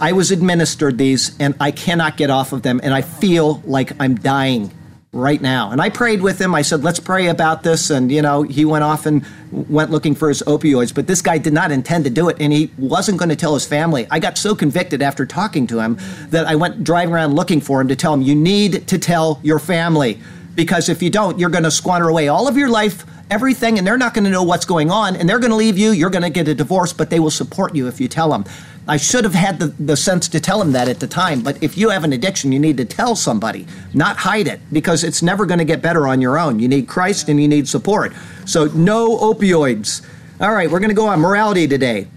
I 0.00 0.12
was 0.12 0.30
administered 0.30 0.98
these 0.98 1.38
and 1.38 1.54
I 1.60 1.70
cannot 1.70 2.16
get 2.16 2.30
off 2.30 2.52
of 2.52 2.62
them 2.62 2.80
and 2.82 2.92
I 2.92 3.02
feel 3.02 3.62
like 3.64 3.92
I'm 4.00 4.16
dying 4.16 4.72
right 5.14 5.40
now. 5.40 5.70
And 5.70 5.80
I 5.80 5.88
prayed 5.88 6.20
with 6.20 6.40
him. 6.40 6.54
I 6.54 6.62
said, 6.62 6.82
let's 6.82 6.98
pray 6.98 7.28
about 7.28 7.62
this. 7.62 7.90
And, 7.90 8.10
you 8.10 8.20
know, 8.20 8.42
he 8.42 8.64
went 8.64 8.82
off 8.82 9.06
and 9.06 9.24
went 9.52 9.90
looking 9.90 10.14
for 10.14 10.28
his 10.28 10.42
opioids. 10.42 10.92
But 10.92 11.06
this 11.06 11.22
guy 11.22 11.38
did 11.38 11.52
not 11.52 11.70
intend 11.70 12.04
to 12.04 12.10
do 12.10 12.28
it. 12.28 12.36
And 12.40 12.52
he 12.52 12.70
wasn't 12.76 13.18
going 13.18 13.28
to 13.28 13.36
tell 13.36 13.54
his 13.54 13.64
family. 13.64 14.06
I 14.10 14.18
got 14.18 14.36
so 14.36 14.54
convicted 14.54 15.02
after 15.02 15.24
talking 15.24 15.66
to 15.68 15.78
him 15.78 15.98
that 16.30 16.46
I 16.46 16.56
went 16.56 16.82
driving 16.82 17.14
around 17.14 17.34
looking 17.34 17.60
for 17.60 17.80
him 17.80 17.88
to 17.88 17.96
tell 17.96 18.12
him, 18.12 18.22
you 18.22 18.34
need 18.34 18.88
to 18.88 18.98
tell 18.98 19.40
your 19.44 19.60
family. 19.60 20.18
Because 20.54 20.88
if 20.88 21.02
you 21.02 21.10
don't, 21.10 21.38
you're 21.38 21.50
going 21.50 21.64
to 21.64 21.70
squander 21.70 22.08
away 22.08 22.28
all 22.28 22.48
of 22.48 22.56
your 22.56 22.68
life 22.68 23.04
everything 23.30 23.78
and 23.78 23.86
they're 23.86 23.96
not 23.96 24.12
going 24.12 24.22
to 24.22 24.30
know 24.30 24.42
what's 24.42 24.66
going 24.66 24.90
on 24.90 25.16
and 25.16 25.26
they're 25.26 25.38
going 25.38 25.50
to 25.50 25.56
leave 25.56 25.78
you 25.78 25.92
you're 25.92 26.10
going 26.10 26.22
to 26.22 26.28
get 26.28 26.46
a 26.46 26.54
divorce 26.54 26.92
but 26.92 27.08
they 27.08 27.18
will 27.18 27.30
support 27.30 27.74
you 27.74 27.88
if 27.88 27.98
you 27.98 28.06
tell 28.06 28.28
them 28.28 28.44
I 28.86 28.98
should 28.98 29.24
have 29.24 29.34
had 29.34 29.58
the, 29.58 29.68
the 29.82 29.96
sense 29.96 30.28
to 30.28 30.40
tell 30.40 30.60
him 30.60 30.72
that 30.72 30.88
at 30.88 31.00
the 31.00 31.06
time. 31.06 31.40
But 31.40 31.62
if 31.62 31.78
you 31.78 31.88
have 31.88 32.04
an 32.04 32.12
addiction, 32.12 32.52
you 32.52 32.58
need 32.58 32.76
to 32.76 32.84
tell 32.84 33.16
somebody, 33.16 33.66
not 33.94 34.18
hide 34.18 34.46
it, 34.46 34.60
because 34.72 35.04
it's 35.04 35.22
never 35.22 35.46
going 35.46 35.58
to 35.58 35.64
get 35.64 35.80
better 35.80 36.06
on 36.06 36.20
your 36.20 36.38
own. 36.38 36.58
You 36.58 36.68
need 36.68 36.86
Christ 36.86 37.28
and 37.28 37.40
you 37.40 37.48
need 37.48 37.66
support. 37.66 38.12
So, 38.44 38.66
no 38.66 39.16
opioids. 39.16 40.06
All 40.40 40.52
right, 40.52 40.70
we're 40.70 40.80
going 40.80 40.90
to 40.90 40.94
go 40.94 41.06
on 41.06 41.20
morality 41.20 41.66
today 41.66 42.08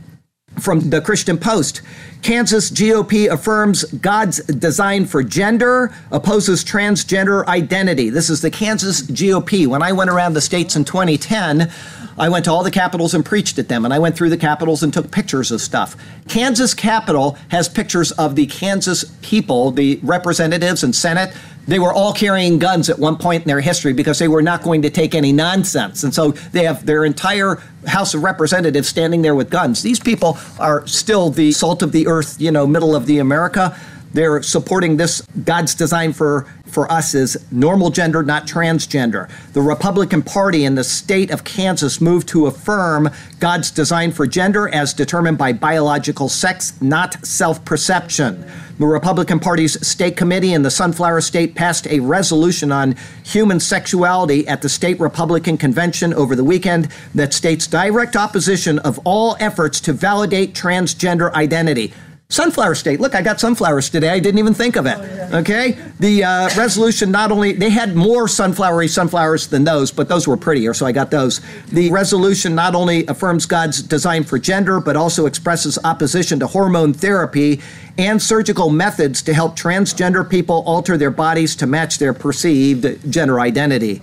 from 0.60 0.90
the 0.90 1.00
Christian 1.00 1.38
Post. 1.38 1.82
Kansas 2.22 2.70
GOP 2.72 3.32
affirms 3.32 3.84
God's 3.86 4.44
design 4.44 5.06
for 5.06 5.24
gender, 5.24 5.94
opposes 6.12 6.64
transgender 6.64 7.46
identity. 7.48 8.10
This 8.10 8.30
is 8.30 8.42
the 8.42 8.52
Kansas 8.52 9.02
GOP. 9.02 9.68
When 9.68 9.82
I 9.82 9.92
went 9.92 10.10
around 10.10 10.34
the 10.34 10.42
states 10.42 10.76
in 10.76 10.84
2010, 10.84 11.72
I 12.20 12.30
went 12.30 12.46
to 12.46 12.52
all 12.52 12.64
the 12.64 12.72
capitals 12.72 13.14
and 13.14 13.24
preached 13.24 13.60
at 13.60 13.68
them, 13.68 13.86
and 13.86 13.94
I 13.94 14.00
went 14.00 14.16
through 14.18 14.32
the 14.32 14.38
capitals 14.38 14.82
and 14.82 14.92
took 14.92 15.12
pictures 15.12 15.52
of 15.52 15.62
stuff. 15.62 15.96
Kansas 16.28 16.74
Capitol 16.74 17.38
has 17.50 17.70
pictures 17.70 18.12
of 18.14 18.36
the 18.36 18.48
Kansas 18.48 19.06
people, 19.22 19.72
the 19.72 20.00
representatives 20.02 20.84
and 20.84 20.96
Senate. 20.96 21.32
They 21.68 21.80
were 21.80 21.94
all 21.94 22.14
carrying 22.14 22.60
guns 22.60 22.90
at 22.90 22.98
one 22.98 23.18
point 23.18 23.44
in 23.44 23.48
their 23.48 23.60
history 23.60 23.92
because 23.92 24.20
they 24.20 24.30
were 24.30 24.42
not 24.42 24.64
going 24.64 24.82
to 24.84 24.90
take 24.90 25.14
any 25.14 25.34
nonsense. 25.34 26.04
And 26.04 26.14
so 26.14 26.32
they 26.32 26.64
have 26.64 26.86
their 26.86 27.04
entire 27.04 27.62
House 27.86 28.14
of 28.14 28.24
Representatives 28.24 28.88
standing 28.88 29.22
there 29.22 29.36
with 29.36 29.50
guns. 29.50 29.82
These 29.84 30.00
people 30.00 30.38
are 30.60 30.88
still 30.88 31.30
the 31.30 31.52
salt 31.52 31.82
of 31.84 31.92
the 31.92 32.08
earth, 32.08 32.40
you 32.40 32.52
know, 32.52 32.66
middle 32.66 32.96
of 32.96 33.06
the 33.06 33.20
America. 33.20 33.78
They're 34.14 34.42
supporting 34.42 34.98
this 34.98 35.22
God's 35.44 35.76
design 35.76 36.14
for 36.14 36.48
for 36.70 36.92
us 36.92 37.14
is 37.14 37.38
normal 37.52 37.90
gender, 37.90 38.24
not 38.24 38.46
transgender. 38.46 39.30
The 39.54 39.62
Republican 39.62 40.22
Party 40.22 40.66
in 40.66 40.76
the 40.76 40.84
state 40.84 41.32
of 41.32 41.44
Kansas 41.44 42.00
moved 42.00 42.28
to 42.30 42.48
affirm 42.48 43.10
God's 43.40 43.72
design 43.72 44.12
for 44.12 44.28
gender 44.28 44.68
as 44.70 44.94
determined 44.94 45.38
by 45.38 45.54
biological 45.54 46.30
sex, 46.30 46.80
not 46.82 47.26
self 47.26 47.64
perception. 47.66 48.46
The 48.80 48.86
Republican 48.86 49.40
Party's 49.40 49.86
state 49.88 50.16
committee 50.16 50.54
in 50.54 50.62
the 50.62 50.70
Sunflower 50.70 51.22
State 51.22 51.56
passed 51.56 51.88
a 51.88 52.00
resolution 52.00 52.72
on 52.72 52.96
human 53.24 53.60
sexuality 53.60 54.48
at 54.48 54.62
the 54.62 54.70
state 54.70 55.00
Republican 55.00 55.58
convention 55.58 56.14
over 56.14 56.36
the 56.36 56.44
weekend 56.44 56.90
that 57.16 57.34
states 57.34 57.66
direct 57.66 58.16
opposition 58.16 58.78
of 58.80 59.00
all 59.04 59.36
efforts 59.40 59.82
to 59.82 59.94
validate 59.94 60.54
transgender 60.54 61.34
identity. 61.34 61.92
Sunflower 62.30 62.76
State. 62.76 63.00
Look, 63.00 63.16
I 63.16 63.22
got 63.22 63.40
sunflowers 63.40 63.90
today. 63.90 64.10
I 64.10 64.20
didn't 64.20 64.40
even 64.40 64.54
think 64.54 64.76
of 64.76 64.86
it. 64.86 64.98
Okay? 65.34 65.78
The 66.02 66.26
uh, 66.26 66.50
resolution 66.58 67.10
not 67.10 67.32
only, 67.32 67.54
they 67.54 67.70
had 67.70 67.96
more 67.96 68.26
sunflowery 68.26 68.90
sunflowers 68.90 69.48
than 69.48 69.64
those, 69.64 69.92
but 69.92 70.10
those 70.10 70.28
were 70.28 70.36
prettier, 70.36 70.74
so 70.74 70.86
I 70.86 70.92
got 70.92 71.10
those. 71.10 71.40
The 71.68 71.90
resolution 71.90 72.54
not 72.54 72.76
only 72.76 73.06
affirms 73.08 73.46
God's 73.46 73.82
design 73.82 74.26
for 74.26 74.38
gender, 74.38 74.82
but 74.82 74.98
also 74.98 75.26
expresses 75.26 75.80
opposition 75.86 76.38
to 76.42 76.48
hormone 76.48 76.92
therapy 76.92 77.62
and 77.98 78.22
surgical 78.22 78.70
methods 78.70 79.22
to 79.22 79.34
help 79.34 79.58
transgender 79.58 80.30
people 80.30 80.64
alter 80.66 80.98
their 80.98 81.12
bodies 81.12 81.56
to 81.56 81.66
match 81.66 81.98
their 81.98 82.14
perceived 82.14 83.10
gender 83.10 83.40
identity. 83.40 84.02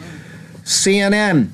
CNN. 0.65 1.51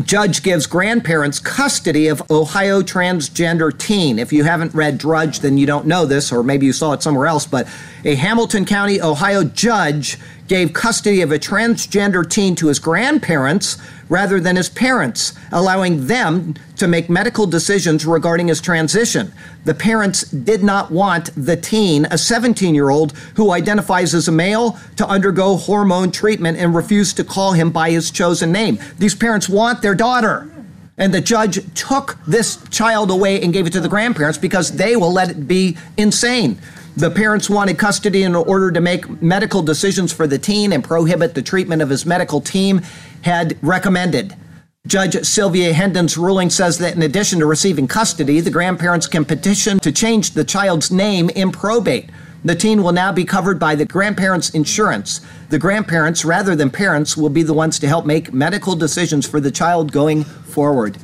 Judge 0.00 0.42
gives 0.42 0.66
grandparents 0.66 1.38
custody 1.38 2.08
of 2.08 2.22
Ohio 2.30 2.80
transgender 2.80 3.76
teen. 3.76 4.18
If 4.18 4.32
you 4.32 4.42
haven't 4.42 4.72
read 4.72 4.96
Drudge, 4.96 5.40
then 5.40 5.58
you 5.58 5.66
don't 5.66 5.86
know 5.86 6.06
this, 6.06 6.32
or 6.32 6.42
maybe 6.42 6.64
you 6.64 6.72
saw 6.72 6.92
it 6.92 7.02
somewhere 7.02 7.26
else. 7.26 7.44
But 7.44 7.68
a 8.04 8.14
Hamilton 8.14 8.64
County, 8.64 9.02
Ohio 9.02 9.44
judge 9.44 10.18
gave 10.52 10.74
custody 10.74 11.22
of 11.22 11.32
a 11.32 11.38
transgender 11.38 12.28
teen 12.28 12.54
to 12.54 12.66
his 12.66 12.78
grandparents 12.78 13.78
rather 14.10 14.38
than 14.38 14.54
his 14.54 14.68
parents, 14.68 15.32
allowing 15.50 16.06
them 16.06 16.54
to 16.76 16.86
make 16.86 17.08
medical 17.08 17.46
decisions 17.46 18.04
regarding 18.04 18.48
his 18.48 18.60
transition. 18.60 19.32
The 19.64 19.72
parents 19.72 20.24
did 20.24 20.62
not 20.62 20.90
want 20.90 21.30
the 21.42 21.56
teen, 21.56 22.04
a 22.10 22.18
17 22.18 22.74
year 22.74 22.90
old 22.90 23.12
who 23.34 23.50
identifies 23.50 24.12
as 24.12 24.28
a 24.28 24.32
male, 24.32 24.78
to 24.96 25.08
undergo 25.08 25.56
hormone 25.56 26.12
treatment 26.12 26.58
and 26.58 26.74
refused 26.74 27.16
to 27.16 27.24
call 27.24 27.52
him 27.52 27.70
by 27.70 27.90
his 27.90 28.10
chosen 28.10 28.52
name. 28.52 28.78
These 28.98 29.14
parents 29.14 29.48
want 29.48 29.80
their 29.80 29.94
daughter. 29.94 30.50
And 30.98 31.14
the 31.14 31.22
judge 31.22 31.60
took 31.74 32.18
this 32.26 32.62
child 32.68 33.10
away 33.10 33.40
and 33.40 33.54
gave 33.54 33.66
it 33.66 33.72
to 33.72 33.80
the 33.80 33.88
grandparents 33.88 34.36
because 34.36 34.72
they 34.72 34.96
will 34.96 35.14
let 35.14 35.30
it 35.30 35.48
be 35.48 35.78
insane. 35.96 36.58
The 36.96 37.10
parents 37.10 37.48
wanted 37.48 37.78
custody 37.78 38.22
in 38.22 38.34
order 38.34 38.70
to 38.70 38.80
make 38.80 39.22
medical 39.22 39.62
decisions 39.62 40.12
for 40.12 40.26
the 40.26 40.38
teen 40.38 40.72
and 40.72 40.84
prohibit 40.84 41.34
the 41.34 41.42
treatment 41.42 41.80
of 41.80 41.88
his 41.88 42.04
medical 42.04 42.40
team 42.40 42.82
had 43.22 43.56
recommended. 43.62 44.36
Judge 44.86 45.24
Sylvia 45.24 45.72
Hendon's 45.72 46.18
ruling 46.18 46.50
says 46.50 46.76
that 46.78 46.94
in 46.94 47.02
addition 47.02 47.38
to 47.38 47.46
receiving 47.46 47.86
custody, 47.86 48.40
the 48.40 48.50
grandparents 48.50 49.06
can 49.06 49.24
petition 49.24 49.78
to 49.80 49.90
change 49.90 50.32
the 50.32 50.44
child's 50.44 50.90
name 50.90 51.30
in 51.30 51.50
probate. 51.50 52.10
The 52.44 52.56
teen 52.56 52.82
will 52.82 52.92
now 52.92 53.12
be 53.12 53.24
covered 53.24 53.58
by 53.58 53.74
the 53.74 53.86
grandparents' 53.86 54.50
insurance. 54.50 55.20
The 55.48 55.58
grandparents, 55.58 56.24
rather 56.24 56.56
than 56.56 56.68
parents, 56.70 57.16
will 57.16 57.30
be 57.30 57.44
the 57.44 57.54
ones 57.54 57.78
to 57.78 57.88
help 57.88 58.04
make 58.04 58.32
medical 58.34 58.74
decisions 58.74 59.26
for 59.26 59.40
the 59.40 59.52
child 59.52 59.92
going 59.92 60.24
forward. 60.24 60.98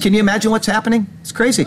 Can 0.00 0.14
you 0.14 0.20
imagine 0.20 0.50
what's 0.50 0.66
happening? 0.66 1.06
It's 1.20 1.32
crazy. 1.32 1.66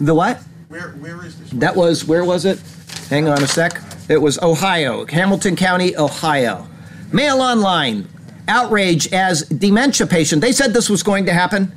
The 0.00 0.14
what? 0.14 0.38
Where, 0.68 0.90
where 0.92 1.24
is? 1.24 1.34
That 1.60 1.76
was, 1.76 2.04
where 2.04 2.24
was 2.24 2.44
it? 2.44 2.60
Hang 3.08 3.28
on 3.28 3.42
a 3.42 3.46
sec. 3.46 3.80
It 4.08 4.18
was 4.18 4.38
Ohio, 4.40 5.06
Hamilton 5.06 5.56
County, 5.56 5.96
Ohio. 5.96 6.66
Mail 7.12 7.40
online, 7.40 8.08
outrage 8.48 9.12
as 9.12 9.42
dementia 9.42 10.06
patient. 10.06 10.40
They 10.42 10.52
said 10.52 10.74
this 10.74 10.90
was 10.90 11.02
going 11.02 11.26
to 11.26 11.32
happen, 11.32 11.72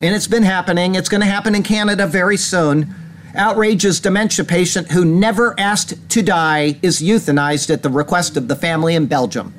and 0.00 0.14
it's 0.14 0.26
been 0.26 0.42
happening. 0.42 0.96
It's 0.96 1.08
going 1.08 1.20
to 1.20 1.26
happen 1.26 1.54
in 1.54 1.62
Canada 1.62 2.06
very 2.06 2.36
soon. 2.36 2.94
Outrageous 3.36 4.00
dementia 4.00 4.44
patient 4.44 4.90
who 4.90 5.04
never 5.04 5.58
asked 5.58 5.94
to 6.10 6.22
die 6.22 6.76
is 6.82 7.00
euthanized 7.00 7.70
at 7.70 7.84
the 7.84 7.88
request 7.88 8.36
of 8.36 8.48
the 8.48 8.56
family 8.56 8.96
in 8.96 9.06
Belgium. 9.06 9.54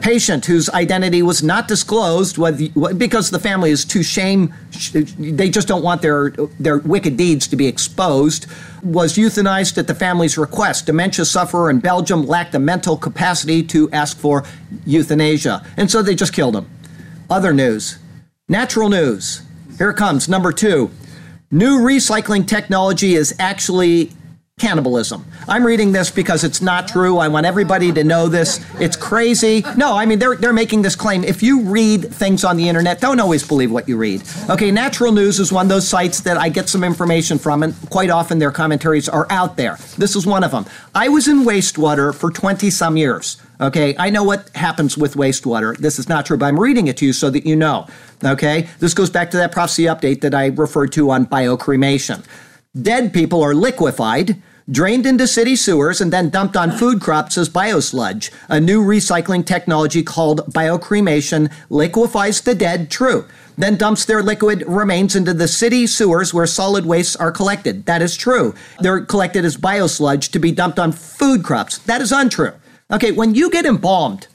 Patient 0.00 0.46
whose 0.46 0.68
identity 0.70 1.22
was 1.22 1.42
not 1.42 1.68
disclosed 1.68 2.36
because 2.98 3.30
the 3.30 3.38
family 3.38 3.70
is 3.70 3.84
too 3.84 4.02
shame, 4.02 4.54
they 5.18 5.50
just 5.50 5.68
don't 5.68 5.82
want 5.82 6.02
their, 6.02 6.30
their 6.58 6.78
wicked 6.78 7.16
deeds 7.16 7.46
to 7.48 7.56
be 7.56 7.66
exposed, 7.66 8.46
was 8.82 9.16
euthanized 9.16 9.78
at 9.78 9.86
the 9.86 9.94
family's 9.94 10.38
request. 10.38 10.86
Dementia 10.86 11.24
sufferer 11.24 11.70
in 11.70 11.80
Belgium 11.80 12.26
lacked 12.26 12.52
the 12.52 12.58
mental 12.58 12.96
capacity 12.96 13.62
to 13.64 13.90
ask 13.90 14.16
for 14.16 14.44
euthanasia, 14.84 15.64
and 15.76 15.90
so 15.90 16.02
they 16.02 16.14
just 16.14 16.32
killed 16.32 16.56
him. 16.56 16.68
Other 17.28 17.52
news 17.52 17.98
natural 18.48 18.88
news. 18.88 19.42
Here 19.78 19.92
comes, 19.92 20.28
number 20.28 20.52
two. 20.52 20.90
New 21.50 21.80
recycling 21.80 22.46
technology 22.46 23.14
is 23.14 23.34
actually 23.38 24.12
cannibalism. 24.58 25.22
I'm 25.48 25.66
reading 25.66 25.92
this 25.92 26.10
because 26.10 26.42
it's 26.42 26.62
not 26.62 26.88
true. 26.88 27.18
I 27.18 27.28
want 27.28 27.44
everybody 27.44 27.92
to 27.92 28.02
know 28.02 28.26
this. 28.26 28.64
It's 28.80 28.96
crazy. 28.96 29.62
No, 29.76 29.94
I 29.94 30.06
mean, 30.06 30.18
they're, 30.18 30.34
they're 30.34 30.54
making 30.54 30.80
this 30.80 30.96
claim. 30.96 31.24
If 31.24 31.42
you 31.42 31.60
read 31.60 32.10
things 32.10 32.42
on 32.42 32.56
the 32.56 32.66
internet, 32.66 32.98
don't 32.98 33.20
always 33.20 33.46
believe 33.46 33.70
what 33.70 33.86
you 33.86 33.98
read. 33.98 34.22
Okay, 34.48 34.70
Natural 34.70 35.12
News 35.12 35.38
is 35.40 35.52
one 35.52 35.66
of 35.66 35.68
those 35.68 35.86
sites 35.86 36.20
that 36.22 36.38
I 36.38 36.48
get 36.48 36.70
some 36.70 36.84
information 36.84 37.36
from, 37.38 37.64
and 37.64 37.74
quite 37.90 38.08
often 38.08 38.38
their 38.38 38.50
commentaries 38.50 39.10
are 39.10 39.26
out 39.28 39.58
there. 39.58 39.76
This 39.98 40.16
is 40.16 40.26
one 40.26 40.42
of 40.42 40.52
them. 40.52 40.64
I 40.94 41.10
was 41.10 41.28
in 41.28 41.44
wastewater 41.44 42.14
for 42.14 42.30
20 42.30 42.70
some 42.70 42.96
years. 42.96 43.36
Okay, 43.60 43.94
I 43.98 44.08
know 44.08 44.24
what 44.24 44.48
happens 44.56 44.96
with 44.96 45.16
wastewater. 45.16 45.76
This 45.76 45.98
is 45.98 46.08
not 46.08 46.24
true, 46.24 46.38
but 46.38 46.46
I'm 46.46 46.58
reading 46.58 46.86
it 46.86 46.96
to 46.96 47.04
you 47.04 47.12
so 47.12 47.28
that 47.28 47.44
you 47.44 47.56
know. 47.56 47.88
Okay, 48.24 48.70
this 48.78 48.94
goes 48.94 49.10
back 49.10 49.30
to 49.32 49.36
that 49.36 49.52
prophecy 49.52 49.82
update 49.82 50.22
that 50.22 50.34
I 50.34 50.46
referred 50.46 50.92
to 50.92 51.10
on 51.10 51.26
biocremation. 51.26 52.24
Dead 52.82 53.14
people 53.14 53.42
are 53.42 53.54
liquefied, 53.54 54.36
drained 54.70 55.06
into 55.06 55.26
city 55.26 55.56
sewers, 55.56 56.02
and 56.02 56.12
then 56.12 56.28
dumped 56.28 56.56
on 56.56 56.70
food 56.70 57.00
crops 57.00 57.38
as 57.38 57.48
biosludge. 57.48 58.30
A 58.50 58.60
new 58.60 58.84
recycling 58.84 59.46
technology 59.46 60.02
called 60.02 60.52
biocremation 60.52 61.50
liquefies 61.70 62.42
the 62.42 62.54
dead, 62.54 62.90
true, 62.90 63.24
then 63.56 63.76
dumps 63.76 64.04
their 64.04 64.22
liquid 64.22 64.62
remains 64.66 65.16
into 65.16 65.32
the 65.32 65.48
city 65.48 65.86
sewers 65.86 66.34
where 66.34 66.46
solid 66.46 66.84
wastes 66.84 67.16
are 67.16 67.32
collected. 67.32 67.86
That 67.86 68.02
is 68.02 68.14
true. 68.14 68.54
They're 68.80 69.06
collected 69.06 69.46
as 69.46 69.56
biosludge 69.56 70.30
to 70.32 70.38
be 70.38 70.52
dumped 70.52 70.78
on 70.78 70.92
food 70.92 71.44
crops. 71.44 71.78
That 71.78 72.02
is 72.02 72.12
untrue. 72.12 72.52
Okay, 72.90 73.12
when 73.12 73.34
you 73.34 73.50
get 73.50 73.64
embalmed, 73.64 74.26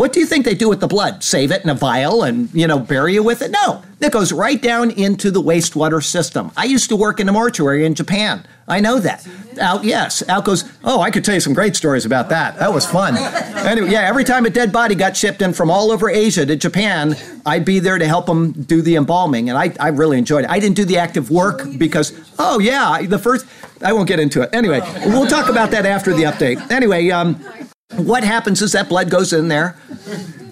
what 0.00 0.14
do 0.14 0.20
you 0.20 0.24
think 0.24 0.46
they 0.46 0.54
do 0.54 0.66
with 0.66 0.80
the 0.80 0.86
blood? 0.86 1.22
Save 1.22 1.50
it 1.50 1.62
in 1.62 1.68
a 1.68 1.74
vial 1.74 2.22
and, 2.22 2.48
you 2.54 2.66
know, 2.66 2.78
bury 2.78 3.12
you 3.12 3.22
with 3.22 3.42
it? 3.42 3.50
No, 3.50 3.82
it 4.00 4.10
goes 4.10 4.32
right 4.32 4.60
down 4.62 4.90
into 4.92 5.30
the 5.30 5.42
wastewater 5.42 6.02
system. 6.02 6.50
I 6.56 6.64
used 6.64 6.88
to 6.88 6.96
work 6.96 7.20
in 7.20 7.28
a 7.28 7.32
mortuary 7.32 7.84
in 7.84 7.94
Japan. 7.94 8.46
I 8.66 8.80
know 8.80 8.98
that. 8.98 9.28
Out, 9.60 9.84
yes. 9.84 10.26
Out 10.26 10.46
goes, 10.46 10.64
oh, 10.84 11.02
I 11.02 11.10
could 11.10 11.22
tell 11.22 11.34
you 11.34 11.40
some 11.40 11.52
great 11.52 11.76
stories 11.76 12.06
about 12.06 12.30
that. 12.30 12.58
That 12.58 12.72
was 12.72 12.86
fun. 12.86 13.14
Anyway, 13.18 13.90
yeah, 13.90 14.08
every 14.08 14.24
time 14.24 14.46
a 14.46 14.50
dead 14.50 14.72
body 14.72 14.94
got 14.94 15.18
shipped 15.18 15.42
in 15.42 15.52
from 15.52 15.70
all 15.70 15.92
over 15.92 16.08
Asia 16.08 16.46
to 16.46 16.56
Japan, 16.56 17.14
I'd 17.44 17.66
be 17.66 17.78
there 17.78 17.98
to 17.98 18.08
help 18.08 18.24
them 18.24 18.52
do 18.52 18.80
the 18.80 18.96
embalming. 18.96 19.50
And 19.50 19.58
I, 19.58 19.74
I 19.78 19.88
really 19.88 20.16
enjoyed 20.16 20.44
it. 20.44 20.50
I 20.50 20.60
didn't 20.60 20.76
do 20.76 20.86
the 20.86 20.96
active 20.96 21.30
work 21.30 21.60
because, 21.76 22.18
oh, 22.38 22.58
yeah, 22.58 23.02
the 23.02 23.18
first, 23.18 23.44
I 23.82 23.92
won't 23.92 24.08
get 24.08 24.18
into 24.18 24.40
it. 24.40 24.48
Anyway, 24.54 24.80
we'll 25.04 25.26
talk 25.26 25.50
about 25.50 25.72
that 25.72 25.84
after 25.84 26.14
the 26.14 26.22
update. 26.22 26.70
Anyway, 26.70 27.10
um, 27.10 27.38
what 27.96 28.24
happens 28.24 28.62
is 28.62 28.72
that 28.72 28.88
blood 28.88 29.10
goes 29.10 29.32
in 29.32 29.48
there. 29.48 29.76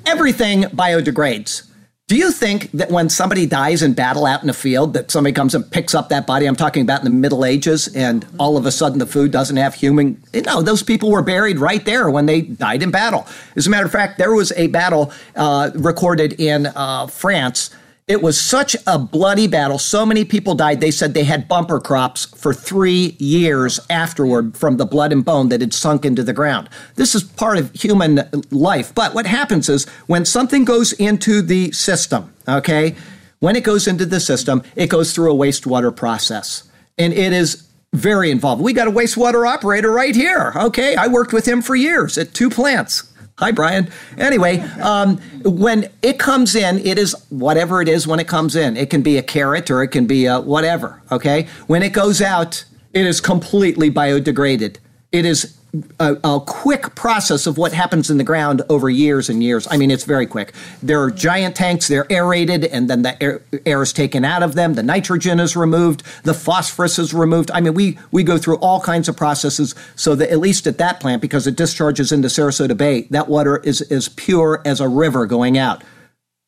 Everything 0.06 0.62
biodegrades. 0.62 1.68
Do 2.08 2.16
you 2.16 2.32
think 2.32 2.70
that 2.72 2.90
when 2.90 3.10
somebody 3.10 3.44
dies 3.44 3.82
in 3.82 3.92
battle 3.92 4.24
out 4.24 4.42
in 4.42 4.48
a 4.48 4.54
field, 4.54 4.94
that 4.94 5.10
somebody 5.10 5.34
comes 5.34 5.54
and 5.54 5.70
picks 5.70 5.94
up 5.94 6.08
that 6.08 6.26
body? 6.26 6.46
I'm 6.46 6.56
talking 6.56 6.82
about 6.82 7.00
in 7.00 7.04
the 7.04 7.10
Middle 7.10 7.44
Ages, 7.44 7.94
and 7.94 8.24
all 8.38 8.56
of 8.56 8.64
a 8.64 8.70
sudden 8.70 8.98
the 8.98 9.06
food 9.06 9.30
doesn't 9.30 9.58
have 9.58 9.74
human. 9.74 10.22
No, 10.46 10.62
those 10.62 10.82
people 10.82 11.10
were 11.10 11.20
buried 11.20 11.58
right 11.58 11.84
there 11.84 12.08
when 12.08 12.24
they 12.24 12.40
died 12.40 12.82
in 12.82 12.90
battle. 12.90 13.26
As 13.56 13.66
a 13.66 13.70
matter 13.70 13.84
of 13.84 13.92
fact, 13.92 14.16
there 14.16 14.32
was 14.32 14.52
a 14.52 14.68
battle 14.68 15.12
uh, 15.36 15.70
recorded 15.74 16.40
in 16.40 16.68
uh, 16.68 17.08
France 17.08 17.68
it 18.08 18.22
was 18.22 18.40
such 18.40 18.74
a 18.86 18.98
bloody 18.98 19.46
battle. 19.46 19.78
So 19.78 20.06
many 20.06 20.24
people 20.24 20.54
died. 20.54 20.80
They 20.80 20.90
said 20.90 21.12
they 21.12 21.24
had 21.24 21.46
bumper 21.46 21.78
crops 21.78 22.24
for 22.24 22.54
three 22.54 23.16
years 23.18 23.78
afterward 23.90 24.56
from 24.56 24.78
the 24.78 24.86
blood 24.86 25.12
and 25.12 25.22
bone 25.22 25.50
that 25.50 25.60
had 25.60 25.74
sunk 25.74 26.06
into 26.06 26.22
the 26.22 26.32
ground. 26.32 26.70
This 26.96 27.14
is 27.14 27.22
part 27.22 27.58
of 27.58 27.70
human 27.74 28.22
life. 28.50 28.94
But 28.94 29.14
what 29.14 29.26
happens 29.26 29.68
is 29.68 29.86
when 30.06 30.24
something 30.24 30.64
goes 30.64 30.94
into 30.94 31.42
the 31.42 31.70
system, 31.72 32.32
okay, 32.48 32.96
when 33.40 33.56
it 33.56 33.62
goes 33.62 33.86
into 33.86 34.06
the 34.06 34.20
system, 34.20 34.62
it 34.74 34.88
goes 34.88 35.14
through 35.14 35.32
a 35.32 35.36
wastewater 35.36 35.94
process. 35.94 36.64
And 36.96 37.12
it 37.12 37.34
is 37.34 37.68
very 37.92 38.30
involved. 38.30 38.62
We 38.62 38.72
got 38.72 38.88
a 38.88 38.90
wastewater 38.90 39.46
operator 39.46 39.90
right 39.90 40.14
here. 40.14 40.52
Okay, 40.56 40.96
I 40.96 41.08
worked 41.08 41.34
with 41.34 41.46
him 41.46 41.60
for 41.60 41.76
years 41.76 42.16
at 42.16 42.32
two 42.32 42.48
plants. 42.48 43.12
Hi, 43.38 43.52
Brian. 43.52 43.88
Anyway, 44.16 44.58
um, 44.82 45.18
when 45.44 45.88
it 46.02 46.18
comes 46.18 46.56
in, 46.56 46.78
it 46.84 46.98
is 46.98 47.14
whatever 47.28 47.80
it 47.80 47.88
is 47.88 48.04
when 48.04 48.18
it 48.18 48.26
comes 48.26 48.56
in. 48.56 48.76
It 48.76 48.90
can 48.90 49.00
be 49.00 49.16
a 49.16 49.22
carrot 49.22 49.70
or 49.70 49.80
it 49.84 49.88
can 49.88 50.08
be 50.08 50.26
a 50.26 50.40
whatever, 50.40 51.00
okay? 51.12 51.46
When 51.68 51.84
it 51.84 51.92
goes 51.92 52.20
out, 52.20 52.64
it 52.92 53.06
is 53.06 53.20
completely 53.20 53.92
biodegraded. 53.92 54.78
It 55.12 55.24
is 55.24 55.56
a, 56.00 56.16
a, 56.24 56.40
quick 56.40 56.94
process 56.94 57.46
of 57.46 57.58
what 57.58 57.72
happens 57.72 58.10
in 58.10 58.16
the 58.16 58.24
ground 58.24 58.62
over 58.70 58.88
years 58.88 59.28
and 59.28 59.42
years. 59.42 59.68
I 59.70 59.76
mean, 59.76 59.90
it's 59.90 60.04
very 60.04 60.26
quick. 60.26 60.54
There 60.82 61.02
are 61.02 61.10
giant 61.10 61.56
tanks, 61.56 61.88
they're 61.88 62.10
aerated, 62.10 62.64
and 62.64 62.88
then 62.88 63.02
the 63.02 63.22
air, 63.22 63.42
air, 63.66 63.82
is 63.82 63.92
taken 63.92 64.24
out 64.24 64.42
of 64.42 64.54
them. 64.54 64.74
The 64.74 64.82
nitrogen 64.82 65.38
is 65.40 65.56
removed, 65.56 66.02
the 66.24 66.32
phosphorus 66.32 66.98
is 66.98 67.12
removed. 67.12 67.50
I 67.52 67.60
mean, 67.60 67.74
we, 67.74 67.98
we 68.10 68.22
go 68.24 68.38
through 68.38 68.56
all 68.56 68.80
kinds 68.80 69.08
of 69.08 69.16
processes 69.16 69.74
so 69.94 70.14
that 70.14 70.30
at 70.30 70.38
least 70.38 70.66
at 70.66 70.78
that 70.78 71.00
plant, 71.00 71.20
because 71.20 71.46
it 71.46 71.56
discharges 71.56 72.12
into 72.12 72.28
Sarasota 72.28 72.76
Bay, 72.76 73.02
that 73.10 73.28
water 73.28 73.58
is 73.58 73.82
as 73.82 74.08
pure 74.08 74.62
as 74.64 74.80
a 74.80 74.88
river 74.88 75.26
going 75.26 75.58
out. 75.58 75.84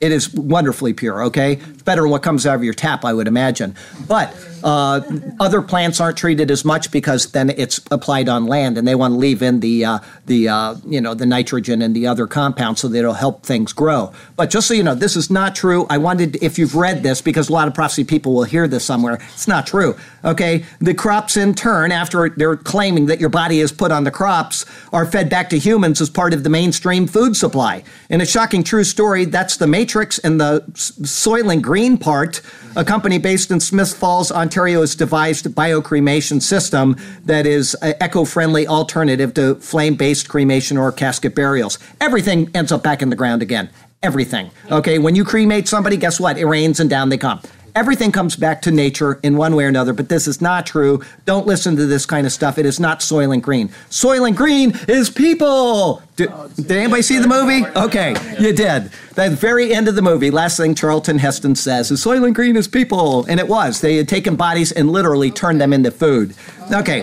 It 0.01 0.13
is 0.13 0.33
wonderfully 0.33 0.95
pure, 0.95 1.25
okay? 1.25 1.61
Better 1.91 2.03
than 2.03 2.13
what 2.13 2.23
comes 2.23 2.47
out 2.47 2.55
of 2.55 2.63
your 2.63 2.73
tap, 2.73 3.05
I 3.05 3.13
would 3.13 3.27
imagine. 3.27 3.75
But 4.07 4.33
uh, 4.63 5.01
other 5.41 5.61
plants 5.61 6.01
aren't 6.01 6.17
treated 6.17 6.49
as 6.49 6.65
much 6.65 6.93
because 6.93 7.33
then 7.33 7.51
it's 7.51 7.81
applied 7.91 8.29
on 8.29 8.47
land, 8.47 8.79
and 8.79 8.87
they 8.87 8.95
want 8.95 9.15
to 9.15 9.19
leave 9.19 9.43
in 9.43 9.59
the 9.59 9.85
uh, 9.85 9.99
the 10.27 10.49
uh, 10.49 10.77
you 10.87 11.01
know 11.01 11.15
the 11.15 11.27
nitrogen 11.27 11.83
and 11.83 11.97
the 11.97 12.07
other 12.07 12.29
compounds 12.29 12.81
so 12.81 12.87
that 12.87 12.99
it'll 12.99 13.13
help 13.13 13.45
things 13.45 13.73
grow. 13.73 14.13
But 14.37 14.51
just 14.51 14.69
so 14.69 14.75
you 14.75 14.85
know, 14.85 14.95
this 14.95 15.17
is 15.17 15.31
not 15.31 15.57
true. 15.57 15.85
I 15.91 15.99
wanted 15.99 16.41
if 16.45 16.61
you've 16.61 16.77
read 16.77 17.03
this 17.03 17.21
because 17.21 17.49
a 17.49 17.53
lot 17.53 17.67
of 17.67 17.75
prophecy 17.75 18.05
people 18.05 18.35
will 18.35 18.45
hear 18.45 18.69
this 18.69 18.85
somewhere. 18.85 19.19
It's 19.35 19.49
not 19.49 19.67
true. 19.67 19.97
Okay, 20.25 20.65
the 20.81 20.95
crops 20.95 21.37
in 21.37 21.55
turn, 21.55 21.91
after 21.91 22.29
they're 22.29 22.57
claiming 22.57 23.07
that 23.07 23.19
your 23.19 23.31
body 23.31 23.59
is 23.59 23.73
put 23.73 23.91
on 23.91 24.05
the 24.05 24.13
crops, 24.13 24.65
are 24.93 25.07
fed 25.07 25.29
back 25.29 25.51
to 25.51 25.59
humans 25.59 26.01
as 26.01 26.09
part 26.09 26.35
of 26.35 26.45
the 26.45 26.51
mainstream 26.51 27.09
food 27.09 27.35
supply. 27.37 27.83
In 28.11 28.21
a 28.21 28.27
shocking 28.27 28.63
true 28.63 28.85
story, 28.85 29.25
that's 29.25 29.57
the 29.57 29.67
matrix 29.67 30.19
and 30.19 30.41
the 30.41 30.63
Soylent 30.75 31.63
Green 31.63 31.80
part, 31.99 32.43
a 32.77 32.85
company 32.85 33.19
based 33.19 33.51
in 33.51 33.59
Smith 33.59 33.97
Falls, 33.97 34.31
on 34.31 34.51
Ontario 34.51 34.81
has 34.81 34.95
devised 34.95 35.47
a 35.47 35.49
biocremation 35.49 36.43
system 36.43 36.97
that 37.25 37.47
is 37.47 37.75
an 37.83 37.95
eco-friendly 38.03 38.67
alternative 38.67 39.33
to 39.35 39.55
flame-based 39.55 40.29
cremation 40.29 40.77
or 40.77 40.93
casket 40.93 41.35
burials. 41.35 41.79
Everything 42.01 42.51
ends 42.55 42.73
up 42.73 42.83
back 42.83 43.01
in 43.01 43.09
the 43.09 43.17
ground 43.17 43.43
again. 43.43 43.71
Everything. 44.03 44.51
Okay, 44.71 44.99
when 44.99 45.15
you 45.15 45.25
cremate 45.25 45.69
somebody, 45.69 45.97
guess 45.97 46.19
what? 46.19 46.37
It 46.37 46.47
rains 46.47 46.81
and 46.81 46.91
down 46.91 47.09
they 47.09 47.19
come. 47.19 47.41
Everything 47.75 48.11
comes 48.11 48.37
back 48.37 48.63
to 48.63 48.71
nature 48.71 49.21
in 49.23 49.37
one 49.37 49.55
way 49.55 49.65
or 49.65 49.69
another, 49.69 49.93
but 49.93 50.09
this 50.09 50.27
is 50.27 50.41
not 50.41 50.67
true. 50.67 51.03
Don't 51.25 51.47
listen 51.47 51.77
to 51.77 51.87
this 51.87 52.07
kind 52.07 52.27
of 52.27 52.33
stuff. 52.33 52.59
It 52.59 52.67
is 52.67 52.81
not 52.81 53.01
Soylent 53.01 53.43
Green. 53.43 53.69
Soylent 53.91 54.37
Green 54.37 54.73
is 54.89 55.11
people. 55.11 56.03
Did, 56.17 56.31
did 56.57 56.73
anybody 56.73 57.03
see 57.03 57.19
the 57.19 57.29
movie? 57.29 57.65
Okay, 57.77 58.15
you 58.39 58.53
did. 58.53 58.91
The 59.15 59.31
very 59.31 59.73
end 59.73 59.89
of 59.89 59.95
the 59.95 60.03
movie, 60.03 60.31
last 60.31 60.57
thing 60.57 60.75
Charlton 60.75 61.19
Heston 61.19 61.55
says 61.55 61.91
is 61.91 62.05
Soylent 62.05 62.35
Green 62.35 62.57
is 62.57 62.69
people. 62.69 63.25
And 63.27 63.39
it 63.39 63.49
was. 63.49 63.81
They 63.81 63.97
had 63.97 64.09
taken 64.09 64.37
bodies 64.37 64.73
and 64.73 64.91
literally 64.91 65.31
turned 65.31 65.61
them 65.61 65.73
into 65.73 65.91
food. 65.91 66.35
Okay, 66.73 67.03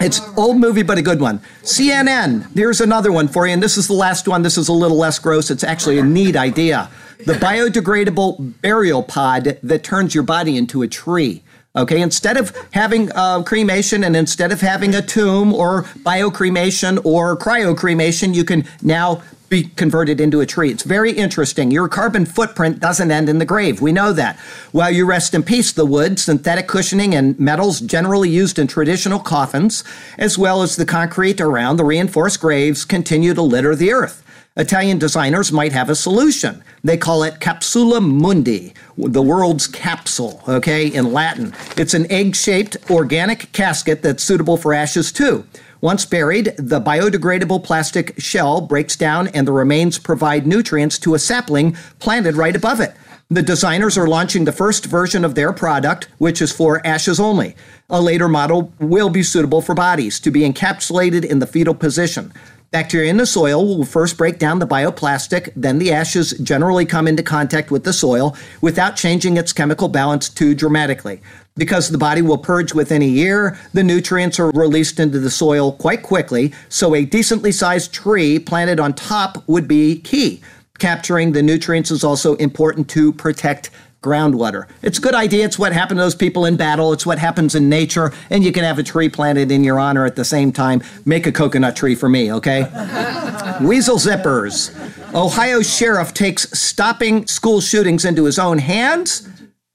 it's 0.00 0.20
old 0.36 0.58
movie, 0.58 0.82
but 0.82 0.98
a 0.98 1.02
good 1.02 1.20
one. 1.20 1.40
CNN, 1.62 2.46
here's 2.54 2.80
another 2.80 3.12
one 3.12 3.28
for 3.28 3.46
you, 3.46 3.52
and 3.52 3.62
this 3.62 3.76
is 3.76 3.88
the 3.88 3.94
last 3.94 4.28
one. 4.28 4.42
This 4.42 4.56
is 4.56 4.68
a 4.68 4.72
little 4.72 4.96
less 4.96 5.18
gross. 5.18 5.50
It's 5.50 5.64
actually 5.64 5.98
a 5.98 6.02
neat 6.02 6.36
idea 6.36 6.90
the 7.24 7.34
biodegradable 7.34 8.60
burial 8.60 9.02
pod 9.02 9.58
that 9.62 9.82
turns 9.82 10.14
your 10.14 10.24
body 10.24 10.56
into 10.56 10.82
a 10.82 10.88
tree. 10.88 11.42
Okay, 11.74 12.00
instead 12.00 12.38
of 12.38 12.56
having 12.72 13.12
uh, 13.12 13.42
cremation 13.42 14.02
and 14.02 14.16
instead 14.16 14.50
of 14.50 14.62
having 14.62 14.94
a 14.94 15.02
tomb 15.02 15.52
or 15.52 15.82
biocremation 16.04 16.98
or 17.04 17.36
cryocremation, 17.36 18.34
you 18.34 18.44
can 18.44 18.64
now 18.80 19.22
be 19.48 19.64
converted 19.76 20.20
into 20.20 20.40
a 20.40 20.46
tree. 20.46 20.70
It's 20.70 20.82
very 20.82 21.12
interesting. 21.12 21.70
Your 21.70 21.88
carbon 21.88 22.26
footprint 22.26 22.80
doesn't 22.80 23.10
end 23.10 23.28
in 23.28 23.38
the 23.38 23.44
grave. 23.44 23.80
We 23.80 23.92
know 23.92 24.12
that. 24.12 24.38
While 24.72 24.90
you 24.90 25.06
rest 25.06 25.34
in 25.34 25.42
peace, 25.42 25.70
the 25.72 25.86
wood, 25.86 26.18
synthetic 26.18 26.66
cushioning, 26.66 27.14
and 27.14 27.38
metals 27.38 27.80
generally 27.80 28.30
used 28.30 28.58
in 28.58 28.66
traditional 28.66 29.20
coffins, 29.20 29.84
as 30.18 30.36
well 30.36 30.62
as 30.62 30.76
the 30.76 30.86
concrete 30.86 31.40
around 31.40 31.76
the 31.76 31.84
reinforced 31.84 32.40
graves, 32.40 32.84
continue 32.84 33.34
to 33.34 33.42
litter 33.42 33.76
the 33.76 33.92
earth. 33.92 34.24
Italian 34.58 34.98
designers 34.98 35.52
might 35.52 35.72
have 35.72 35.90
a 35.90 35.94
solution. 35.94 36.64
They 36.82 36.96
call 36.96 37.22
it 37.24 37.40
capsula 37.40 38.00
mundi, 38.02 38.72
the 38.96 39.20
world's 39.20 39.66
capsule, 39.66 40.42
okay, 40.48 40.86
in 40.86 41.12
Latin. 41.12 41.52
It's 41.76 41.92
an 41.92 42.10
egg 42.10 42.34
shaped 42.34 42.78
organic 42.90 43.52
casket 43.52 44.00
that's 44.00 44.24
suitable 44.24 44.56
for 44.56 44.72
ashes 44.72 45.12
too. 45.12 45.44
Once 45.82 46.06
buried, 46.06 46.54
the 46.56 46.80
biodegradable 46.80 47.62
plastic 47.62 48.18
shell 48.18 48.62
breaks 48.62 48.96
down 48.96 49.28
and 49.28 49.46
the 49.46 49.52
remains 49.52 49.98
provide 49.98 50.46
nutrients 50.46 50.98
to 51.00 51.14
a 51.14 51.18
sapling 51.18 51.76
planted 51.98 52.34
right 52.34 52.56
above 52.56 52.80
it. 52.80 52.94
The 53.28 53.42
designers 53.42 53.98
are 53.98 54.06
launching 54.06 54.44
the 54.44 54.52
first 54.52 54.86
version 54.86 55.24
of 55.24 55.34
their 55.34 55.52
product, 55.52 56.08
which 56.18 56.40
is 56.40 56.52
for 56.52 56.84
ashes 56.86 57.20
only. 57.20 57.56
A 57.90 58.00
later 58.00 58.28
model 58.28 58.72
will 58.78 59.10
be 59.10 59.22
suitable 59.22 59.60
for 59.60 59.74
bodies 59.74 60.18
to 60.20 60.30
be 60.30 60.48
encapsulated 60.48 61.24
in 61.24 61.40
the 61.40 61.46
fetal 61.46 61.74
position. 61.74 62.32
Bacteria 62.72 63.10
in 63.10 63.16
the 63.16 63.26
soil 63.26 63.64
will 63.64 63.84
first 63.84 64.18
break 64.18 64.38
down 64.38 64.58
the 64.58 64.66
bioplastic, 64.66 65.52
then 65.54 65.78
the 65.78 65.92
ashes 65.92 66.32
generally 66.38 66.84
come 66.84 67.06
into 67.06 67.22
contact 67.22 67.70
with 67.70 67.84
the 67.84 67.92
soil 67.92 68.36
without 68.60 68.96
changing 68.96 69.36
its 69.36 69.52
chemical 69.52 69.88
balance 69.88 70.28
too 70.28 70.54
dramatically. 70.54 71.20
Because 71.54 71.88
the 71.88 71.96
body 71.96 72.22
will 72.22 72.36
purge 72.36 72.74
within 72.74 73.02
a 73.02 73.06
year, 73.06 73.56
the 73.72 73.84
nutrients 73.84 74.40
are 74.40 74.50
released 74.50 74.98
into 74.98 75.20
the 75.20 75.30
soil 75.30 75.72
quite 75.72 76.02
quickly, 76.02 76.52
so 76.68 76.94
a 76.94 77.04
decently 77.04 77.52
sized 77.52 77.94
tree 77.94 78.38
planted 78.38 78.80
on 78.80 78.92
top 78.94 79.42
would 79.46 79.68
be 79.68 80.00
key. 80.00 80.42
Capturing 80.78 81.32
the 81.32 81.42
nutrients 81.42 81.90
is 81.90 82.04
also 82.04 82.34
important 82.34 82.90
to 82.90 83.12
protect 83.12 83.70
groundwater. 84.02 84.68
It's 84.82 84.98
a 84.98 85.00
good 85.00 85.14
idea. 85.14 85.44
It's 85.44 85.58
what 85.58 85.72
happened 85.72 85.98
to 85.98 86.04
those 86.04 86.14
people 86.14 86.44
in 86.44 86.56
battle. 86.56 86.92
It's 86.92 87.04
what 87.04 87.18
happens 87.18 87.54
in 87.54 87.68
nature. 87.68 88.12
And 88.30 88.44
you 88.44 88.52
can 88.52 88.64
have 88.64 88.78
a 88.78 88.82
tree 88.82 89.08
planted 89.08 89.50
in 89.50 89.64
your 89.64 89.78
honor 89.78 90.04
at 90.06 90.16
the 90.16 90.24
same 90.24 90.52
time. 90.52 90.82
Make 91.04 91.26
a 91.26 91.32
coconut 91.32 91.76
tree 91.76 91.94
for 91.94 92.08
me, 92.08 92.32
okay? 92.32 92.62
Weasel 93.60 93.96
zippers. 93.96 94.74
Ohio 95.14 95.62
sheriff 95.62 96.14
takes 96.14 96.50
stopping 96.58 97.26
school 97.26 97.60
shootings 97.60 98.04
into 98.04 98.24
his 98.24 98.38
own 98.38 98.58
hands. 98.58 99.28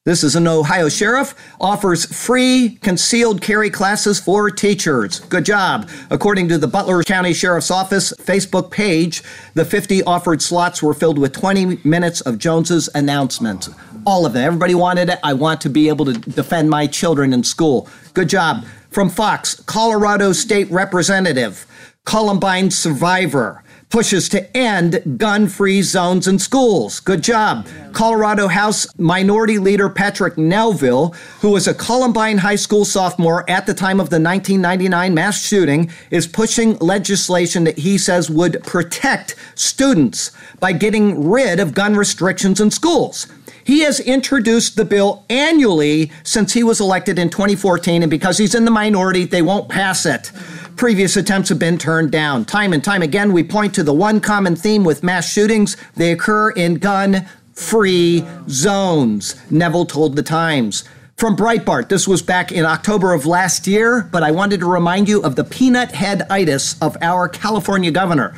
This 0.03 0.23
is 0.23 0.35
an 0.35 0.47
Ohio 0.47 0.89
sheriff, 0.89 1.35
offers 1.59 2.05
free 2.05 2.79
concealed 2.81 3.39
carry 3.39 3.69
classes 3.69 4.19
for 4.19 4.49
teachers. 4.49 5.19
Good 5.19 5.45
job. 5.45 5.87
According 6.09 6.49
to 6.49 6.57
the 6.57 6.65
Butler 6.65 7.03
County 7.03 7.33
Sheriff's 7.33 7.69
Office 7.69 8.11
Facebook 8.13 8.71
page, 8.71 9.21
the 9.53 9.63
50 9.63 10.01
offered 10.05 10.41
slots 10.41 10.81
were 10.81 10.95
filled 10.95 11.19
with 11.19 11.33
20 11.33 11.81
minutes 11.83 12.19
of 12.21 12.39
Jones's 12.39 12.89
announcement. 12.95 13.69
All 14.03 14.25
of 14.25 14.33
them. 14.33 14.43
Everybody 14.43 14.73
wanted 14.73 15.07
it. 15.09 15.19
I 15.23 15.33
want 15.33 15.61
to 15.61 15.69
be 15.69 15.87
able 15.87 16.05
to 16.05 16.13
defend 16.13 16.71
my 16.71 16.87
children 16.87 17.31
in 17.31 17.43
school. 17.43 17.87
Good 18.15 18.27
job. 18.27 18.65
From 18.89 19.07
Fox, 19.07 19.53
Colorado 19.53 20.31
State 20.31 20.71
Representative, 20.71 21.67
Columbine 22.05 22.71
survivor 22.71 23.63
pushes 23.91 24.29
to 24.29 24.57
end 24.57 25.19
gun 25.19 25.47
free 25.47 25.81
zones 25.81 26.27
in 26.27 26.39
schools. 26.39 26.99
Good 26.99 27.21
job. 27.21 27.67
Colorado 27.91 28.47
House 28.47 28.87
Minority 28.97 29.59
Leader 29.59 29.89
Patrick 29.89 30.37
Neville, 30.37 31.09
who 31.41 31.51
was 31.51 31.67
a 31.67 31.73
Columbine 31.73 32.39
High 32.39 32.55
School 32.55 32.85
sophomore 32.85 33.47
at 33.49 33.65
the 33.65 33.73
time 33.73 33.99
of 33.99 34.09
the 34.09 34.19
1999 34.19 35.13
mass 35.13 35.45
shooting, 35.45 35.91
is 36.09 36.25
pushing 36.25 36.77
legislation 36.77 37.65
that 37.65 37.77
he 37.77 37.97
says 37.97 38.29
would 38.29 38.63
protect 38.63 39.35
students 39.55 40.31
by 40.59 40.71
getting 40.71 41.29
rid 41.29 41.59
of 41.59 41.73
gun 41.73 41.95
restrictions 41.95 42.61
in 42.61 42.71
schools. 42.71 43.27
He 43.63 43.81
has 43.81 43.99
introduced 43.99 44.75
the 44.75 44.85
bill 44.85 45.25
annually 45.29 46.11
since 46.23 46.53
he 46.53 46.63
was 46.63 46.79
elected 46.79 47.19
in 47.19 47.29
2014, 47.29 48.01
and 48.03 48.09
because 48.09 48.37
he's 48.37 48.55
in 48.55 48.65
the 48.65 48.71
minority, 48.71 49.25
they 49.25 49.41
won't 49.41 49.69
pass 49.69 50.05
it. 50.05 50.31
Previous 50.75 51.15
attempts 51.15 51.49
have 51.49 51.59
been 51.59 51.77
turned 51.77 52.11
down. 52.11 52.45
Time 52.45 52.73
and 52.73 52.83
time 52.83 53.01
again, 53.01 53.33
we 53.33 53.43
point 53.43 53.73
to 53.75 53.83
the 53.83 53.93
one 53.93 54.19
common 54.19 54.55
theme 54.55 54.83
with 54.83 55.03
mass 55.03 55.31
shootings 55.31 55.77
they 55.95 56.11
occur 56.11 56.51
in 56.51 56.75
gun 56.75 57.27
free 57.53 58.25
zones, 58.49 59.35
Neville 59.51 59.85
told 59.85 60.15
the 60.15 60.23
Times. 60.23 60.83
From 61.15 61.35
Breitbart, 61.35 61.89
this 61.89 62.07
was 62.07 62.23
back 62.23 62.51
in 62.51 62.65
October 62.65 63.13
of 63.13 63.27
last 63.27 63.67
year, 63.67 64.09
but 64.11 64.23
I 64.23 64.31
wanted 64.31 64.59
to 64.61 64.65
remind 64.65 65.07
you 65.07 65.21
of 65.21 65.35
the 65.35 65.43
peanut 65.43 65.91
head 65.91 66.25
itis 66.31 66.81
of 66.81 66.97
our 67.01 67.29
California 67.29 67.91
governor. 67.91 68.35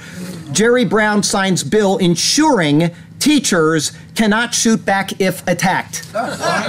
Jerry 0.51 0.83
Brown 0.83 1.23
signs 1.23 1.63
bill 1.63 1.97
ensuring 1.97 2.93
teachers 3.19 3.93
cannot 4.15 4.53
shoot 4.53 4.83
back 4.83 5.21
if 5.21 5.47
attacked. 5.47 6.11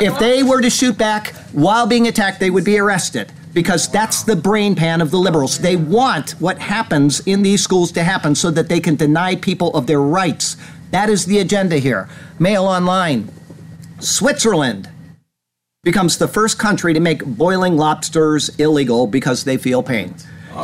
If 0.00 0.18
they 0.20 0.44
were 0.44 0.60
to 0.60 0.70
shoot 0.70 0.96
back 0.96 1.34
while 1.50 1.88
being 1.88 2.06
attacked, 2.06 2.38
they 2.38 2.50
would 2.50 2.64
be 2.64 2.78
arrested 2.78 3.32
because 3.54 3.88
that's 3.88 4.24
the 4.24 4.36
brain 4.36 4.74
pan 4.74 5.00
of 5.00 5.10
the 5.10 5.16
liberals. 5.16 5.58
They 5.58 5.76
want 5.76 6.32
what 6.32 6.58
happens 6.58 7.20
in 7.20 7.42
these 7.42 7.62
schools 7.62 7.92
to 7.92 8.02
happen 8.02 8.34
so 8.34 8.50
that 8.50 8.68
they 8.68 8.80
can 8.80 8.96
deny 8.96 9.36
people 9.36 9.72
of 9.74 9.86
their 9.86 10.00
rights. 10.00 10.56
That 10.90 11.08
is 11.08 11.24
the 11.24 11.38
agenda 11.38 11.78
here. 11.78 12.08
Mail 12.38 12.64
online. 12.64 13.30
Switzerland 14.00 14.90
becomes 15.84 16.18
the 16.18 16.28
first 16.28 16.58
country 16.58 16.92
to 16.92 17.00
make 17.00 17.24
boiling 17.24 17.76
lobsters 17.76 18.48
illegal 18.58 19.06
because 19.06 19.44
they 19.44 19.56
feel 19.56 19.82
pain. 19.82 20.14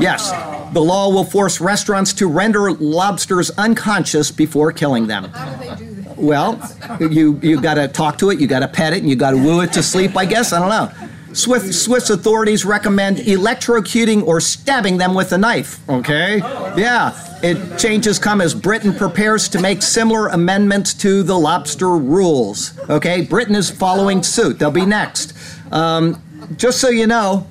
Yes, 0.00 0.30
the 0.72 0.80
law 0.80 1.08
will 1.08 1.24
force 1.24 1.60
restaurants 1.60 2.12
to 2.14 2.26
render 2.28 2.72
lobsters 2.72 3.50
unconscious 3.52 4.30
before 4.30 4.72
killing 4.72 5.06
them. 5.08 5.24
How 5.24 5.52
do 5.52 5.68
they 5.68 5.74
do 5.76 5.94
that? 6.02 6.16
Well, 6.16 6.60
you 7.00 7.40
you 7.42 7.60
got 7.60 7.74
to 7.74 7.88
talk 7.88 8.18
to 8.18 8.30
it, 8.30 8.38
you 8.38 8.46
got 8.46 8.60
to 8.60 8.68
pet 8.68 8.92
it, 8.92 9.00
and 9.00 9.08
you 9.08 9.16
got 9.16 9.32
to 9.32 9.36
woo 9.36 9.62
it 9.62 9.72
to 9.72 9.82
sleep. 9.82 10.16
I 10.16 10.26
guess 10.26 10.52
I 10.52 10.60
don't 10.60 10.68
know. 10.68 11.08
Swiss, 11.32 11.84
Swiss 11.84 12.10
authorities 12.10 12.64
recommend 12.64 13.18
electrocuting 13.18 14.26
or 14.26 14.40
stabbing 14.40 14.98
them 14.98 15.14
with 15.14 15.32
a 15.32 15.38
knife. 15.38 15.88
Okay? 15.88 16.38
Yeah. 16.38 17.16
It 17.42 17.78
changes 17.78 18.18
come 18.18 18.40
as 18.40 18.54
Britain 18.54 18.92
prepares 18.92 19.48
to 19.50 19.60
make 19.60 19.82
similar 19.82 20.28
amendments 20.28 20.92
to 20.94 21.22
the 21.22 21.38
lobster 21.38 21.90
rules. 21.90 22.78
Okay? 22.90 23.22
Britain 23.22 23.54
is 23.54 23.70
following 23.70 24.22
suit. 24.22 24.58
They'll 24.58 24.70
be 24.70 24.86
next. 24.86 25.34
Um, 25.72 26.22
just 26.56 26.80
so 26.80 26.88
you 26.88 27.06
know, 27.06 27.46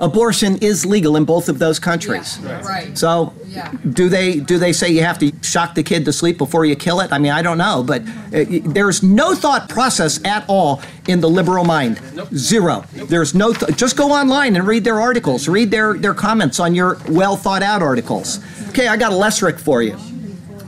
abortion 0.00 0.56
is 0.58 0.86
legal 0.86 1.16
in 1.16 1.24
both 1.24 1.48
of 1.48 1.58
those 1.58 1.78
countries. 1.78 2.38
Yeah, 2.42 2.60
right. 2.66 2.96
So, 2.96 3.32
Yeah. 3.48 3.70
do 3.92 4.08
they 4.08 4.38
do 4.40 4.58
they 4.58 4.72
say 4.72 4.88
you 4.90 5.02
have 5.02 5.18
to 5.18 5.32
shock 5.42 5.74
the 5.74 5.82
kid 5.82 6.04
to 6.04 6.12
sleep 6.12 6.38
before 6.38 6.64
you 6.64 6.76
kill 6.76 7.00
it? 7.00 7.12
I 7.12 7.18
mean, 7.18 7.32
I 7.32 7.42
don't 7.42 7.58
know, 7.58 7.82
but 7.82 8.02
uh, 8.02 8.44
there's 8.64 9.02
no 9.02 9.34
thought 9.34 9.68
process 9.68 10.20
at 10.24 10.44
all 10.48 10.80
in 11.08 11.20
the 11.20 11.28
liberal 11.28 11.64
mind. 11.64 12.00
Nope. 12.14 12.28
Zero. 12.34 12.84
There's 12.92 13.34
no. 13.34 13.52
Th- 13.52 13.76
just 13.76 13.96
go 13.96 14.12
online 14.12 14.56
and 14.56 14.66
read 14.66 14.84
their 14.84 15.00
articles. 15.00 15.48
Read 15.48 15.70
their 15.70 15.94
their 15.94 16.14
comments 16.14 16.60
on 16.60 16.74
your 16.74 16.98
well 17.08 17.36
thought 17.36 17.62
out 17.62 17.82
articles. 17.82 18.40
Okay, 18.68 18.86
I 18.88 18.96
got 18.96 19.12
a 19.12 19.16
Lesric 19.16 19.58
for 19.58 19.82
you. 19.82 19.96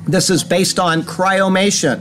This 0.07 0.31
is 0.31 0.43
based 0.43 0.78
on 0.81 1.03
cryomation. 1.03 2.01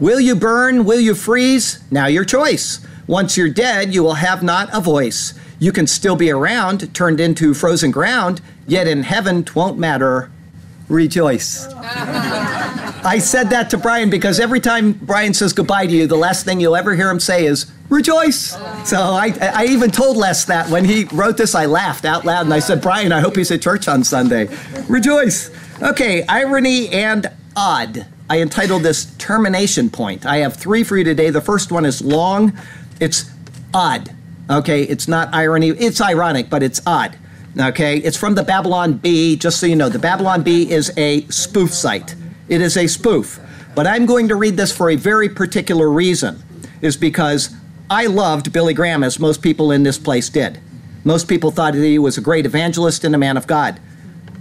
Will 0.00 0.20
you 0.20 0.36
burn? 0.36 0.84
Will 0.84 1.00
you 1.00 1.14
freeze? 1.14 1.80
Now 1.90 2.06
your 2.06 2.24
choice. 2.24 2.80
Once 3.06 3.36
you're 3.36 3.48
dead, 3.50 3.94
you 3.94 4.02
will 4.02 4.14
have 4.14 4.42
not 4.42 4.68
a 4.72 4.80
voice. 4.80 5.32
You 5.58 5.72
can 5.72 5.86
still 5.86 6.16
be 6.16 6.30
around, 6.30 6.94
turned 6.94 7.20
into 7.20 7.54
frozen 7.54 7.90
ground, 7.90 8.40
yet 8.66 8.86
in 8.86 9.02
heaven 9.02 9.44
'twon't 9.44 9.78
matter. 9.78 10.30
Rejoice. 10.88 11.66
I 13.06 13.18
said 13.18 13.50
that 13.50 13.70
to 13.70 13.78
Brian 13.78 14.10
because 14.10 14.40
every 14.40 14.60
time 14.60 14.92
Brian 14.92 15.32
says 15.32 15.52
goodbye 15.52 15.86
to 15.86 15.92
you, 15.92 16.06
the 16.06 16.16
last 16.16 16.44
thing 16.44 16.60
you'll 16.60 16.76
ever 16.76 16.94
hear 16.94 17.08
him 17.10 17.20
say 17.20 17.46
is 17.46 17.70
rejoice. 17.88 18.56
So 18.84 18.98
I, 18.98 19.32
I 19.40 19.66
even 19.66 19.90
told 19.90 20.16
Les 20.16 20.44
that 20.46 20.68
when 20.70 20.84
he 20.84 21.04
wrote 21.04 21.36
this, 21.36 21.54
I 21.54 21.66
laughed 21.66 22.04
out 22.04 22.24
loud 22.24 22.46
and 22.46 22.54
I 22.54 22.58
said, 22.58 22.80
Brian, 22.80 23.12
I 23.12 23.20
hope 23.20 23.36
he's 23.36 23.50
at 23.50 23.62
church 23.62 23.86
on 23.86 24.02
Sunday. 24.04 24.48
Rejoice. 24.88 25.50
Okay, 25.82 26.24
irony 26.26 26.88
and 26.88 27.30
odd. 27.54 28.06
I 28.28 28.40
entitled 28.40 28.82
this 28.82 29.14
termination 29.18 29.88
point. 29.88 30.26
I 30.26 30.38
have 30.38 30.56
three 30.56 30.82
for 30.82 30.96
you 30.96 31.04
today. 31.04 31.30
The 31.30 31.40
first 31.40 31.70
one 31.70 31.84
is 31.84 32.02
long. 32.02 32.58
It's 33.00 33.30
odd. 33.72 34.15
Okay, 34.48 34.82
it's 34.82 35.08
not 35.08 35.34
irony. 35.34 35.70
It's 35.70 36.00
ironic, 36.00 36.48
but 36.48 36.62
it's 36.62 36.80
odd. 36.86 37.18
Okay, 37.58 37.98
it's 37.98 38.16
from 38.16 38.34
the 38.34 38.42
Babylon 38.42 38.94
Bee. 38.94 39.36
Just 39.36 39.58
so 39.58 39.66
you 39.66 39.76
know, 39.76 39.88
the 39.88 39.98
Babylon 39.98 40.42
Bee 40.42 40.70
is 40.70 40.92
a 40.96 41.22
spoof 41.28 41.72
site. 41.72 42.14
It 42.48 42.60
is 42.60 42.76
a 42.76 42.86
spoof. 42.86 43.40
But 43.74 43.86
I'm 43.86 44.06
going 44.06 44.28
to 44.28 44.36
read 44.36 44.56
this 44.56 44.74
for 44.74 44.90
a 44.90 44.96
very 44.96 45.28
particular 45.28 45.90
reason, 45.90 46.42
is 46.80 46.96
because 46.96 47.54
I 47.90 48.06
loved 48.06 48.52
Billy 48.52 48.74
Graham 48.74 49.02
as 49.02 49.18
most 49.18 49.42
people 49.42 49.72
in 49.72 49.82
this 49.82 49.98
place 49.98 50.28
did. 50.28 50.60
Most 51.04 51.28
people 51.28 51.50
thought 51.50 51.74
that 51.74 51.82
he 51.82 51.98
was 51.98 52.18
a 52.18 52.20
great 52.20 52.46
evangelist 52.46 53.04
and 53.04 53.14
a 53.14 53.18
man 53.18 53.36
of 53.36 53.46
God. 53.46 53.80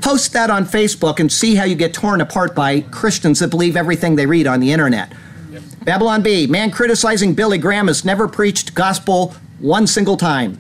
Post 0.02 0.34
that 0.34 0.50
on 0.50 0.66
Facebook 0.66 1.20
and 1.20 1.32
see 1.32 1.56
how 1.56 1.64
you 1.64 1.76
get 1.76 1.94
torn 1.94 2.22
apart 2.22 2.54
by 2.54 2.82
Christians 2.82 3.40
that 3.40 3.50
believe 3.50 3.76
everything 3.76 4.16
they 4.16 4.26
read 4.26 4.46
on 4.46 4.60
the 4.60 4.72
internet. 4.72 5.12
Babylon 5.84 6.22
Bee, 6.22 6.48
man 6.48 6.72
criticizing 6.72 7.34
Billy 7.34 7.58
Graham 7.58 7.88
has 7.88 8.04
never 8.04 8.28
preached 8.28 8.74
gospel 8.74 9.36
one 9.60 9.88
single 9.88 10.18
time. 10.18 10.60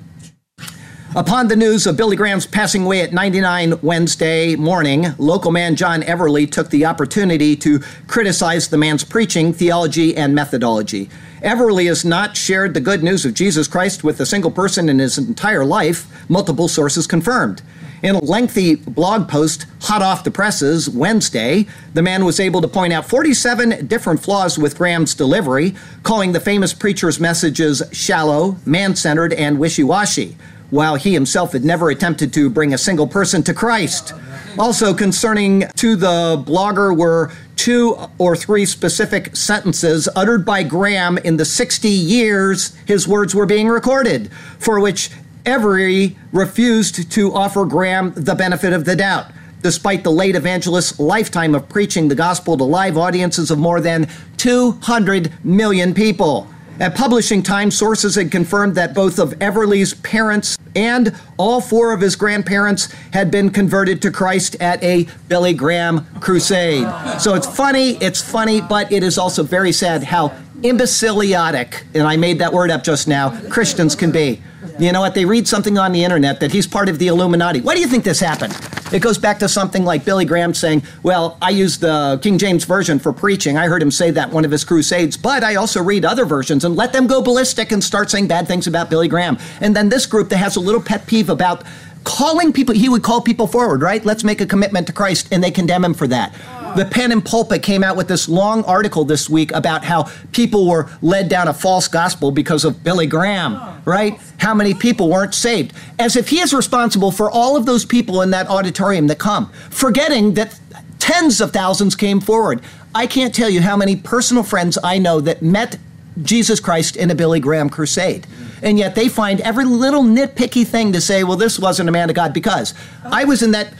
Upon 1.15 1.47
the 1.47 1.55
news 1.55 1.87
of 1.87 1.95
Billy 1.95 2.17
Graham's 2.17 2.45
passing 2.45 2.83
away 2.83 3.01
at 3.01 3.13
99 3.13 3.79
Wednesday 3.81 4.57
morning, 4.57 5.15
local 5.17 5.49
man 5.49 5.77
John 5.77 6.01
Everly 6.01 6.51
took 6.51 6.69
the 6.69 6.85
opportunity 6.85 7.55
to 7.55 7.79
criticize 8.07 8.67
the 8.67 8.77
man's 8.77 9.05
preaching, 9.05 9.53
theology, 9.53 10.17
and 10.17 10.35
methodology. 10.35 11.09
Everly 11.41 11.87
has 11.87 12.03
not 12.03 12.35
shared 12.35 12.73
the 12.73 12.81
good 12.81 13.01
news 13.01 13.23
of 13.23 13.33
Jesus 13.33 13.67
Christ 13.67 14.03
with 14.03 14.19
a 14.19 14.25
single 14.25 14.51
person 14.51 14.89
in 14.89 14.99
his 14.99 15.17
entire 15.17 15.63
life, 15.63 16.05
multiple 16.29 16.67
sources 16.67 17.07
confirmed. 17.07 17.61
In 18.05 18.13
a 18.13 18.23
lengthy 18.23 18.75
blog 18.75 19.27
post, 19.27 19.65
hot 19.81 20.03
off 20.03 20.23
the 20.23 20.29
presses, 20.29 20.87
Wednesday, 20.87 21.65
the 21.95 22.03
man 22.03 22.23
was 22.23 22.39
able 22.39 22.61
to 22.61 22.67
point 22.67 22.93
out 22.93 23.09
47 23.09 23.87
different 23.87 24.19
flaws 24.19 24.59
with 24.59 24.77
Graham's 24.77 25.15
delivery, 25.15 25.73
calling 26.03 26.31
the 26.31 26.39
famous 26.39 26.71
preacher's 26.71 27.19
messages 27.19 27.81
shallow, 27.91 28.57
man 28.63 28.95
centered, 28.95 29.33
and 29.33 29.57
wishy 29.57 29.83
washy 29.83 30.37
while 30.69 30.97
he 30.97 31.13
himself 31.13 31.53
had 31.53 31.65
never 31.65 31.89
attempted 31.89 32.31
to 32.33 32.47
bring 32.47 32.75
a 32.75 32.77
single 32.77 33.07
person 33.07 33.41
to 33.41 33.55
Christ. 33.55 34.13
Also, 34.59 34.93
concerning 34.93 35.63
to 35.75 35.95
the 35.95 36.43
blogger 36.45 36.95
were 36.95 37.31
two 37.55 37.97
or 38.19 38.35
three 38.35 38.67
specific 38.67 39.35
sentences 39.35 40.07
uttered 40.15 40.45
by 40.45 40.61
Graham 40.61 41.17
in 41.17 41.37
the 41.37 41.45
60 41.45 41.89
years 41.89 42.75
his 42.85 43.07
words 43.07 43.33
were 43.33 43.47
being 43.47 43.67
recorded, 43.67 44.31
for 44.59 44.79
which 44.79 45.09
Everly 45.45 46.15
refused 46.31 47.11
to 47.11 47.33
offer 47.33 47.65
Graham 47.65 48.13
the 48.15 48.35
benefit 48.35 48.73
of 48.73 48.85
the 48.85 48.95
doubt. 48.95 49.31
Despite 49.61 50.03
the 50.03 50.11
late 50.11 50.35
evangelist's 50.35 50.99
lifetime 50.99 51.55
of 51.55 51.69
preaching 51.69 52.07
the 52.07 52.15
gospel 52.15 52.57
to 52.57 52.63
live 52.63 52.97
audiences 52.97 53.49
of 53.51 53.57
more 53.57 53.79
than 53.79 54.07
200 54.37 55.31
million 55.43 55.93
people. 55.93 56.47
At 56.79 56.93
publishing 56.93 57.41
time, 57.41 57.71
sources 57.71 58.15
had 58.15 58.31
confirmed 58.31 58.75
that 58.75 58.93
both 58.93 59.17
of 59.17 59.31
Everly's 59.39 59.93
parents 59.93 60.57
and 60.75 61.15
all 61.37 61.61
four 61.61 61.93
of 61.93 62.01
his 62.01 62.17
grandparents 62.17 62.91
had 63.13 63.31
been 63.31 63.49
converted 63.49 64.01
to 64.01 64.11
Christ 64.11 64.57
at 64.59 64.83
a 64.83 65.07
Billy 65.29 65.53
Graham 65.53 66.05
crusade. 66.19 66.85
So 67.21 67.33
it's 67.33 67.47
funny, 67.47 67.91
it's 68.01 68.21
funny, 68.21 68.59
but 68.59 68.91
it 68.91 69.03
is 69.03 69.17
also 69.17 69.41
very 69.41 69.71
sad 69.71 70.03
how 70.03 70.29
imbeciliotic, 70.61 71.83
and 71.93 72.03
I 72.03 72.17
made 72.17 72.39
that 72.39 72.51
word 72.51 72.71
up 72.71 72.83
just 72.83 73.07
now, 73.07 73.39
Christians 73.49 73.95
can 73.95 74.11
be. 74.11 74.41
You 74.79 74.91
know 74.91 75.01
what? 75.01 75.13
They 75.13 75.25
read 75.25 75.47
something 75.47 75.77
on 75.77 75.91
the 75.91 76.03
internet 76.03 76.39
that 76.39 76.51
he's 76.51 76.67
part 76.67 76.89
of 76.89 76.99
the 76.99 77.07
Illuminati. 77.07 77.61
Why 77.61 77.75
do 77.75 77.81
you 77.81 77.87
think 77.87 78.03
this 78.03 78.19
happened? 78.19 78.57
It 78.93 79.01
goes 79.01 79.17
back 79.17 79.39
to 79.39 79.49
something 79.49 79.83
like 79.83 80.05
Billy 80.05 80.25
Graham 80.25 80.53
saying, 80.53 80.83
Well, 81.03 81.37
I 81.41 81.49
use 81.49 81.77
the 81.79 82.19
King 82.21 82.37
James 82.37 82.65
Version 82.65 82.99
for 82.99 83.11
preaching. 83.11 83.57
I 83.57 83.67
heard 83.67 83.81
him 83.81 83.91
say 83.91 84.11
that 84.11 84.31
one 84.31 84.45
of 84.45 84.51
his 84.51 84.63
crusades, 84.63 85.17
but 85.17 85.43
I 85.43 85.55
also 85.55 85.81
read 85.81 86.05
other 86.05 86.25
versions 86.25 86.63
and 86.65 86.75
let 86.75 86.93
them 86.93 87.07
go 87.07 87.21
ballistic 87.21 87.71
and 87.71 87.83
start 87.83 88.11
saying 88.11 88.27
bad 88.27 88.47
things 88.47 88.67
about 88.67 88.89
Billy 88.89 89.07
Graham. 89.07 89.37
And 89.59 89.75
then 89.75 89.89
this 89.89 90.05
group 90.05 90.29
that 90.29 90.37
has 90.37 90.55
a 90.55 90.59
little 90.59 90.81
pet 90.81 91.07
peeve 91.07 91.29
about 91.29 91.63
calling 92.05 92.53
people, 92.53 92.73
he 92.73 92.87
would 92.87 93.03
call 93.03 93.19
people 93.19 93.47
forward, 93.47 93.81
right? 93.81 94.05
Let's 94.05 94.23
make 94.23 94.39
a 94.39 94.45
commitment 94.45 94.87
to 94.87 94.93
Christ, 94.93 95.27
and 95.31 95.43
they 95.43 95.51
condemn 95.51 95.83
him 95.83 95.93
for 95.93 96.07
that. 96.07 96.33
The 96.75 96.85
Pen 96.85 97.11
and 97.11 97.23
Pulpit 97.23 97.63
came 97.63 97.83
out 97.83 97.95
with 97.95 98.07
this 98.07 98.27
long 98.27 98.63
article 98.65 99.05
this 99.05 99.29
week 99.29 99.51
about 99.53 99.83
how 99.83 100.11
people 100.31 100.67
were 100.67 100.89
led 101.01 101.29
down 101.29 101.47
a 101.47 101.53
false 101.53 101.87
gospel 101.87 102.31
because 102.31 102.65
of 102.65 102.83
Billy 102.83 103.07
Graham, 103.07 103.55
oh. 103.55 103.81
right? 103.85 104.19
How 104.37 104.53
many 104.53 104.73
people 104.73 105.09
weren't 105.09 105.33
saved. 105.33 105.73
As 105.97 106.15
if 106.15 106.29
he 106.29 106.39
is 106.39 106.53
responsible 106.53 107.11
for 107.11 107.29
all 107.31 107.55
of 107.55 107.65
those 107.65 107.85
people 107.85 108.21
in 108.21 108.31
that 108.31 108.47
auditorium 108.47 109.07
that 109.07 109.19
come, 109.19 109.51
forgetting 109.69 110.33
that 110.33 110.59
tens 110.99 111.39
of 111.39 111.51
thousands 111.51 111.95
came 111.95 112.19
forward. 112.19 112.61
I 112.93 113.07
can't 113.07 113.33
tell 113.33 113.49
you 113.49 113.61
how 113.61 113.77
many 113.77 113.95
personal 113.95 114.43
friends 114.43 114.77
I 114.83 114.97
know 114.97 115.21
that 115.21 115.41
met 115.41 115.77
Jesus 116.23 116.59
Christ 116.59 116.95
in 116.95 117.11
a 117.11 117.15
Billy 117.15 117.39
Graham 117.39 117.69
crusade. 117.69 118.23
Mm. 118.23 118.63
And 118.63 118.79
yet 118.79 118.95
they 118.95 119.09
find 119.09 119.41
every 119.41 119.65
little 119.65 120.03
nitpicky 120.03 120.65
thing 120.65 120.93
to 120.93 121.01
say, 121.01 121.23
well, 121.23 121.37
this 121.37 121.59
wasn't 121.59 121.89
a 121.89 121.91
man 121.91 122.09
of 122.09 122.15
God 122.15 122.33
because 122.33 122.73
oh. 123.03 123.09
I 123.11 123.25
was 123.25 123.43
in 123.43 123.51
that 123.51 123.71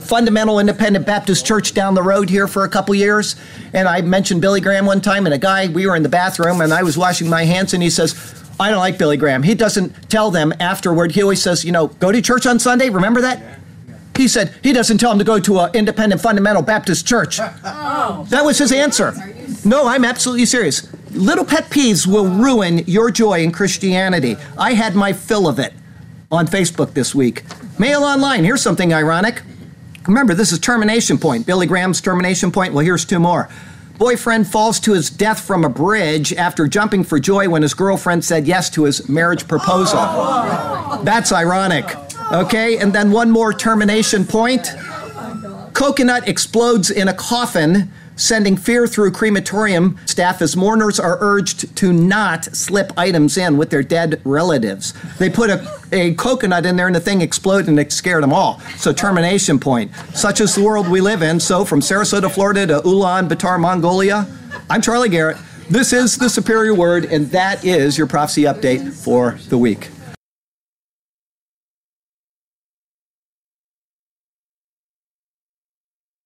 fundamental 0.00 0.58
independent 0.58 1.06
Baptist 1.06 1.46
church 1.46 1.74
down 1.74 1.94
the 1.94 2.02
road 2.02 2.28
here 2.28 2.48
for 2.48 2.64
a 2.64 2.68
couple 2.68 2.94
years. 2.94 3.36
And 3.72 3.86
I 3.86 4.00
mentioned 4.00 4.40
Billy 4.40 4.60
Graham 4.60 4.86
one 4.86 5.00
time, 5.00 5.26
and 5.26 5.34
a 5.34 5.38
guy, 5.38 5.68
we 5.68 5.86
were 5.86 5.96
in 5.96 6.02
the 6.02 6.08
bathroom, 6.08 6.60
and 6.60 6.72
I 6.72 6.82
was 6.82 6.96
washing 6.98 7.28
my 7.28 7.44
hands, 7.44 7.74
and 7.74 7.82
he 7.82 7.90
says, 7.90 8.14
I 8.58 8.70
don't 8.70 8.78
like 8.78 8.98
Billy 8.98 9.16
Graham. 9.16 9.42
He 9.42 9.54
doesn't 9.54 10.10
tell 10.10 10.30
them 10.30 10.52
afterward. 10.60 11.12
He 11.12 11.22
always 11.22 11.42
says, 11.42 11.64
you 11.64 11.72
know, 11.72 11.88
go 11.88 12.12
to 12.12 12.20
church 12.20 12.46
on 12.46 12.58
Sunday. 12.58 12.90
Remember 12.90 13.20
that? 13.22 13.60
He 14.16 14.28
said 14.28 14.54
he 14.62 14.74
doesn't 14.74 14.98
tell 14.98 15.10
them 15.10 15.18
to 15.18 15.24
go 15.24 15.40
to 15.40 15.60
an 15.60 15.70
independent 15.74 16.20
fundamental 16.20 16.62
Baptist 16.62 17.06
church. 17.06 17.38
That 18.28 18.44
was 18.44 18.58
his 18.58 18.70
answer. 18.70 19.14
No, 19.64 19.86
I'm 19.86 20.04
absolutely 20.04 20.44
serious. 20.44 20.92
Little 21.12 21.44
pet 21.44 21.70
peeves 21.70 22.06
will 22.06 22.26
ruin 22.26 22.78
your 22.86 23.10
joy 23.10 23.42
in 23.42 23.50
Christianity. 23.50 24.36
I 24.58 24.74
had 24.74 24.94
my 24.94 25.12
fill 25.12 25.48
of 25.48 25.58
it 25.58 25.72
on 26.30 26.46
Facebook 26.46 26.92
this 26.92 27.14
week. 27.14 27.44
Mail 27.78 28.04
online. 28.04 28.44
Here's 28.44 28.62
something 28.62 28.92
ironic. 28.92 29.42
Remember, 30.06 30.34
this 30.34 30.52
is 30.52 30.58
termination 30.58 31.18
point. 31.18 31.46
Billy 31.46 31.66
Graham's 31.66 32.00
termination 32.00 32.50
point. 32.50 32.72
Well, 32.72 32.84
here's 32.84 33.04
two 33.04 33.18
more. 33.18 33.48
Boyfriend 33.98 34.46
falls 34.46 34.80
to 34.80 34.94
his 34.94 35.10
death 35.10 35.40
from 35.40 35.62
a 35.62 35.68
bridge 35.68 36.32
after 36.32 36.66
jumping 36.66 37.04
for 37.04 37.20
joy 37.20 37.50
when 37.50 37.60
his 37.60 37.74
girlfriend 37.74 38.24
said 38.24 38.46
yes 38.46 38.70
to 38.70 38.84
his 38.84 39.08
marriage 39.10 39.46
proposal. 39.46 40.00
That's 41.02 41.32
ironic. 41.32 41.84
Okay, 42.32 42.78
and 42.78 42.94
then 42.94 43.12
one 43.12 43.30
more 43.30 43.52
termination 43.52 44.24
point. 44.24 44.68
Coconut 45.74 46.28
explodes 46.28 46.90
in 46.90 47.08
a 47.08 47.14
coffin, 47.14 47.90
sending 48.20 48.56
fear 48.56 48.86
through 48.86 49.10
crematorium 49.10 49.98
staff 50.04 50.42
as 50.42 50.56
mourners 50.56 51.00
are 51.00 51.16
urged 51.20 51.74
to 51.76 51.92
not 51.92 52.44
slip 52.44 52.92
items 52.96 53.38
in 53.38 53.56
with 53.56 53.70
their 53.70 53.82
dead 53.82 54.20
relatives. 54.24 54.92
They 55.18 55.30
put 55.30 55.50
a, 55.50 55.66
a 55.92 56.14
coconut 56.14 56.66
in 56.66 56.76
there 56.76 56.86
and 56.86 56.94
the 56.94 57.00
thing 57.00 57.22
exploded 57.22 57.68
and 57.68 57.80
it 57.80 57.92
scared 57.92 58.22
them 58.22 58.32
all. 58.32 58.60
So, 58.76 58.92
termination 58.92 59.58
point. 59.58 59.92
Such 60.14 60.40
is 60.40 60.54
the 60.54 60.62
world 60.62 60.88
we 60.88 61.00
live 61.00 61.22
in. 61.22 61.40
So, 61.40 61.64
from 61.64 61.80
Sarasota, 61.80 62.30
Florida 62.30 62.66
to 62.66 62.80
Ulaanbaatar, 62.80 63.58
Mongolia, 63.58 64.26
I'm 64.68 64.82
Charlie 64.82 65.08
Garrett. 65.08 65.38
This 65.70 65.92
is 65.92 66.18
the 66.18 66.28
Superior 66.28 66.74
Word, 66.74 67.04
and 67.04 67.26
that 67.30 67.64
is 67.64 67.96
your 67.96 68.08
prophecy 68.08 68.42
update 68.42 68.92
for 68.92 69.38
the 69.48 69.56
week. 69.56 69.88